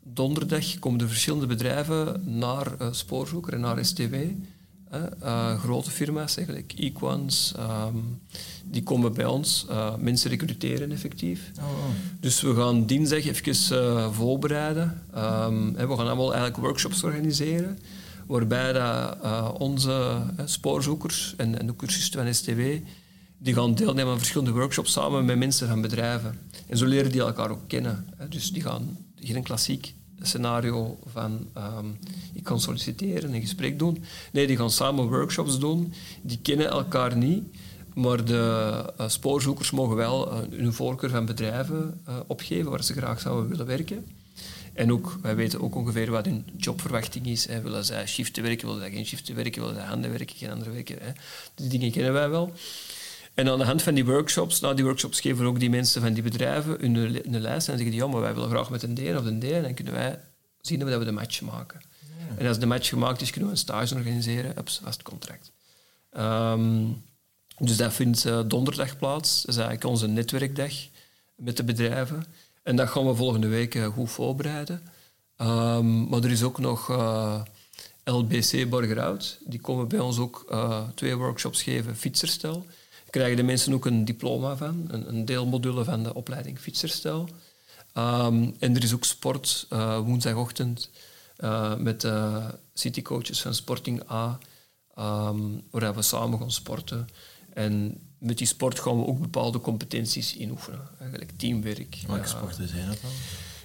donderdag 0.02 0.78
komen 0.78 1.00
er 1.00 1.08
verschillende 1.08 1.46
bedrijven 1.46 2.22
naar 2.38 2.66
Spoorzoeker 2.90 3.52
en 3.52 3.60
naar 3.60 3.84
STW. 3.84 4.14
Uh, 5.22 5.58
grote 5.60 5.90
firma's, 5.90 6.36
eigenlijk, 6.36 6.72
Equans, 6.76 7.54
um, 7.58 8.20
die 8.64 8.82
komen 8.82 9.12
bij 9.14 9.26
ons 9.26 9.66
uh, 9.70 9.96
mensen 9.96 10.30
recruteren 10.30 10.92
effectief. 10.92 11.50
Oh, 11.58 11.64
oh. 11.64 11.70
Dus 12.20 12.40
we 12.40 12.54
gaan 12.54 12.86
dinsdag 12.86 13.24
even 13.26 13.76
uh, 13.76 14.12
voorbereiden. 14.12 15.02
Um, 15.16 15.72
we 15.72 15.96
gaan 15.96 16.06
allemaal 16.06 16.32
eigenlijk 16.32 16.56
workshops 16.56 17.02
organiseren, 17.02 17.78
waarbij 18.26 18.72
dat, 18.72 19.16
onze 19.58 20.22
spoorzoekers 20.44 21.34
en, 21.36 21.58
en 21.58 21.66
de 21.66 21.76
cursisten 21.76 22.24
van 22.24 22.34
STW 22.34 22.60
die 23.38 23.54
gaan 23.54 23.74
deelnemen 23.74 24.12
aan 24.12 24.18
verschillende 24.18 24.52
workshops 24.52 24.92
samen 24.92 25.24
met 25.24 25.38
mensen 25.38 25.68
van 25.68 25.80
bedrijven. 25.80 26.38
En 26.66 26.76
zo 26.76 26.86
leren 26.86 27.12
die 27.12 27.20
elkaar 27.20 27.50
ook 27.50 27.68
kennen. 27.68 28.06
Dus 28.28 28.52
die 28.52 28.62
gaan 28.62 28.98
geen 29.20 29.42
klassiek 29.42 29.94
scenario 30.20 30.98
van 31.12 31.46
um, 31.56 31.98
ik 32.32 32.44
kan 32.44 32.60
solliciteren 32.60 33.22
en 33.22 33.34
een 33.34 33.40
gesprek 33.40 33.78
doen. 33.78 34.04
Nee, 34.32 34.46
die 34.46 34.56
gaan 34.56 34.70
samen 34.70 35.08
workshops 35.08 35.58
doen. 35.58 35.92
Die 36.22 36.38
kennen 36.42 36.68
elkaar 36.68 37.16
niet, 37.16 37.44
maar 37.94 38.24
de 38.24 38.84
uh, 39.00 39.08
spoorzoekers 39.08 39.70
mogen 39.70 39.96
wel 39.96 40.32
uh, 40.32 40.38
hun 40.50 40.72
voorkeur 40.72 41.10
van 41.10 41.26
bedrijven 41.26 42.00
uh, 42.08 42.14
opgeven 42.26 42.70
waar 42.70 42.84
ze 42.84 42.92
graag 42.92 43.20
zouden 43.20 43.48
willen 43.48 43.66
werken. 43.66 44.04
En 44.72 44.92
ook, 44.92 45.18
wij 45.22 45.36
weten 45.36 45.60
ook 45.60 45.74
ongeveer 45.74 46.10
wat 46.10 46.24
hun 46.24 46.44
jobverwachting 46.56 47.26
is. 47.26 47.46
Hè. 47.46 47.60
Willen 47.60 47.84
zij 47.84 48.06
shiften 48.06 48.42
werken, 48.42 48.66
willen 48.66 48.82
zij 48.82 48.90
geen 48.90 49.06
shiften 49.06 49.34
werken, 49.34 49.60
willen 49.60 49.76
zij 49.76 49.84
handen 49.84 50.10
werken, 50.10 50.36
geen 50.36 50.50
andere 50.50 50.70
werken. 50.70 50.96
Hè. 51.00 51.10
Die 51.54 51.68
dingen 51.68 51.90
kennen 51.90 52.12
wij 52.12 52.28
wel. 52.30 52.52
En 53.34 53.48
aan 53.48 53.58
de 53.58 53.64
hand 53.64 53.82
van 53.82 53.94
die 53.94 54.04
workshops, 54.04 54.60
na 54.60 54.74
die 54.74 54.84
workshops 54.84 55.20
geven 55.20 55.46
ook 55.46 55.60
die 55.60 55.70
mensen 55.70 56.02
van 56.02 56.12
die 56.12 56.22
bedrijven 56.22 56.76
hun, 56.80 56.94
hun 56.94 57.40
lijst 57.40 57.68
en 57.68 57.74
zeggen 57.76 57.90
die, 57.90 58.00
ja, 58.00 58.06
maar 58.06 58.20
wij 58.20 58.34
willen 58.34 58.48
graag 58.48 58.70
met 58.70 58.82
een 58.82 58.94
D 58.94 59.00
of 59.00 59.24
een 59.24 59.40
D. 59.40 59.44
En 59.44 59.62
dan 59.62 59.74
kunnen 59.74 59.92
wij 59.92 60.18
zien 60.60 60.78
dat 60.78 60.98
we 60.98 61.04
de 61.04 61.12
match 61.12 61.40
maken. 61.40 61.80
En 62.36 62.46
als 62.46 62.58
de 62.58 62.66
match 62.66 62.88
gemaakt 62.88 63.20
is, 63.20 63.30
kunnen 63.30 63.48
we 63.48 63.54
een 63.54 63.62
stage 63.62 63.94
organiseren 63.94 64.58
op 64.58 64.68
vast 64.68 65.02
contract. 65.02 65.52
Um, 66.16 67.02
dus 67.58 67.76
dat 67.76 67.92
vindt 67.92 68.24
uh, 68.24 68.40
donderdag 68.46 68.98
plaats. 68.98 69.42
Dat 69.42 69.50
is 69.50 69.56
eigenlijk 69.56 69.84
onze 69.84 70.06
netwerkdag. 70.06 70.72
met 71.34 71.56
de 71.56 71.64
bedrijven. 71.64 72.24
En 72.62 72.76
dat 72.76 72.88
gaan 72.88 73.06
we 73.06 73.14
volgende 73.14 73.48
week 73.48 73.74
eh, 73.74 73.86
goed 73.86 74.10
voorbereiden. 74.10 74.82
Ehm, 75.36 76.08
maar 76.08 76.22
er 76.22 76.30
is 76.30 76.42
ook 76.42 76.58
nog 76.58 76.90
uh, 76.90 77.40
LBC 78.04 78.68
Borgerhout. 78.68 79.38
Die 79.44 79.60
komen 79.60 79.88
bij 79.88 79.98
ons 79.98 80.18
ook 80.18 80.56
twee 80.94 81.16
workshops 81.16 81.62
geven, 81.62 81.96
fietserstel. 81.96 82.66
Krijgen 83.14 83.36
de 83.36 83.42
mensen 83.42 83.72
ook 83.72 83.84
een 83.84 84.04
diploma 84.04 84.56
van, 84.56 84.84
een, 84.88 85.08
een 85.08 85.24
deelmodule 85.24 85.84
van 85.84 86.02
de 86.02 86.14
opleiding 86.14 86.58
fietserstel. 86.58 87.28
Um, 87.98 88.54
en 88.58 88.76
er 88.76 88.82
is 88.82 88.94
ook 88.94 89.04
sport 89.04 89.66
woensdagochtend 90.04 90.90
met 91.78 92.06
citycoaches 92.74 93.40
van 93.40 93.54
Sporting 93.54 94.10
A, 94.10 94.38
um, 94.98 95.62
waar 95.70 95.94
we 95.94 96.02
samen 96.02 96.38
gaan 96.38 96.50
sporten. 96.50 97.08
En 97.52 97.98
met 98.18 98.38
die 98.38 98.46
sport 98.46 98.80
gaan 98.80 98.98
we 98.98 99.06
ook 99.06 99.20
bepaalde 99.20 99.60
competenties 99.60 100.36
inoefenen. 100.36 100.88
Eigenlijk 101.00 101.30
teamwerk. 101.36 101.98
Welke 102.06 102.28
sporten 102.28 102.68
zijn 102.68 102.86
dat 102.86 102.98
dan? 103.02 103.10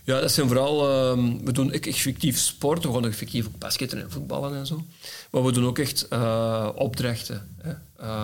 Ja, 0.03 0.21
dat 0.21 0.31
zijn 0.31 0.47
vooral... 0.47 1.07
Um, 1.11 1.45
we 1.45 1.51
doen 1.51 1.71
effectief 1.71 2.39
sport. 2.39 2.83
We 2.83 2.93
gaan 2.93 3.05
effectief 3.05 3.45
ook 3.45 3.57
basketten 3.57 4.01
en 4.01 4.11
voetballen 4.11 4.55
en 4.55 4.65
zo. 4.65 4.85
Maar 5.31 5.43
we 5.43 5.51
doen 5.51 5.65
ook 5.65 5.79
echt 5.79 6.05
uh, 6.09 6.69
opdrachten. 6.75 7.55
Hè. 7.57 7.73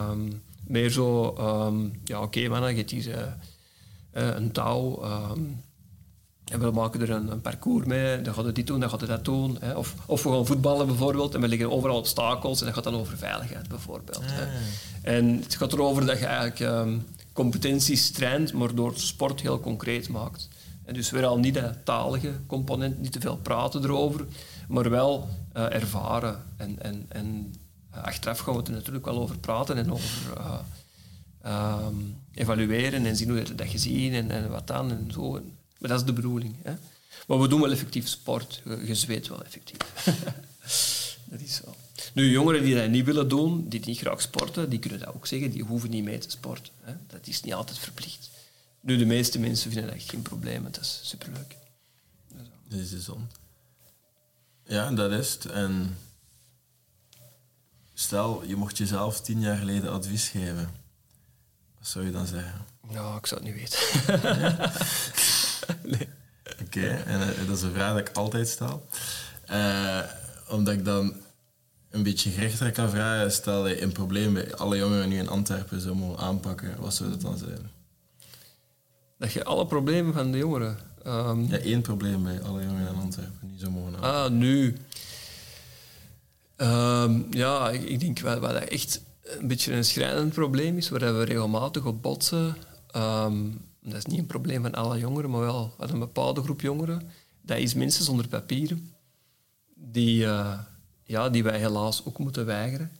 Um, 0.10 0.44
meer 0.67 0.89
zo... 0.89 1.36
Um, 1.39 1.99
ja, 2.04 2.21
oké, 2.21 2.39
okay, 2.39 2.60
man, 2.60 2.69
je 2.69 2.78
hebt 2.78 2.91
hier 2.91 3.38
uh, 4.13 4.36
een 4.36 4.51
touw... 4.51 5.04
En 6.45 6.60
we 6.60 6.71
maken 6.71 7.01
er 7.01 7.10
een, 7.10 7.32
een, 7.32 7.41
parcours 7.41 7.86
mee, 7.86 8.21
dan 8.21 8.34
gaat 8.34 8.45
het 8.45 8.56
dit 8.56 8.67
doen, 8.67 8.80
dan 8.80 8.89
gaat 8.89 9.01
het 9.01 9.10
dat 9.10 9.25
doen. 9.25 9.58
Hè. 9.60 9.73
Of, 9.73 9.95
of 10.06 10.23
we 10.23 10.30
gaan 10.30 10.45
voetballen 10.45 10.88
bijvoorbeeld 10.88 11.36
en 11.36 11.41
we 11.41 11.47
liggen 11.47 11.71
overal 11.71 11.97
obstakels 11.97 12.60
en 12.60 12.65
dat 12.65 12.75
gaat 12.75 12.84
dan 12.84 12.95
over 12.95 13.17
veiligheid 13.17 13.67
bijvoorbeeld. 13.67 14.21
Hè. 14.23 14.45
Ah. 14.45 14.51
En 15.01 15.39
het 15.41 15.56
gaat 15.56 15.73
erover 15.73 16.06
dat 16.06 16.19
je 16.19 16.25
eigenlijk 16.25 16.60
um, 16.60 17.06
competenties 17.34 18.12
traint, 18.12 18.54
maar 18.54 18.75
door 18.75 18.93
sport 18.95 19.41
heel 19.41 19.60
concreet 19.60 20.10
maakt. 20.10 20.49
En 20.84 20.93
dus 20.93 21.10
weer 21.10 21.25
al 21.25 21.39
niet 21.39 21.54
dat 21.54 21.86
talige 21.86 22.32
component, 22.47 23.01
niet 23.01 23.12
te 23.12 23.19
veel 23.19 23.38
praten 23.38 23.84
erover, 23.84 24.25
maar 24.67 24.89
wel 24.89 25.30
uh, 25.58 25.73
ervaren. 25.73 26.43
En, 26.58 26.82
en, 26.82 27.06
en 27.08 27.54
achteraf 28.02 28.40
gaan 28.40 28.56
we 28.56 28.64
er 28.64 28.72
natuurlijk 28.72 29.06
wel 29.06 29.20
over 29.20 29.38
praten 29.38 29.78
en 29.78 29.92
over 29.92 30.38
uh, 30.38 30.60
um, 31.86 32.18
evalueren 32.34 33.06
en 33.06 33.16
zien 33.16 33.30
hoe 33.30 33.38
je 33.38 33.56
dat 33.56 33.68
gezien 33.68 34.14
en, 34.14 34.32
en 34.32 34.50
wat 34.50 34.68
dan 34.68 34.92
en 34.92 35.12
zo. 35.12 35.32
Maar 35.78 35.90
dat 35.90 36.00
is 36.00 36.06
de 36.06 36.14
bedoeling. 36.14 36.56
Hè? 36.64 36.74
Maar 37.28 37.40
we 37.40 37.48
doen 37.48 37.62
wel 37.62 37.72
effectief 37.72 38.08
sport. 38.08 38.62
Je, 38.86 38.96
zweet 38.96 39.28
wel 39.28 39.44
effectief. 39.44 39.78
dat 41.30 41.42
is 41.42 41.56
zo. 41.56 41.76
Nu, 42.14 42.30
jongeren 42.30 42.64
die 42.64 42.76
dat 42.76 42.90
niet 42.90 43.06
willen 43.06 43.30
doen, 43.30 43.70
die 43.70 43.86
niet 43.86 43.98
graag 43.98 44.22
sporten, 44.22 44.70
die 44.70 44.80
kunnen 44.80 45.00
dat 45.00 45.14
ook 45.14 45.28
zeggen. 45.28 45.52
Die 45.52 45.64
hoeven 45.64 45.90
niet 45.90 46.04
mee 46.04 46.18
te 46.18 46.30
sporten. 46.30 46.74
Hè? 46.82 46.94
Dat 47.08 47.28
is 47.28 47.42
niet 47.42 47.54
altijd 47.54 47.78
verplicht. 47.78 48.30
Nu, 48.80 48.98
de 48.98 49.06
meeste 49.06 49.40
mensen 49.40 49.72
vinden 49.72 49.92
dat 49.92 50.02
geen 50.02 50.22
probleem. 50.22 50.64
Dat 50.64 50.80
is 50.80 51.00
superleuk. 51.04 51.56
Dat 52.68 52.80
is 52.80 52.90
de 52.90 53.02
zon. 53.02 53.28
Ja, 54.68 54.92
dat 54.92 55.12
is 55.12 55.38
stel, 57.96 58.44
je 58.46 58.56
mocht 58.56 58.78
jezelf 58.78 59.22
tien 59.22 59.40
jaar 59.40 59.58
geleden 59.58 59.92
advies 59.92 60.28
geven. 60.30 60.70
Wat 61.78 61.88
zou 61.88 62.06
je 62.06 62.12
dan 62.12 62.28
zeggen? 62.28 62.66
Nou, 62.90 63.18
ik 63.18 63.26
zou 63.26 63.44
het 63.44 63.54
niet 63.54 63.60
weten. 63.60 63.80
nee. 65.98 66.10
Oké, 66.62 66.88
en 66.88 67.20
uh, 67.20 67.48
dat 67.48 67.58
is 67.58 67.64
een 67.64 67.74
vraag 67.74 67.94
die 67.94 68.02
ik 68.02 68.18
altijd 68.18 68.48
stel. 68.48 68.88
Uh, 69.52 70.00
omdat 70.50 70.74
ik 70.74 70.86
dan 70.86 71.14
een 71.90 72.04
beetje 72.04 72.30
gerechter 72.30 72.72
kan 72.72 72.90
vragen. 72.90 73.32
Stel 73.32 73.68
je 73.68 73.82
een 73.82 73.92
probleem 73.92 74.34
bij 74.34 74.56
alle 74.56 74.78
jongeren 74.78 75.10
nu 75.10 75.18
in 75.18 75.30
Antwerpen 75.30 75.82
zou 75.82 75.96
mogen 75.96 76.24
aanpakken, 76.24 76.76
wat 76.80 76.94
zou 76.94 77.10
dat 77.10 77.22
dan 77.22 77.38
zijn? 77.38 77.70
Dat 79.18 79.34
je 79.34 79.44
alle 79.44 79.66
problemen 79.66 80.14
van 80.14 80.32
de 80.32 80.38
jongeren... 80.38 80.78
Um... 81.08 81.48
Ja, 81.50 81.58
één 81.58 81.82
probleem 81.82 82.24
bij 82.24 82.42
alle 82.42 82.64
jongeren 82.64 82.88
in 82.88 83.02
Antwerpen 83.02 83.48
niet 83.48 83.60
zou 83.60 83.72
mogen 83.72 83.96
aanpakken. 83.96 84.24
Ah, 84.24 84.32
nu... 84.32 84.78
Um, 86.58 87.28
ja, 87.30 87.70
ik, 87.70 88.00
denk 88.00 88.20
wel 88.20 88.39
dat 88.39 88.54
echt 88.56 89.02
een 89.24 89.48
beetje 89.48 89.74
een 89.74 89.86
schrijnend 89.86 90.34
probleem 90.34 90.78
is, 90.78 90.89
waar 90.89 91.18
we 91.18 91.24
regelmatig 91.24 91.86
op 91.86 92.02
botsen. 92.02 92.56
Um, 92.96 93.62
dat 93.82 93.96
is 93.96 94.06
niet 94.06 94.20
een 94.20 94.26
probleem 94.26 94.62
van 94.62 94.74
alle 94.74 95.00
jongeren, 95.00 95.30
maar 95.30 95.41
wel 95.41 95.74
van 95.78 95.89
een 95.89 96.00
bepaalde 96.00 96.41
groep 96.41 96.62
jongeren. 96.62 97.10
Dat 97.41 97.58
is 97.58 97.74
mensen 97.74 98.04
zonder 98.04 98.28
papieren, 98.28 98.94
die, 99.76 100.24
uh, 100.24 100.60
ja, 101.04 101.30
die 101.30 101.44
wij 101.44 101.60
helaas 101.60 102.06
ook 102.06 102.18
moeten 102.18 102.46
weigeren. 102.46 102.91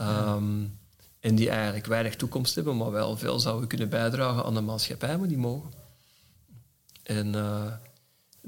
Um, 0.00 0.78
en 1.20 1.34
die 1.34 1.50
eigenlijk 1.50 1.86
weinig 1.86 2.16
toekomst 2.16 2.54
hebben, 2.54 2.76
maar 2.76 2.90
wel 2.90 3.16
veel 3.16 3.40
zouden 3.40 3.68
kunnen 3.68 3.88
bijdragen 3.88 4.44
aan 4.44 4.54
de 4.54 4.60
maatschappij, 4.60 5.18
maar 5.18 5.28
die 5.28 5.38
mogen. 5.38 5.70
En 7.02 7.26
uh, 7.26 7.72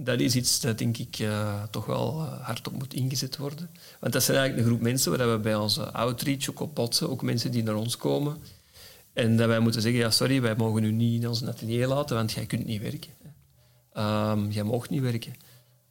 dat 0.00 0.20
is 0.20 0.34
iets 0.34 0.60
dat 0.60 0.78
denk 0.78 0.98
ik 0.98 1.18
uh, 1.18 1.62
toch 1.70 1.86
wel 1.86 2.22
hard 2.22 2.66
op 2.66 2.72
moet 2.72 2.94
ingezet 2.94 3.36
worden. 3.36 3.70
Want 4.00 4.12
dat 4.12 4.22
zijn 4.22 4.36
eigenlijk 4.36 4.66
een 4.66 4.72
groep 4.74 4.84
mensen 4.86 5.16
waar 5.16 5.30
we 5.30 5.38
bij 5.38 5.54
onze 5.54 5.92
outreach 5.92 6.50
ook 6.50 6.60
op 6.60 6.74
botsen, 6.74 7.10
ook 7.10 7.22
mensen 7.22 7.50
die 7.50 7.62
naar 7.62 7.74
ons 7.74 7.96
komen 7.96 8.36
en 9.12 9.36
dat 9.36 9.46
wij 9.46 9.60
moeten 9.60 9.82
zeggen, 9.82 10.00
ja 10.00 10.10
sorry, 10.10 10.40
wij 10.40 10.54
mogen 10.56 10.84
u 10.84 10.92
niet 10.92 11.22
in 11.22 11.28
ons 11.28 11.44
atelier 11.44 11.86
laten, 11.86 12.16
want 12.16 12.32
jij 12.32 12.46
kunt 12.46 12.66
niet 12.66 12.82
werken. 12.82 13.10
Um, 13.96 14.50
jij 14.50 14.64
mag 14.64 14.88
niet 14.88 15.02
werken. 15.02 15.34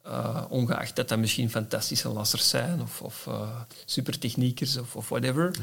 Uh, 0.06 0.44
ongeacht 0.48 0.96
dat 0.96 1.08
dat 1.08 1.18
misschien 1.18 1.50
fantastische 1.50 2.08
lassers 2.08 2.48
zijn 2.48 2.82
of, 2.82 3.02
of 3.02 3.26
uh, 3.28 3.60
supertechniekers 3.84 4.76
of, 4.76 4.96
of 4.96 5.08
whatever. 5.08 5.54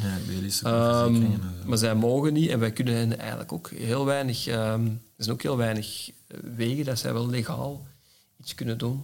Ja, 0.61 1.03
um, 1.03 1.41
maar 1.65 1.77
zij 1.77 1.95
mogen 1.95 2.33
niet 2.33 2.49
en 2.49 2.59
wij 2.59 2.71
kunnen 2.71 2.95
hen 2.95 3.19
eigenlijk 3.19 3.51
ook 3.51 3.69
heel 3.69 4.05
weinig... 4.05 4.47
Um, 4.47 5.01
er 5.17 5.23
zijn 5.23 5.35
ook 5.35 5.41
heel 5.41 5.57
weinig 5.57 6.09
wegen 6.55 6.85
dat 6.85 6.99
zij 6.99 7.13
wel 7.13 7.27
legaal 7.27 7.85
iets 8.45 8.55
kunnen 8.55 8.77
doen. 8.77 9.03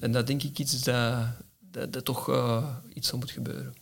en 0.00 0.12
dat 0.12 0.26
denk 0.26 0.42
ik 0.42 0.58
iets 0.58 0.82
dat, 0.82 1.26
dat, 1.58 1.92
dat 1.92 2.04
toch 2.04 2.28
uh, 2.28 2.68
iets 2.94 3.12
moet 3.12 3.30
gebeuren. 3.30 3.74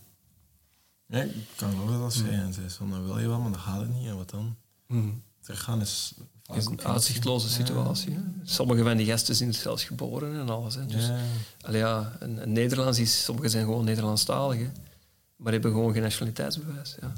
Ja, 1.07 1.23
ik 1.23 1.47
kan 1.57 1.71
geloven 1.71 1.99
dat 1.99 2.15
zij 2.15 2.31
en 2.31 2.53
zei 2.53 2.71
van, 2.71 2.91
dat 2.91 3.05
wil 3.05 3.19
je 3.19 3.29
wel, 3.29 3.41
maar 3.41 3.51
dat 3.51 3.61
gaat 3.61 3.81
het 3.81 3.95
niet. 3.95 4.07
En 4.07 4.17
wat 4.17 4.31
dan? 4.31 4.57
Mm. 4.87 5.23
Teruggaan 5.41 5.81
is... 5.81 6.15
is 6.55 6.67
een 6.67 6.83
uitzichtloze 6.83 7.49
situatie. 7.49 8.13
Ja. 8.13 8.25
Sommige 8.45 8.83
van 8.83 8.97
die 8.97 9.07
gasten 9.07 9.35
zijn 9.35 9.55
zelfs 9.55 9.85
geboren 9.85 10.41
en 10.41 10.49
alles. 10.49 10.75
Hè. 10.75 10.87
Dus, 10.87 11.07
ja. 11.07 11.21
Allee, 11.61 11.85
Nederlands 12.47 12.99
is... 12.99 13.25
Sommigen 13.25 13.51
zijn 13.51 13.65
gewoon 13.65 13.85
Nederlandstalig, 13.85 14.59
hè, 14.59 14.71
maar 15.37 15.53
hebben 15.53 15.71
gewoon 15.71 15.93
geen 15.93 16.03
nationaliteitsbewijs. 16.03 16.97
Ja. 17.01 17.13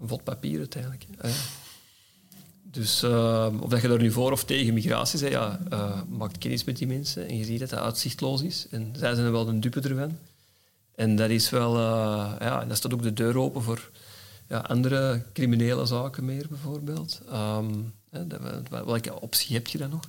Een 0.00 0.08
vod 0.08 0.24
papier 0.24 0.58
uiteindelijk. 0.58 1.06
Ah. 1.20 1.30
Dus 2.76 3.02
uh, 3.02 3.48
of 3.60 3.68
dat 3.68 3.82
je 3.82 3.88
daar 3.88 4.00
nu 4.00 4.12
voor 4.12 4.32
of 4.32 4.44
tegen 4.44 4.74
migratie 4.74 5.20
bent, 5.20 5.32
ja, 5.32 5.60
uh, 5.72 6.00
maak 6.08 6.32
kennis 6.38 6.64
met 6.64 6.76
die 6.76 6.86
mensen 6.86 7.28
en 7.28 7.36
je 7.36 7.44
ziet 7.44 7.58
dat 7.60 7.70
dat 7.70 7.78
uitzichtloos 7.78 8.42
is. 8.42 8.66
En 8.70 8.94
zij 8.98 9.14
zijn 9.14 9.26
er 9.26 9.32
wel 9.32 9.48
een 9.48 9.60
dupe 9.60 9.80
ervan. 9.80 10.18
En 10.94 11.16
dat 11.16 11.30
is 11.30 11.50
wel, 11.50 11.76
uh, 11.76 12.32
ja, 12.40 12.64
dat 12.64 12.76
staat 12.76 12.94
ook 12.94 13.02
de 13.02 13.12
deur 13.12 13.38
open 13.38 13.62
voor 13.62 13.90
ja, 14.48 14.58
andere 14.58 15.22
criminele 15.32 15.86
zaken 15.86 16.24
meer, 16.24 16.46
bijvoorbeeld. 16.48 17.20
Um, 17.32 17.92
hè, 18.10 18.26
welke 18.70 19.20
optie 19.20 19.56
heb 19.56 19.66
je 19.66 19.78
dan 19.78 19.90
nog? 19.90 20.04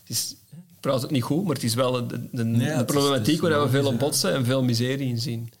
Het 0.00 0.16
is, 0.16 0.36
ik 0.50 0.80
praat 0.80 1.02
het 1.02 1.10
niet 1.10 1.22
goed, 1.22 1.44
maar 1.44 1.54
het 1.54 1.64
is 1.64 1.74
wel 1.74 2.06
de, 2.06 2.28
de, 2.32 2.44
nee, 2.44 2.76
de 2.76 2.84
problematiek 2.84 3.40
waar 3.40 3.62
we 3.62 3.68
veel 3.68 3.86
op 3.86 3.98
botsen 3.98 4.32
en 4.32 4.44
veel 4.44 4.62
miserie 4.62 5.08
in 5.08 5.18
zien. 5.18 5.52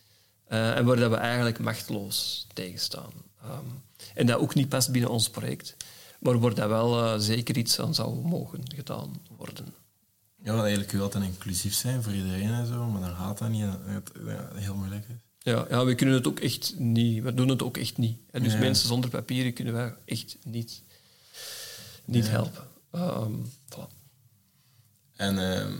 Uh, 0.48 0.76
en 0.76 0.84
waar 0.84 0.96
dat 0.96 1.10
we 1.10 1.16
eigenlijk 1.16 1.58
machteloos 1.58 2.46
tegen 2.52 2.78
staan. 2.78 3.12
Um, 3.44 3.82
en 4.14 4.26
dat 4.26 4.38
ook 4.38 4.54
niet 4.54 4.68
past 4.68 4.90
binnen 4.90 5.10
ons 5.10 5.30
project, 5.30 5.76
maar 6.24 6.38
waar 6.38 6.54
dat 6.54 6.68
wel 6.68 7.04
uh, 7.04 7.20
zeker 7.20 7.56
iets 7.56 7.80
aan 7.80 7.94
zou 7.94 8.14
mogen 8.26 8.60
gedaan 8.74 9.20
worden. 9.36 9.74
Ja, 10.42 10.50
want 10.50 10.62
eigenlijk 10.62 10.92
wil 10.92 11.10
dan 11.10 11.22
inclusief 11.22 11.74
zijn 11.74 12.02
voor 12.02 12.12
iedereen 12.12 12.52
en 12.52 12.66
zo, 12.66 12.86
maar 12.86 13.00
dan 13.00 13.16
gaat 13.16 13.38
dat 13.38 13.48
niet. 13.48 13.64
Het, 13.84 14.10
ja, 14.26 14.48
heel 14.54 14.74
moeilijk 14.74 15.06
is. 15.08 15.24
Ja, 15.38 15.66
ja, 15.68 15.84
we 15.84 15.94
kunnen 15.94 16.14
het 16.14 16.26
ook 16.26 16.40
echt 16.40 16.74
niet. 16.78 17.22
We 17.22 17.34
doen 17.34 17.48
het 17.48 17.62
ook 17.62 17.76
echt 17.76 17.98
niet. 17.98 18.18
En 18.30 18.42
dus 18.42 18.58
mensen 18.58 18.88
zonder 18.88 19.10
papieren 19.10 19.52
kunnen 19.52 19.74
wij 19.74 19.94
echt 20.04 20.36
niet, 20.44 20.82
niet 22.04 22.28
helpen. 22.28 22.64
Um, 22.92 23.52
voilà. 23.68 23.88
En 25.16 25.34
uh, 25.36 25.74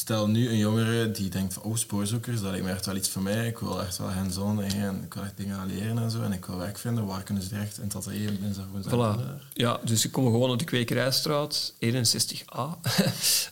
stel 0.00 0.28
nu 0.28 0.48
een 0.48 0.58
jongere 0.58 1.10
die 1.10 1.30
denkt 1.30 1.54
van, 1.54 1.62
oh, 1.62 1.76
spoorzoekers, 1.76 2.40
dat 2.40 2.50
lijkt 2.50 2.66
me 2.66 2.72
echt 2.72 2.86
wel 2.86 2.96
iets 2.96 3.08
voor 3.08 3.22
mij. 3.22 3.46
Ik 3.46 3.58
wil 3.58 3.80
echt 3.80 3.98
wel 3.98 4.10
hands-on 4.10 4.62
en 4.62 5.02
ik 5.04 5.14
wil 5.14 5.22
echt 5.22 5.36
dingen 5.36 5.66
leren 5.66 5.98
en 5.98 6.10
zo. 6.10 6.22
En 6.22 6.32
ik 6.32 6.44
wil 6.46 6.56
werk 6.56 6.78
vinden. 6.78 7.06
Waar 7.06 7.22
kunnen 7.22 7.42
ze 7.42 7.48
terecht? 7.48 7.78
In 7.78 7.84
het 7.84 7.94
atelier 7.94 8.28
in 8.28 8.54
voilà. 8.88 9.42
Ja, 9.52 9.80
dus 9.84 10.04
ik 10.04 10.12
kom 10.12 10.24
gewoon 10.24 10.50
op 10.50 10.58
de 10.58 10.64
Kwekerijstraat, 10.64 11.74
61A. 11.84 12.60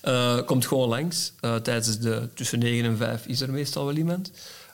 uh, 0.05 0.41
komt 0.51 0.67
gewoon 0.67 0.89
langs. 0.89 1.33
Uh, 1.41 1.55
tijdens 1.55 1.99
de 1.99 2.29
tussen 2.35 2.59
9 2.59 2.91
en 2.91 2.97
5 2.97 3.27
is 3.27 3.41
er 3.41 3.51
meestal 3.51 3.85
wel 3.85 3.97
iemand. 3.97 4.31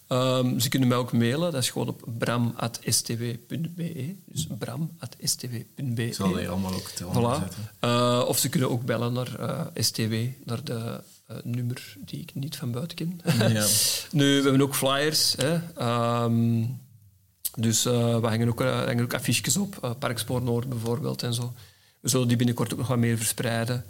Um, 0.09 0.61
ze 0.61 0.68
kunnen 0.68 0.89
mij 0.89 0.99
ook 0.99 1.12
mailen, 1.12 1.53
dat 1.53 1.62
is 1.62 1.70
gewoon 1.70 1.89
op 1.89 2.03
bram.stw.be. 2.18 4.14
Dus 4.27 4.47
bram.stw.be. 4.59 6.07
Ik 6.07 6.14
zal 6.14 6.37
hier 6.37 6.49
allemaal 6.49 6.75
ook 6.75 6.89
te 6.89 7.05
voilà. 7.05 7.41
zetten. 7.41 7.70
Uh, 7.81 8.25
of 8.27 8.39
ze 8.39 8.49
kunnen 8.49 8.70
ook 8.70 8.85
bellen 8.85 9.12
naar 9.12 9.41
uh, 9.41 9.61
STW, 9.75 10.14
naar 10.45 10.64
de 10.64 11.01
uh, 11.31 11.37
nummer 11.43 11.97
die 11.99 12.20
ik 12.20 12.35
niet 12.35 12.57
van 12.57 12.70
buiten 12.72 12.97
ken. 12.97 13.20
Ja. 13.53 13.66
nu, 14.11 14.37
we 14.37 14.43
hebben 14.43 14.62
ook 14.62 14.75
flyers. 14.75 15.35
Hè. 15.37 15.59
Um, 16.25 16.83
Dus 17.57 17.87
uh, 17.87 18.20
we 18.20 18.27
hangen 18.27 18.49
ook, 18.49 18.61
uh, 18.61 18.85
hangen 18.85 19.05
ook 19.05 19.14
affiches 19.14 19.57
op, 19.57 19.97
Parkspoor 19.99 20.43
Noord 20.43 20.68
bijvoorbeeld 20.68 21.22
en 21.22 21.35
zo. 21.35 21.53
We 22.01 22.09
zullen 22.09 22.29
die 22.29 22.37
binnenkort 22.37 22.72
ook 22.72 22.79
nog 22.79 22.89
wat 22.89 22.99
meer 22.99 23.16
verspreiden. 23.16 23.85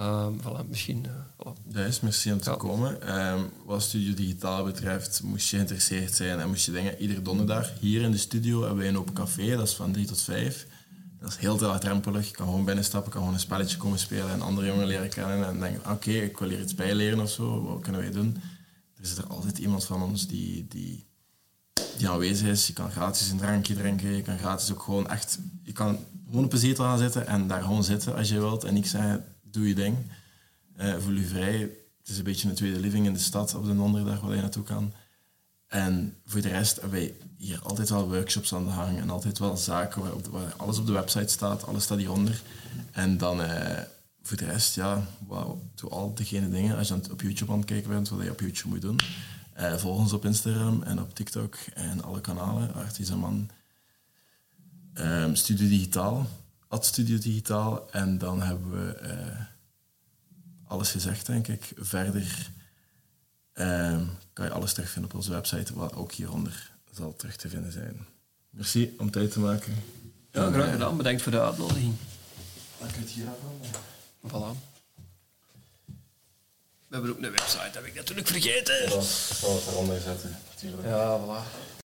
Um, 0.00 0.40
voilà, 0.40 0.68
misschien... 0.68 1.06
Voilà. 1.36 1.52
Dat 1.64 1.86
is, 1.86 2.00
merci 2.00 2.32
om 2.32 2.40
te 2.40 2.50
ja. 2.50 2.56
komen. 2.56 3.18
Um, 3.18 3.50
wat 3.64 3.82
Studio 3.82 4.14
Digitaal 4.14 4.64
betreft, 4.64 5.22
moest 5.22 5.50
je 5.50 5.56
geïnteresseerd 5.56 6.14
zijn 6.14 6.40
en 6.40 6.48
moest 6.48 6.66
je 6.66 6.72
denken, 6.72 7.00
iedere 7.00 7.22
donderdag 7.22 7.70
hier 7.80 8.02
in 8.02 8.10
de 8.10 8.18
studio 8.18 8.60
hebben 8.60 8.78
wij 8.78 8.88
een 8.88 8.98
open 8.98 9.14
café, 9.14 9.56
dat 9.56 9.68
is 9.68 9.74
van 9.74 9.92
drie 9.92 10.06
tot 10.06 10.20
vijf. 10.22 10.66
Dat 11.22 11.30
is 11.30 11.36
heel 11.36 11.58
laagdrempelig. 11.58 12.28
Je 12.28 12.34
kan 12.34 12.46
gewoon 12.46 12.64
binnenstappen, 12.64 13.10
kan 13.10 13.20
gewoon 13.20 13.34
een 13.34 13.40
spelletje 13.40 13.76
komen 13.76 13.98
spelen 13.98 14.30
en 14.30 14.42
andere 14.42 14.66
jongen 14.66 14.86
leren 14.86 15.08
kennen 15.08 15.46
en 15.46 15.60
denken, 15.60 15.90
oké, 15.90 16.10
ik 16.10 16.38
wil 16.38 16.48
hier 16.48 16.60
iets 16.60 16.74
bijleren 16.74 17.20
of 17.20 17.30
zo, 17.30 17.62
wat 17.62 17.82
kunnen 17.82 18.00
wij 18.00 18.10
doen? 18.10 18.36
Er 18.96 19.02
is 19.02 19.16
er 19.16 19.26
altijd 19.26 19.58
iemand 19.58 19.84
van 19.84 20.02
ons 20.02 20.26
die, 20.26 20.66
die, 20.68 21.06
die 21.98 22.08
aanwezig 22.08 22.48
is. 22.48 22.66
Je 22.66 22.72
kan 22.72 22.90
gratis 22.90 23.30
een 23.30 23.38
drankje 23.38 23.74
drinken, 23.74 24.10
je 24.16 24.22
kan 24.22 24.38
gratis 24.38 24.72
ook 24.72 24.82
gewoon 24.82 25.08
echt... 25.08 25.38
Je 25.62 25.72
kan 25.72 25.98
gewoon 26.26 26.44
op 26.44 26.52
een 26.52 26.58
zetel 26.58 26.84
gaan 26.84 26.98
zitten 26.98 27.26
en 27.26 27.46
daar 27.46 27.62
gewoon 27.62 27.84
zitten 27.84 28.14
als 28.16 28.28
je 28.28 28.38
wilt 28.38 28.64
en 28.64 28.76
ik 28.76 28.86
zeggen, 28.86 29.24
doe 29.42 29.68
je 29.68 29.74
ding. 29.74 29.96
Uh, 30.80 30.94
voel 30.98 31.14
je 31.14 31.26
vrij. 31.26 31.58
Het 31.98 32.08
is 32.08 32.18
een 32.18 32.24
beetje 32.24 32.48
een 32.48 32.54
tweede 32.54 32.80
living 32.80 33.06
in 33.06 33.12
de 33.12 33.18
stad 33.18 33.54
op 33.54 33.64
de 33.64 33.76
donderdag 33.76 34.20
waar 34.20 34.34
je 34.34 34.40
naartoe 34.40 34.62
kan. 34.62 34.92
En 35.72 36.16
voor 36.26 36.40
de 36.40 36.48
rest 36.48 36.80
hebben 36.80 36.98
wij 36.98 37.14
hier 37.36 37.60
altijd 37.62 37.88
wel 37.88 38.08
workshops 38.08 38.54
aan 38.54 38.64
de 38.64 38.70
hang 38.70 38.98
en 38.98 39.10
altijd 39.10 39.38
wel 39.38 39.56
zaken 39.56 40.02
waar, 40.30 40.54
alles 40.56 40.78
op 40.78 40.86
de 40.86 40.92
website 40.92 41.32
staat, 41.32 41.66
alles 41.66 41.82
staat 41.82 41.98
hieronder. 41.98 42.42
En 42.90 43.18
dan 43.18 43.40
uh, 43.40 43.78
voor 44.22 44.36
de 44.36 44.44
rest, 44.44 44.74
ja, 44.74 45.06
wow, 45.26 45.58
doe 45.74 45.90
al 45.90 46.14
degene 46.14 46.50
dingen. 46.50 46.76
Als 46.76 46.88
je 46.88 47.00
op 47.10 47.20
YouTube 47.20 47.52
aan 47.52 47.58
het 47.58 47.66
kijken 47.66 47.90
bent, 47.90 48.08
wat 48.08 48.24
je 48.24 48.30
op 48.30 48.40
YouTube 48.40 48.68
moet 48.68 48.80
doen. 48.80 49.00
Uh, 49.60 49.76
volg 49.76 49.98
ons 49.98 50.12
op 50.12 50.24
Instagram 50.24 50.82
en 50.82 51.00
op 51.00 51.14
TikTok 51.14 51.56
en 51.74 52.02
alle 52.02 52.20
kanalen. 52.20 52.74
Artisanman, 52.74 53.50
um, 54.94 55.34
Studio 55.34 55.68
Digitaal, 55.68 56.26
Ad 56.68 56.86
Studio 56.86 57.18
Digitaal. 57.18 57.90
En 57.90 58.18
dan 58.18 58.42
hebben 58.42 58.70
we 58.70 58.98
uh, 59.02 59.40
alles 60.66 60.90
gezegd, 60.90 61.26
denk 61.26 61.48
ik. 61.48 61.72
Verder 61.76 62.50
um, 63.54 64.10
kan 64.32 64.44
je 64.44 64.52
alles 64.52 64.72
terugvinden 64.72 65.10
op 65.10 65.16
onze 65.16 65.30
website, 65.30 65.74
wat 65.74 65.94
ook 65.94 66.12
hieronder 66.12 66.72
zal 66.92 67.16
terug 67.16 67.36
te 67.36 67.48
vinden 67.48 67.72
zijn. 67.72 68.06
Merci 68.50 68.94
om 68.98 69.10
tijd 69.10 69.32
te 69.32 69.40
maken. 69.40 69.74
Ja, 70.30 70.50
graag 70.50 70.70
gedaan. 70.70 70.96
Bedankt 70.96 71.22
voor 71.22 71.32
de 71.32 71.40
uitnodiging. 71.40 71.94
Dan 72.78 72.88
kan 72.90 72.98
je 72.98 73.04
het 73.04 73.14
hier 73.14 73.26
afhalen. 74.22 74.56
Voilà. 74.56 74.58
We 76.88 76.98
hebben 76.98 77.10
ook 77.10 77.22
een 77.22 77.30
website, 77.30 77.70
heb 77.72 77.84
ik 77.84 77.94
natuurlijk 77.94 78.26
vergeten. 78.26 78.90
Dat 78.90 79.04
zal 79.04 79.54
het 79.54 79.66
eronder 79.66 80.00
zetten, 80.00 80.36
natuurlijk. 80.50 80.88
Ja, 80.88 81.18
voilà. 81.18 81.80